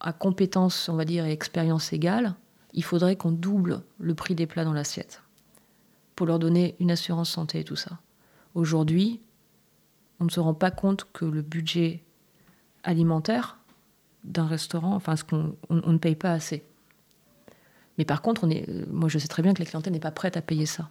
[0.02, 2.34] à compétences, on va dire, et expérience égale,
[2.74, 5.22] il faudrait qu'on double le prix des plats dans l'assiette
[6.16, 7.98] pour leur donner une assurance santé et tout ça.
[8.54, 9.20] Aujourd'hui,
[10.20, 12.02] on ne se rend pas compte que le budget
[12.84, 13.58] alimentaire
[14.24, 16.64] d'un restaurant, enfin, ce qu'on on, ne paye pas assez.
[17.98, 20.00] Mais par contre, on est, euh, moi, je sais très bien que la clientèle n'est
[20.00, 20.90] pas prête à payer ça.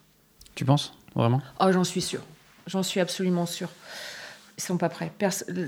[0.55, 1.41] Tu penses vraiment?
[1.59, 2.21] Oh, j'en suis sûre.
[2.67, 3.69] J'en suis absolument sûre.
[4.61, 5.11] Ils sont pas prêts.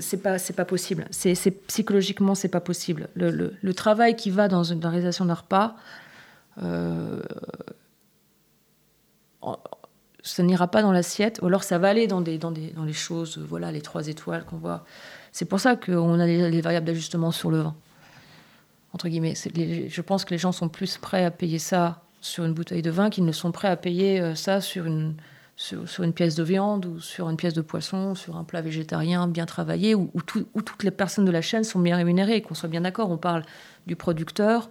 [0.00, 1.08] C'est pas, c'est pas possible.
[1.10, 3.08] C'est, psychologiquement, c'est pas possible.
[3.14, 5.74] Le, le, travail qui va dans une réalisation d'un repas,
[6.62, 7.20] euh,
[10.22, 12.84] ça n'ira pas dans l'assiette, ou alors ça va aller dans des, dans des, dans
[12.84, 14.84] les choses, voilà, les trois étoiles qu'on voit.
[15.32, 17.74] C'est pour ça qu'on a les, variables d'ajustement sur le vin.
[18.92, 19.34] Entre guillemets.
[19.34, 22.92] je pense que les gens sont plus prêts à payer ça sur une bouteille de
[22.92, 25.16] vin qu'ils ne sont prêts à payer euh, ça sur une,
[25.56, 29.28] sur, une pièce de viande ou sur une pièce de poisson, sur un plat végétarien
[29.28, 32.42] bien travaillé, où, où toutes les personnes de la chaîne sont bien rémunérées.
[32.42, 33.44] Qu'on soit bien d'accord, on parle
[33.86, 34.68] du producteur,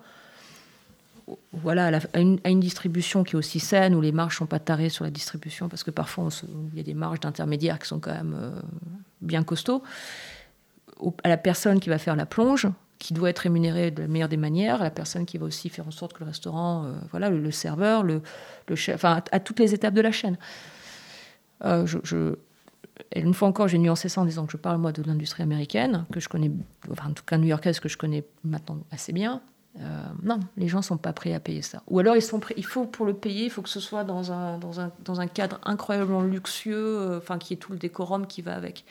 [1.51, 5.05] voilà, à, une, distribution qui est aussi saine, où les marges sont pas tarées sur
[5.05, 6.29] la distribution, parce que parfois
[6.73, 8.61] il y a des marges d'intermédiaires qui sont quand même euh,
[9.21, 9.83] bien costauds,
[10.99, 12.67] Au- à la personne qui va faire la plonge,
[12.99, 15.69] qui doit être rémunérée de la meilleure des manières, à la personne qui va aussi
[15.69, 18.21] faire en sorte que le restaurant, euh, voilà, le, serveur, le,
[18.75, 20.37] chef, enfin à toutes les étapes de la chaîne.
[21.65, 22.35] Euh, je,
[23.15, 26.05] une fois encore, j'ai nuancé ça en disant que je parle moi de l'industrie américaine,
[26.11, 26.51] que je connais,
[26.91, 29.41] enfin en tout cas new-yorkaise que je connais maintenant assez bien.
[29.79, 31.81] Euh, non, les gens sont pas prêts à payer ça.
[31.87, 32.53] Ou alors ils sont prêts.
[32.57, 35.19] Il faut pour le payer, il faut que ce soit dans un dans un, dans
[35.19, 38.85] un cadre incroyablement luxueux, euh, enfin qui est tout le décorum qui va avec.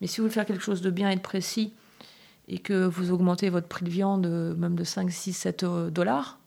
[0.00, 1.74] Mais si vous voulez faire quelque chose de bien et de précis
[2.48, 6.38] et que vous augmentez votre prix de viande même de 5, 6, 7 euh, dollars,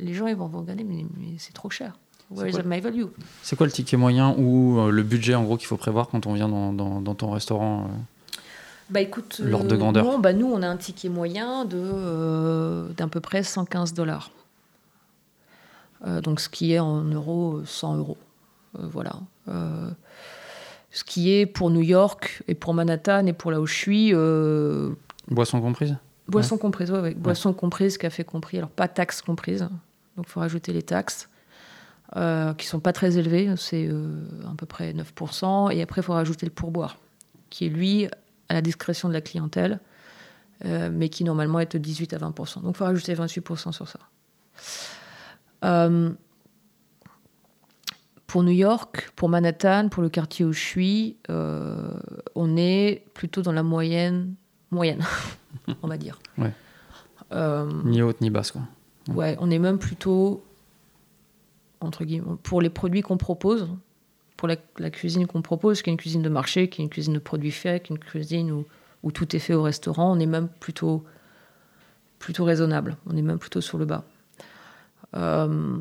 [0.00, 1.06] les gens ils vont vous regarder, mais
[1.38, 1.96] c'est trop cher.
[2.30, 3.04] Where is quoi my value?
[3.42, 6.26] C'est quoi le ticket moyen ou euh, le budget en gros qu'il faut prévoir quand
[6.26, 8.42] on vient dans, dans- dans ton restaurant euh
[8.90, 10.04] Bah écoute, L'ordre de grandeur?
[10.04, 14.30] non, bah nous on a un ticket moyen de euh, d'à peu près 115 dollars.
[16.06, 18.18] Euh, donc ce qui est en euros 100 euros.
[18.78, 19.12] Euh, voilà.
[19.48, 19.88] Euh,
[20.90, 24.10] ce qui est pour New York et pour Manhattan et pour là où je suis,
[24.14, 24.90] euh,
[25.30, 25.96] Boisson comprise?
[26.28, 29.62] boisson comprise, ouais, ouais, boisson comprise, café compris, alors pas taxes comprises,
[30.16, 31.26] donc il faut rajouter les taxes.
[32.16, 36.04] Euh, qui sont pas très élevées, c'est euh, à peu près 9%, et après il
[36.04, 36.96] faut rajouter le pourboire,
[37.50, 38.06] qui est lui
[38.48, 39.78] à la discrétion de la clientèle,
[40.64, 42.62] euh, mais qui normalement est de 18 à 20%.
[42.62, 43.98] Donc il faut rajouter 28% sur ça.
[45.64, 46.10] Euh,
[48.26, 53.52] pour New York, pour Manhattan, pour le quartier où je suis, on est plutôt dans
[53.52, 54.34] la moyenne,
[54.70, 55.04] moyenne,
[55.82, 56.18] on va dire.
[56.38, 56.52] Ouais.
[57.84, 58.62] Ni haute ni basse quoi.
[59.08, 60.44] Ouais, on est même plutôt,
[61.80, 63.68] entre guillemets, pour les produits qu'on propose,
[64.36, 67.14] pour la, cuisine qu'on propose, qui est une cuisine de marché, qui est une cuisine
[67.14, 68.64] de produits faits, qui est une cuisine
[69.02, 71.04] où, tout est fait au restaurant, on est même plutôt,
[72.38, 72.96] raisonnable.
[73.06, 74.04] On est même plutôt sur le bas.
[75.16, 75.78] Euh,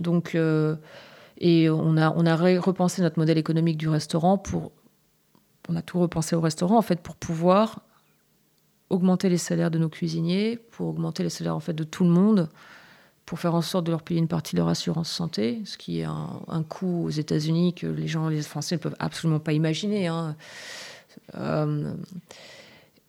[0.00, 0.76] donc, euh,
[1.38, 4.72] et on a, repensé notre modèle économique du restaurant pour.
[5.68, 7.80] On a tout repensé au restaurant, en fait, pour pouvoir
[8.90, 12.10] augmenter les salaires de nos cuisiniers, pour augmenter les salaires en fait de tout le
[12.10, 12.48] monde,
[13.26, 16.00] pour faire en sorte de leur payer une partie de leur assurance santé, ce qui
[16.00, 19.52] est un, un coût aux États-Unis que les gens, les Français ne peuvent absolument pas
[19.52, 20.06] imaginer.
[20.06, 20.36] hein.
[21.34, 21.92] Euh,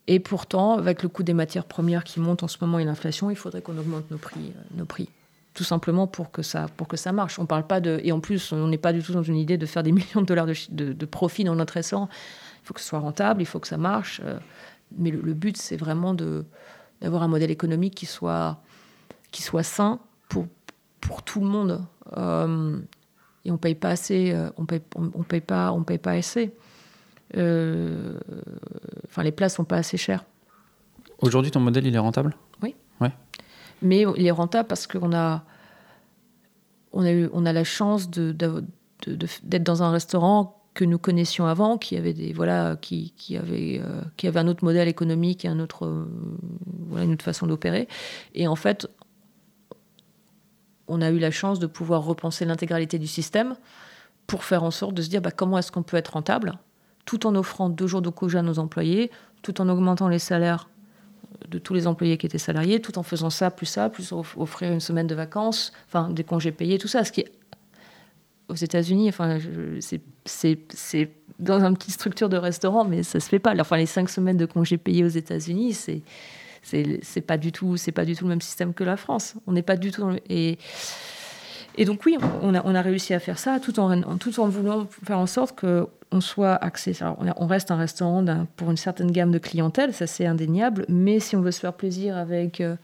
[0.08, 3.30] et pourtant, avec le coût des matières premières qui monte en ce moment et l'inflation,
[3.30, 5.10] il faudrait qu'on augmente nos prix, euh, nos prix.
[5.54, 7.40] Tout simplement pour que ça, pour que ça marche.
[7.40, 9.58] On parle pas de, et en plus, on n'est pas du tout dans une idée
[9.58, 12.10] de faire des millions de dollars de, profit dans notre restaurant.
[12.64, 14.22] Il faut que ce soit rentable, il faut que ça marche.
[14.24, 14.40] euh,
[14.98, 18.62] mais le, but, c'est vraiment d'avoir un modèle économique qui soit,
[19.32, 20.00] qui soit sain
[20.30, 20.48] pour,
[21.02, 21.84] pour tout le monde.
[22.16, 22.80] Euh,
[23.46, 26.12] et on paye pas assez, euh, on paye, on, on paye pas, on paye pas
[26.12, 26.54] assez.
[27.36, 28.18] Euh,
[29.06, 30.24] Enfin, les places sont pas assez chères.
[31.22, 32.36] Aujourd'hui ton modèle il est rentable?
[33.84, 35.44] Mais il est rentable parce qu'on a,
[36.94, 38.64] on a, eu, on a la chance de, d'av-
[39.06, 43.12] de- de- d'être dans un restaurant que nous connaissions avant, qui avait des voilà, qui,
[43.18, 46.06] qui avait euh, qui avait un autre modèle économique et un autre euh,
[46.90, 47.88] voilà une autre façon d'opérer.
[48.34, 48.88] Et en fait,
[50.88, 53.56] on a eu la chance de pouvoir repenser l'intégralité du système
[54.26, 56.58] pour faire en sorte de se dire bah, comment est-ce qu'on peut être rentable,
[57.06, 59.12] tout en offrant deux jours de congé à nos employés,
[59.42, 60.70] tout en augmentant les salaires
[61.50, 64.36] de tous les employés qui étaient salariés, tout en faisant ça, plus ça, plus off-
[64.38, 67.04] offrir une semaine de vacances, enfin des congés payés, tout ça.
[67.04, 67.32] Ce qui est
[68.50, 69.12] aux États-Unis,
[70.26, 71.10] c'est-
[71.40, 73.54] dans une petite structure de restaurant, mais ça se fait pas.
[73.60, 76.02] Enfin, les cinq semaines de congés payés aux États-Unis, c'est
[76.64, 79.36] c'est pas du tout c'est pas du tout le même système que la France.
[79.48, 80.58] On n'est pas du tout et
[81.80, 84.48] et donc oui, on a, on a réussi à faire ça tout en, tout en
[84.48, 86.96] voulant faire en sorte que on soit axé.
[87.02, 88.26] Alors, on, reste un restaurant
[88.56, 90.86] pour une certaine gamme de clientèle, ça c'est indéniable.
[90.90, 92.76] Mais si on veut se faire plaisir avec euh,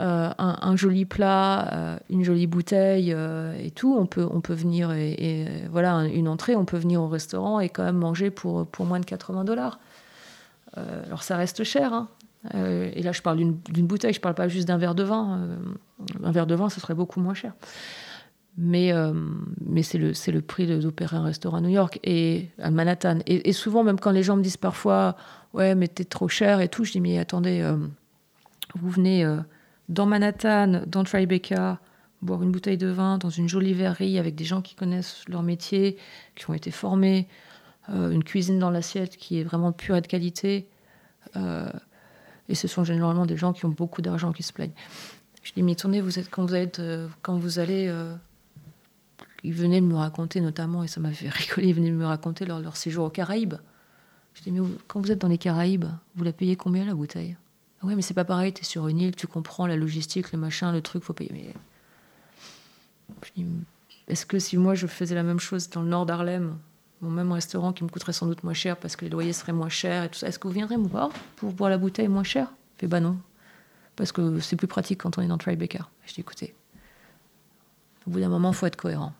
[0.00, 4.90] euh, un, joli plat, euh, une jolie bouteille et tout, on peut, on peut venir
[4.92, 8.66] et, voilà un- une entrée, on peut venir au restaurant et quand même manger pour,
[8.66, 9.78] pour moins de 80 dollars.
[10.76, 11.92] Alors ça reste cher.
[11.94, 12.08] hein.
[12.54, 15.38] Euh, et là, je parle d'une bouteille, je parle pas juste d'un verre de vin.
[15.38, 15.56] Euh,
[16.22, 17.54] un verre de vin, ce serait beaucoup moins cher.
[18.56, 19.12] Mais, euh,
[19.64, 23.18] mais c'est le, le prix d'opérer un restaurant à New York et à Manhattan.
[23.26, 25.16] Et, et souvent, même quand les gens me disent parfois,
[25.54, 27.68] ouais, mais t'es trop cher et tout, je dis, mais attendez,
[28.76, 29.26] vous venez
[29.88, 31.80] dans Manhattan, dans Tribeca,
[32.22, 35.42] boire une bouteille de vin dans une jolie verrerie avec des gens qui connaissent leur
[35.42, 35.96] métier,
[36.36, 37.26] qui ont été formés,
[37.88, 40.68] une cuisine dans l'assiette qui est vraiment pure et de qualité.
[42.48, 44.74] Et ce sont généralement des gens qui ont beaucoup d'argent qui se plaignent.
[45.42, 47.86] Je dis, mais attendez, vous êtes, quand, vous êtes, euh, quand vous allez.
[47.88, 48.14] euh,
[49.44, 52.60] ils venaient me raconter notamment, et ça m'a fait rigoler, ils venaient me raconter leur,
[52.60, 53.54] leur séjour aux Caraïbes.
[54.34, 55.84] Je dis, mais quand vous êtes dans les Caraïbes,
[56.16, 57.36] vous la payez combien la bouteille?
[57.82, 60.38] Ouais, mais c'est pas pareil, tu es sur une île, tu comprends la logistique, le
[60.38, 61.30] machin, le truc, faut payer.
[63.36, 63.44] Mais...
[64.08, 66.56] Est-ce que si moi je faisais la même chose dans le nord d'Harlem,
[67.10, 69.68] même restaurant qui me coûterait sans doute moins cher parce que les loyers seraient moins
[69.68, 72.24] chers et tout ça, est-ce que vous viendrez me voir pour boire la bouteille moins
[72.24, 72.52] chère?
[72.78, 73.18] Fait bah non,
[73.96, 75.88] parce que c'est plus pratique quand on est dans Tribeca.
[76.06, 76.54] Je dis écoutez,
[78.06, 79.12] au bout d'un moment, il faut être cohérent.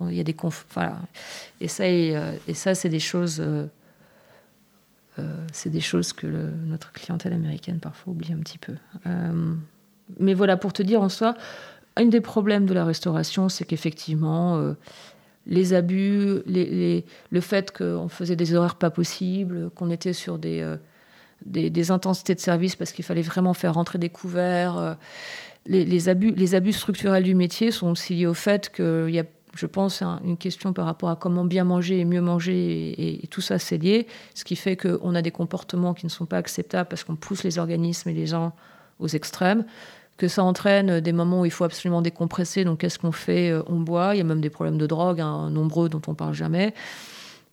[0.00, 0.66] Il y a des conf...
[0.74, 0.98] voilà.
[1.60, 3.40] Et ça, et, euh, ça c'est des choses.
[3.40, 3.66] Euh,
[5.18, 8.74] euh, c'est des choses que notre clientèle américaine parfois oublie un petit peu.
[10.20, 11.34] mais voilà, pour te dire en soi,
[11.96, 14.74] un des problèmes de la restauration, c'est qu'effectivement,
[15.48, 20.76] les abus, le fait qu'on faisait des horaires pas possibles, qu'on était sur des,
[21.44, 24.96] des, intensités de service parce qu'il fallait vraiment faire rentrer des couverts.
[25.66, 29.24] Les, abus, les abus structurels du métier sont aussi liés au fait qu'il y a
[29.58, 33.40] je pense, une question par rapport à comment bien manger et mieux manger, et, tout
[33.40, 34.06] ça, c'est lié.
[34.34, 37.42] Ce qui fait qu'on a des comportements qui ne sont pas acceptables parce qu'on pousse
[37.42, 38.54] les organismes et les gens
[39.00, 39.64] aux extrêmes,
[40.18, 42.64] que ça entraîne des moments où il faut absolument décompresser.
[42.64, 44.14] Donc, qu'est-ce qu'on fait euh, On boit.
[44.14, 46.74] Il y a même des problèmes de drogue, hein, nombreux dont on parle jamais.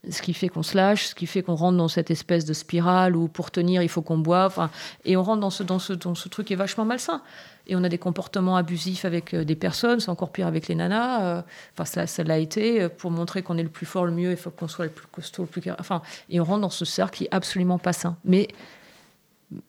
[0.09, 2.53] Ce qui fait qu'on se lâche, ce qui fait qu'on rentre dans cette espèce de
[2.53, 4.69] spirale où pour tenir, il faut qu'on boive.
[5.03, 7.21] et on rentre dans ce, dans, ce, dans ce truc qui est vachement malsain
[7.67, 10.75] et on a des comportements abusifs avec euh, des personnes, c'est encore pire avec les
[10.75, 11.23] nanas.
[11.23, 11.41] Euh,
[11.73, 14.37] enfin, ça, ça l'a été pour montrer qu'on est le plus fort, le mieux, il
[14.37, 15.71] faut qu'on soit le plus costaud, le plus.
[15.79, 18.15] Enfin, et on rentre dans ce cercle qui est absolument pas sain.
[18.25, 18.47] Mais,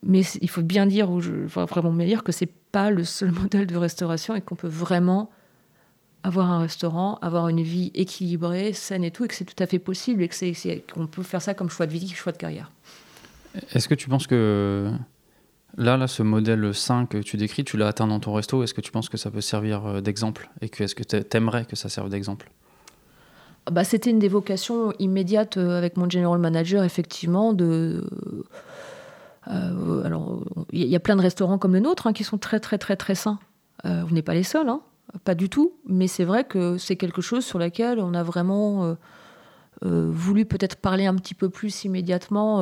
[0.03, 3.31] mais il faut bien dire, ou je vraiment bien dire que c'est pas le seul
[3.41, 5.29] modèle de restauration et qu'on peut vraiment
[6.23, 9.67] avoir un restaurant, avoir une vie équilibrée, saine et tout, et que c'est tout à
[9.67, 12.71] fait possible et qu'on peut faire ça comme choix de vie, choix de carrière.
[13.73, 14.91] Est-ce que tu penses que
[15.77, 18.63] Là, là, ce modèle 5 que tu décris, tu l'as atteint dans ton resto.
[18.63, 21.37] Est-ce que tu penses que ça peut servir euh, d'exemple Et que est-ce que tu
[21.37, 22.49] aimerais que ça serve d'exemple?
[23.71, 28.09] Bah, C'était une des vocations immédiates euh, avec mon general manager, effectivement, de...
[29.49, 32.59] Euh, alors, il y a plein de restaurants comme le nôtre hein, qui sont très,
[32.59, 33.39] très, très, très sains.
[33.85, 34.81] Euh, on n'est pas les seuls, hein,
[35.23, 35.73] pas du tout.
[35.87, 38.95] Mais c'est vrai que c'est quelque chose sur lequel on a vraiment
[39.83, 42.61] voulu peut-être parler un petit peu plus immédiatement.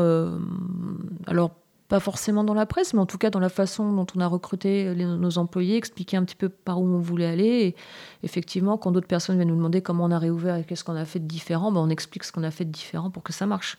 [1.28, 1.52] alors,
[1.88, 4.28] pas forcément dans la presse, mais en tout cas dans la façon dont on a
[4.28, 7.46] recruté nos employés, expliquer un petit peu par où on voulait aller.
[7.46, 7.76] Et
[8.24, 11.06] effectivement, quand d'autres personnes viennent nous demander comment on a réouvert et qu'est-ce qu'on a
[11.06, 13.46] fait de différent, ben on explique ce qu'on a fait de différent pour que ça
[13.46, 13.78] marche.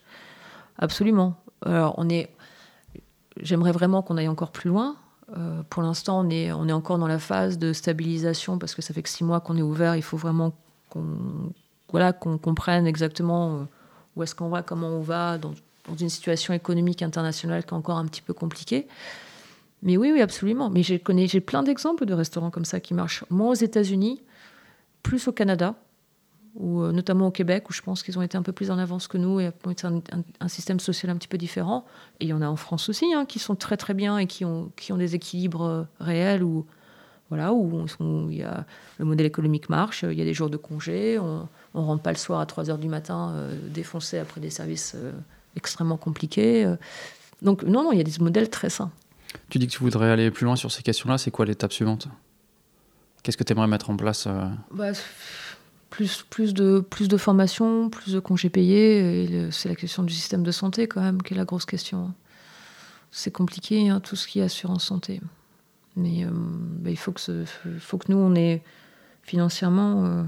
[0.79, 1.35] Absolument.
[1.65, 2.31] Alors, on est.
[3.41, 4.97] J'aimerais vraiment qu'on aille encore plus loin.
[5.37, 8.83] Euh, pour l'instant, on est, on est encore dans la phase de stabilisation parce que
[8.83, 9.97] ça fait que six mois qu'on est ouvert.
[9.97, 10.53] Il faut vraiment
[10.91, 11.05] qu'on
[11.91, 13.65] voilà, qu'on comprenne exactement euh,
[14.17, 15.53] où est-ce qu'on va, comment on va, dans
[15.89, 18.87] dans une situation économique internationale qui est encore un petit peu compliquée.
[19.83, 20.71] Mais oui, oui, absolument.
[20.71, 20.99] Mais j'ai
[21.41, 23.25] plein d'exemples de restaurants comme ça qui marchent.
[23.31, 24.23] Moins aux États-Unis,
[25.03, 25.75] plus au Canada,
[26.57, 28.79] ou euh, notamment au Québec, où je pense qu'ils ont été un peu plus en
[28.79, 30.01] avance que nous et ont un,
[30.41, 31.85] un, système social un petit peu différent.
[32.21, 34.27] Et il y en a en France aussi, hein, qui sont très très bien et
[34.27, 36.67] qui ont, qui ont des équilibres euh, réels où,
[37.29, 37.87] voilà, où
[38.31, 38.65] il y a,
[38.99, 42.13] le modèle économique marche, il y a des jours de congé, on ne rentre pas
[42.13, 44.97] le soir à 3 h du matin euh, défoncé après des services
[45.57, 46.65] extrêmement compliqué.
[46.65, 46.77] Euh.
[47.43, 48.93] Donc non, non, il y a des modèles très sains.
[49.51, 51.19] Tu dis que tu voudrais aller plus loin sur ces questions-là.
[51.19, 52.09] C'est quoi l'étape suivante?
[53.23, 54.47] Qu'est-ce que tu aimerais mettre en place euh?
[54.71, 54.93] bah,
[55.97, 59.49] plus, plus, de, plus de formation, plus de congés payés.
[59.51, 62.13] C'est la question du système de santé quand même qui est la grosse question.
[63.11, 65.21] C'est compliqué, hein, tout ce qui est assurance santé.
[65.97, 67.45] Mais euh, bah, il faut que,
[67.79, 68.63] faut que nous, on ait
[69.23, 70.27] financièrement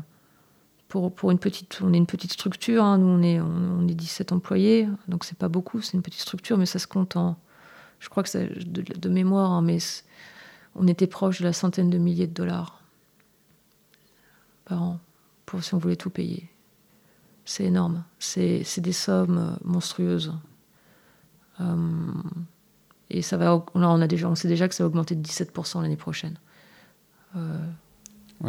[0.89, 2.99] pour, pour une petite, on est une petite structure, hein.
[2.99, 6.57] nous on est, on, est 17 employés, donc c'est pas beaucoup, c'est une petite structure,
[6.57, 7.39] mais ça se compte en,
[8.01, 9.79] je crois que de, mémoire, hein, mais
[10.75, 12.83] on était proche de la centaine de milliers de dollars
[14.65, 15.01] par an,
[15.49, 16.49] pour si on voulait tout payer.
[17.45, 20.35] C'est énorme, c'est des sommes monstrueuses.
[21.61, 21.77] Euh,
[23.09, 25.27] et ça va, là on, a déjà, on sait déjà que ça va augmenter de
[25.27, 26.39] 17% l'année prochaine.
[27.37, 27.59] Euh,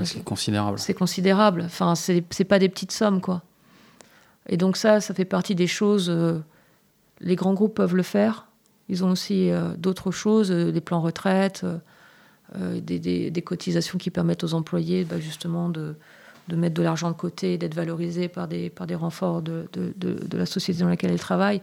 [0.03, 0.77] c'est considérable.
[0.79, 1.63] C'est considérable.
[1.65, 3.41] Enfin, c'est pas des petites sommes, quoi.
[4.47, 6.09] Et donc ça, ça fait partie des choses.
[6.09, 6.39] Euh,
[7.21, 8.47] les grands groupes peuvent le faire.
[8.89, 11.65] Ils ont aussi euh, d'autres choses, euh, des plans retraite,
[12.55, 15.95] des, cotisations qui permettent aux employés, bah, justement, de,
[16.49, 19.93] de, mettre de l'argent de côté, d'être valorisés par des, par des renforts de, de,
[19.95, 21.61] de, la société dans laquelle ils travaillent.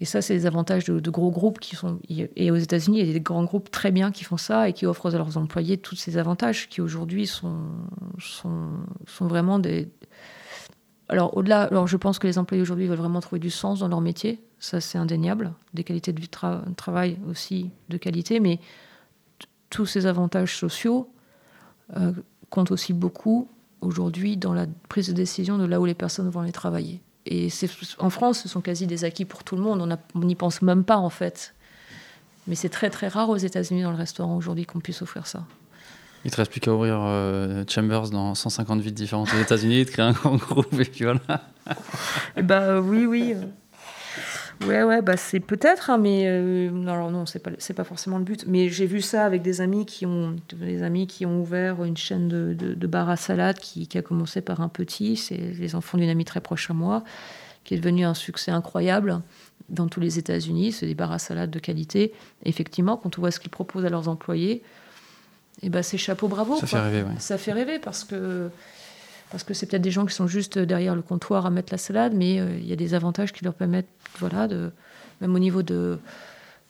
[0.00, 2.00] Et ça, c'est les avantages de, gros groupes qui sont.
[2.08, 4.72] Et aux États-Unis, il y a des grands groupes très bien qui font ça et
[4.72, 7.60] qui offrent à leurs employés tous ces avantages qui aujourd'hui sont,
[8.18, 8.70] sont,
[9.06, 9.88] sont, vraiment des.
[11.08, 13.88] Alors, au-delà, alors je pense que les employés aujourd'hui veulent vraiment trouver du sens dans
[13.88, 14.42] leur métier.
[14.58, 15.52] Ça, c'est indéniable.
[15.72, 18.40] Des qualités de vie de travail aussi de qualité.
[18.40, 18.58] Mais
[19.70, 21.12] tous ces avantages sociaux
[21.96, 22.12] euh,
[22.52, 23.48] comptent aussi beaucoup
[23.80, 27.00] aujourd'hui dans la prise de décision de là où les personnes vont aller travailler.
[27.26, 27.48] Et
[27.98, 29.98] en France, ce sont quasi des acquis pour tout le monde.
[30.14, 31.54] On n'y pense même pas, en fait.
[32.46, 35.44] Mais c'est très très rare aux États-Unis dans le restaurant aujourd'hui qu'on puisse offrir ça.
[36.24, 39.90] Il te reste plus qu'à ouvrir euh, Chambers dans 150 villes différentes aux États-Unis, de
[39.90, 41.20] créer un grand groupe et puis voilà.
[42.36, 43.34] Eh bah oui, oui.
[44.66, 48.18] Ouais, ouais, bah c'est peut-être, hein, mais euh, non, non, c'est pas, c'est pas forcément
[48.18, 48.44] le but.
[48.46, 51.96] Mais j'ai vu ça avec des amis qui ont, des amis qui ont ouvert une
[51.96, 55.16] chaîne de, de, bar à salade qui, qui, a commencé par un petit.
[55.16, 57.02] C'est les enfants d'une amie très proche à moi,
[57.64, 59.20] qui est devenu un succès incroyable
[59.68, 60.72] dans tous les États-Unis.
[60.72, 62.12] C'est des bars à salade de qualité.
[62.44, 64.62] effectivement, quand on voit ce qu'ils proposent à leurs employés,
[65.60, 66.56] et eh ben c'est chapeau bravo.
[66.58, 67.14] Ça fait rêver, ouais.
[67.18, 68.50] Ça fait rêver parce que
[69.32, 71.78] parce que c'est peut-être des gens qui sont juste derrière le comptoir à mettre la
[71.78, 73.88] salade, mais euh, il y a des avantages qui leur permettent,
[74.18, 74.70] voilà, de,
[75.22, 75.98] même au niveau de,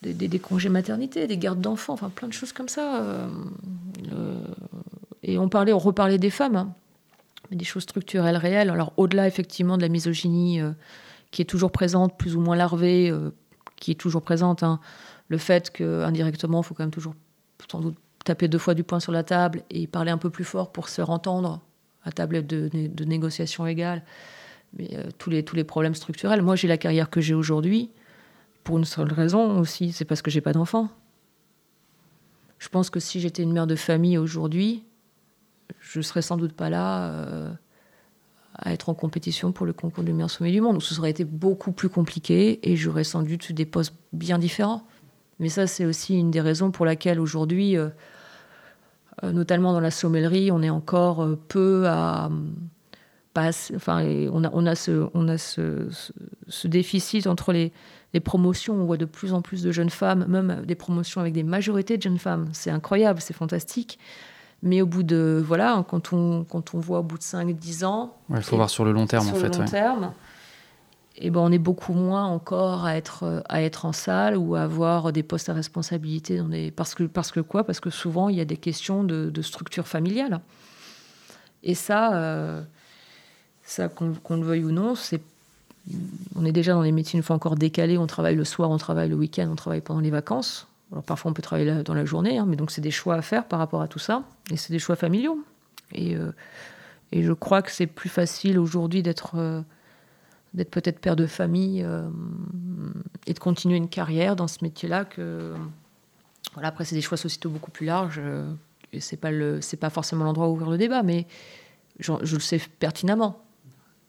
[0.00, 3.02] des congés maternité, des gardes d'enfants, enfin plein de choses comme ça.
[3.02, 3.28] Euh,
[5.24, 6.72] et on parlait, on reparlait des femmes, hein,
[7.50, 8.70] des choses structurelles réelles.
[8.70, 10.70] Alors au-delà effectivement de la misogynie euh,
[11.32, 13.12] qui est toujours présente, plus ou moins larvée,
[13.74, 14.78] qui est toujours présente, hein,
[15.26, 17.14] le fait qu'indirectement, il faut quand même toujours
[17.68, 20.44] sans doute taper deux fois du poing sur la table et parler un peu plus
[20.44, 21.60] fort pour se faire entendre
[22.04, 24.02] à table de, négociation égale,
[24.76, 26.42] mais euh, tous, les, tous les problèmes structurels.
[26.42, 27.90] Moi, j'ai la carrière que j'ai aujourd'hui
[28.64, 30.88] pour une seule raison aussi, c'est parce que j'ai pas d'enfants.
[32.58, 34.84] Je pense que si j'étais une mère de famille aujourd'hui,
[35.80, 37.52] je serais sans doute pas là euh,
[38.54, 40.80] à être en compétition pour le concours du meilleur sommet du monde.
[40.80, 44.86] ce serait été beaucoup plus compliqué et j'aurais sans doute des postes bien différents.
[45.40, 47.88] Mais ça, c'est aussi une des raisons pour laquelle aujourd'hui, euh,
[49.22, 52.30] notamment dans la sommellerie, on est encore euh, peu à.
[53.36, 55.88] enfin, on a, on a, ce, on a ce,
[56.48, 57.72] ce, déficit entre les,
[58.14, 58.74] les, promotions.
[58.74, 61.96] On voit de plus en plus de jeunes femmes, même des promotions avec des majorités
[61.96, 62.48] de jeunes femmes.
[62.52, 63.98] C'est incroyable, c'est fantastique.
[64.62, 65.42] Mais au bout de.
[65.44, 68.16] Voilà, quand on, quand on voit au bout de 5-10 ans.
[68.30, 69.56] Il faut voir sur le long terme, en fait.
[69.56, 70.12] Le long terme,
[71.24, 74.62] et ben, on est beaucoup moins encore à être, à être en salle ou à
[74.62, 76.42] avoir des postes à responsabilité.
[76.74, 77.62] Parce, que, parce que quoi?
[77.62, 80.40] Parce que souvent, il y a des questions de, structure familiale.
[81.62, 82.60] Et ça, euh,
[83.62, 85.22] ça qu'on le veuille ou non, c'est
[86.36, 87.98] on est déjà dans des métiers une fois encore décalés.
[87.98, 90.66] On travaille le soir, on travaille le week-end, on travaille pendant les vacances.
[90.90, 93.22] Alors parfois, on peut travailler dans la journée, hein, mais donc c'est des choix à
[93.22, 94.24] faire par rapport à tout ça.
[94.50, 95.38] Et c'est des choix familiaux.
[95.92, 96.32] Et, euh,
[97.12, 99.36] et je crois que c'est plus facile aujourd'hui d'être...
[99.36, 99.62] Euh,
[100.54, 102.02] d'être peut-être père de famille euh,
[103.26, 105.54] et de continuer une carrière dans ce métier-là que
[106.54, 108.50] voilà après c'est des choix sociétaux beaucoup plus larges euh,
[108.92, 111.26] et c'est pas le c'est pas forcément l'endroit où ouvrir le débat mais
[111.98, 113.42] je, le sais pertinemment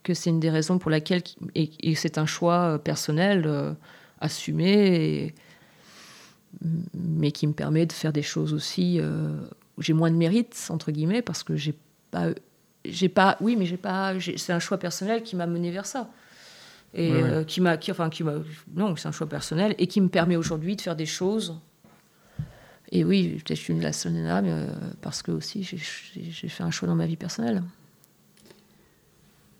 [0.03, 1.21] que c'est une des raisons pour laquelle
[1.55, 3.75] et, c'est un choix euh, personnel
[4.19, 5.33] assumé
[6.93, 8.99] mais qui me permet de faire des choses aussi
[9.77, 11.75] où j'ai moins de mérite entre guillemets parce que j'ai
[12.11, 12.27] pas
[12.85, 16.09] j'ai pas oui mais j'ai pas c'est un choix personnel qui m'a mené vers ça
[16.93, 18.33] et euh, qui m'a, qui, enfin, qui m'a,
[18.75, 21.59] non, c'est un choix personnel et qui me permet aujourd'hui de faire des choses.
[22.91, 24.67] Et oui, peut-être je suis une la seule mais euh,
[25.01, 25.77] parce que aussi j'ai
[26.49, 27.63] fait un choix dans ma vie personnelle.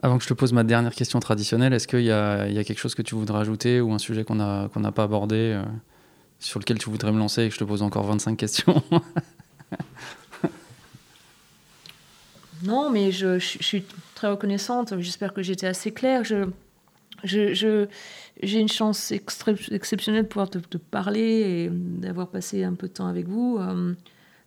[0.04, 2.80] Avant que je te pose ma dernière question traditionnelle, est-ce qu'il y, y, a quelque
[2.80, 5.64] chose que tu voudrais ajouter ou un sujet qu'on n'a qu'on n'a pas abordé euh,
[6.40, 8.84] sur lequel tu voudrais me lancer et que je te pose encore 25 questions?
[12.64, 13.84] Non, mais je, je, suis
[14.16, 14.98] très reconnaissante.
[15.00, 16.24] J'espère que j'étais assez claire.
[16.24, 16.46] Je,
[17.24, 17.88] je,
[18.42, 23.08] j'ai une chance exceptionnelle de pouvoir te, parler et d'avoir passé un peu de temps
[23.08, 23.58] avec vous.
[23.60, 23.94] Euh,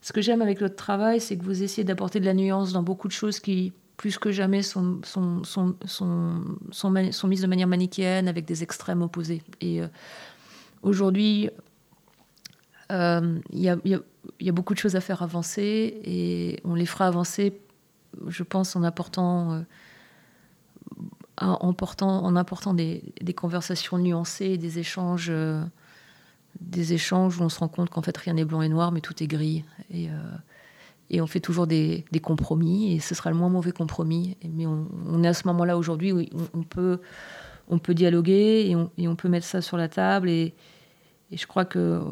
[0.03, 2.82] ce que j'aime avec votre travail, c'est que vous essayez d'apporter de la nuance dans
[2.82, 7.66] beaucoup de choses qui, plus que jamais, sont, sont, sont, sont, sont, mises de manière
[7.66, 9.43] manichéenne avec des extrêmes opposés.
[9.61, 9.89] Et euh,
[10.82, 11.48] aujourd'hui,
[12.93, 16.86] euh, il y, a, y, a, beaucoup de choses à faire avancer et on les
[16.86, 17.59] fera avancer,
[18.28, 19.65] je pense, en apportant
[21.39, 23.03] en, portant, en apportant des,
[23.37, 25.63] conversations nuancées, des échanges, euh,
[26.61, 29.01] des échanges où on se rend compte qu'en fait rien n'est blanc et noir, mais
[29.01, 29.65] tout est gris.
[29.91, 30.13] Et, euh,
[31.11, 34.37] et on fait toujours des, compromis, et ce sera le moins mauvais compromis.
[34.49, 37.01] Mais on, est à ce moment-là aujourd'hui où on, peut,
[37.69, 40.31] on peut dialoguer et on, et on, peut mettre ça sur la table.
[40.31, 40.55] Et,
[41.31, 42.03] et je crois que euh,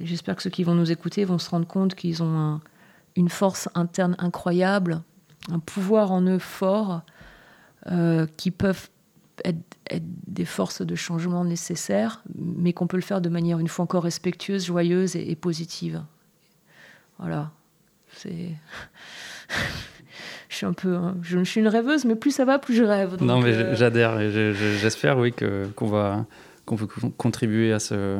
[0.00, 2.60] j'espère que ceux qui vont nous écouter vont se rendre compte qu'ils ont
[3.16, 5.02] une force interne incroyable
[5.50, 7.02] un pouvoir en eux fort
[7.90, 8.88] euh, qui peuvent
[9.44, 9.58] être,
[10.26, 14.02] des forces de changement nécessaires, mais qu'on peut le faire de manière une fois encore
[14.02, 16.02] respectueuse, joyeuse et, positive.
[17.18, 17.52] Voilà.
[18.12, 18.50] C'est.
[20.48, 20.98] je suis un peu.
[21.22, 23.16] Je, suis une rêveuse, mais plus ça va, plus je rêve.
[23.22, 26.26] non, mais euh, j'adhère et j'espère, oui, qu'on va
[26.66, 28.18] qu'on peut contribuer à ce,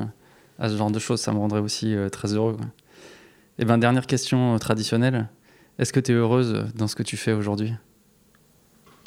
[0.58, 1.20] à ce genre de choses.
[1.20, 2.56] Ça me rendrait aussi euh, très heureux.
[3.58, 5.28] Et ben dernière question traditionnelle.
[5.78, 7.72] Est-ce que tu es heureuse dans ce que tu fais aujourd'hui?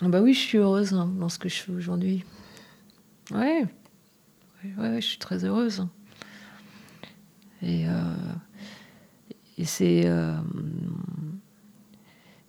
[0.02, 2.24] Ah Bah oui, je suis heureuse hein, dans ce que je fais aujourd'hui.
[4.78, 5.86] Ouais, je suis très heureuse.
[7.62, 8.14] Et, euh,
[9.64, 10.04] c'est.
[10.06, 10.38] euh,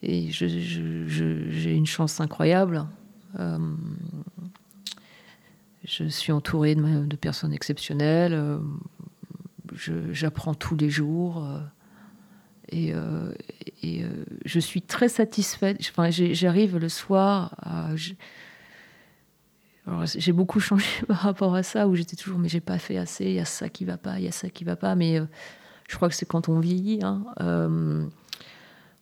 [0.03, 2.87] et j'ai une chance incroyable.
[3.39, 3.59] Euh,
[5.85, 8.61] je suis entourée de, personnes exceptionnelles.
[10.13, 11.45] J'apprends tous les jours.
[12.73, 13.33] Et euh,
[13.85, 15.77] euh, je suis très satisfaite.
[15.81, 17.55] Enfin, j'arrive le soir
[20.15, 23.27] J'ai beaucoup changé par rapport à ça, où j'étais toujours, mais j'ai pas fait assez,
[23.27, 24.95] il y a ça qui va pas, il y a ça qui va pas.
[24.95, 25.27] Mais euh,
[25.89, 27.25] je crois que c'est quand on vieillit, hein,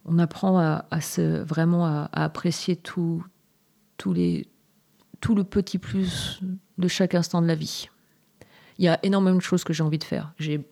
[0.06, 3.24] on apprend à, se, vraiment à, apprécier tout,
[3.98, 4.48] tous les,
[5.20, 6.40] tout le petit plus
[6.78, 7.88] de chaque instant de la vie.
[8.78, 10.32] Il y a énormément de choses que j'ai envie de faire.
[10.38, 10.66] J'ai,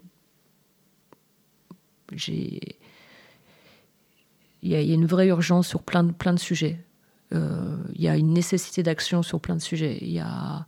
[4.63, 6.85] il y, a, une vraie urgence sur plein de, plein de sujets.
[7.35, 9.99] Euh, il y a une nécessité d'action sur plein de sujets.
[10.01, 10.67] Il y a,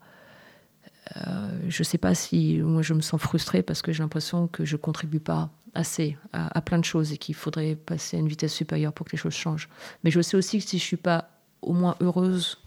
[1.17, 4.65] euh, je sais pas si moi je me sens frustrée parce que j'ai l'impression que
[4.65, 8.53] je contribue pas assez à, plein de choses et qu'il faudrait passer à une vitesse
[8.53, 9.69] supérieure pour que les choses changent.
[10.05, 11.31] Mais je sais aussi que si je suis pas
[11.63, 12.59] au moins heureuse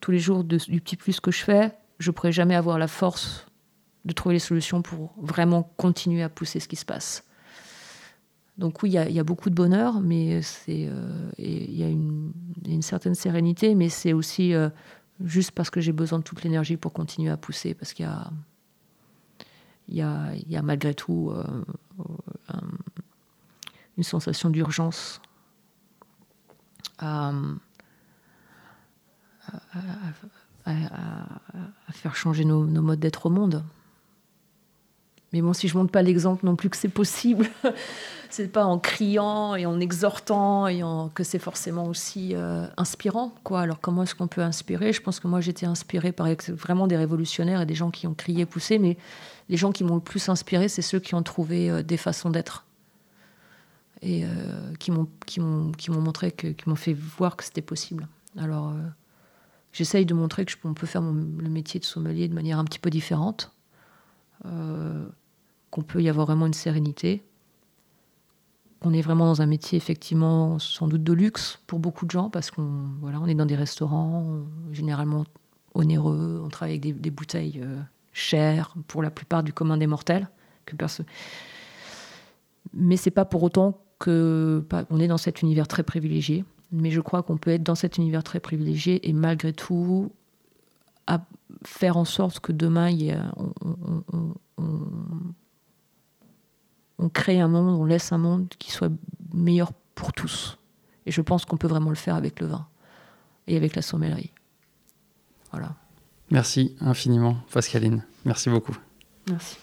[0.00, 3.46] tous les jours du petit plus que je fais, je pourrai jamais avoir la force
[4.04, 7.24] de trouver les solutions pour vraiment continuer à pousser ce qui se passe.
[8.58, 12.82] Donc oui, il y a- beaucoup de bonheur, mais c'est euh, il y, a une
[12.82, 14.68] certaine sérénité, mais c'est aussi euh,
[15.24, 18.08] juste parce que j'ai besoin de toute l'énergie pour continuer à pousser, parce qu'il
[19.88, 21.44] y a, malgré tout euh,
[22.48, 22.60] un-
[23.96, 25.20] une sensation d'urgence
[26.98, 27.32] à,
[31.92, 33.64] faire changer nos modes d'être au monde.
[35.32, 37.48] Mais bon, si je montre pas l'exemple non plus que c'est possible,
[38.30, 43.34] c'est pas en criant et en exhortant et en, que c'est forcément aussi euh, inspirant.
[43.42, 43.60] Quoi.
[43.60, 44.92] Alors comment est-ce qu'on peut inspirer?
[44.92, 48.14] Je pense que moi j'étais inspirée par vraiment des révolutionnaires et des gens qui ont
[48.14, 48.98] crié, poussé, mais
[49.48, 52.30] les gens qui m'ont le plus inspiré, c'est ceux qui ont trouvé euh, des façons
[52.30, 52.66] d'être
[54.02, 54.28] et euh,
[54.80, 58.08] qui m'ont qui m'ont montré que qui m'ont fait voir que c'était possible.
[58.36, 58.74] Alors
[59.72, 62.80] j'essaye de montrer que on peut faire le métier de sommelier de manière un petit
[62.80, 63.52] peu différente.
[65.72, 67.24] Qu'on peut y avoir vraiment une sérénité,
[68.80, 72.30] qu'on est vraiment dans un métier effectivement sans doute de luxe pour beaucoup de gens
[72.30, 75.24] parce qu'on voilà, on est dans des restaurants on- généralement
[75.74, 77.80] onéreux, on travaille avec des, bouteilles euh,
[78.12, 80.28] chères pour la plupart du commun des mortels
[80.66, 80.76] que.
[82.74, 86.44] Mais c'est pas pour autant que on est dans cet univers très privilégié.
[86.70, 90.10] Mais je crois qu'on peut être dans cet univers très privilégié et malgré tout
[91.06, 91.24] à
[91.64, 93.52] faire en sorte que demain il y on,
[94.12, 94.64] on- on-
[96.98, 98.90] on- crée un monde, on laisse un monde qui soit
[99.34, 100.58] meilleur pour tous.
[101.06, 102.66] Et je pense qu'on peut vraiment le faire avec le vin
[103.46, 104.30] et avec la sommellerie.
[105.50, 105.74] Voilà.
[106.30, 108.04] Merci infiniment, Pascaline.
[108.24, 108.76] Merci beaucoup.
[109.28, 109.58] Merci.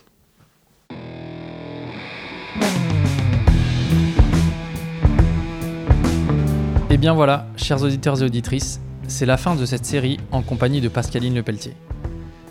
[6.90, 10.82] Et bien voilà, chers auditeurs et auditrices, c'est la fin de cette série en compagnie
[10.82, 11.76] de Pascaline Lepelletier.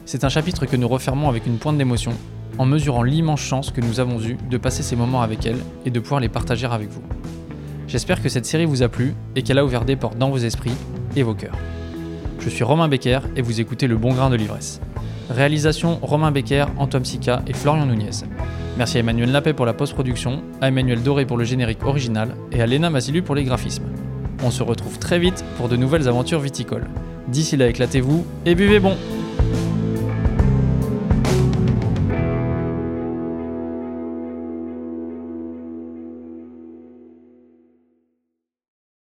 [0.05, 2.13] C'est un chapitre que nous refermons avec une pointe d'émotion,
[2.57, 5.91] en mesurant l'immense chance que nous avons eue de passer ces moments avec elle et
[5.91, 7.03] de pouvoir les partager avec vous.
[7.87, 10.39] J'espère que cette série vous a plu et qu'elle a ouvert des portes dans vos
[10.39, 10.75] esprits
[11.17, 11.57] et vos cœurs.
[12.41, 14.81] Je suis Romain Becker et vous écoutez Le Bon Grain de l'Ivresse.
[15.31, 18.25] Réalisation Romain Becker, Antoine Sica et Florian Nunez.
[18.79, 22.63] Merci à Emmanuel Lapet pour la post-production, à Emmanuel Doré pour le générique original et
[22.63, 23.87] à Léna Masilu pour les graphismes.
[24.45, 26.87] On se retrouve très vite pour de nouvelles aventures viticoles.
[27.27, 28.97] D'ici là, éclatez-vous et buvez bon!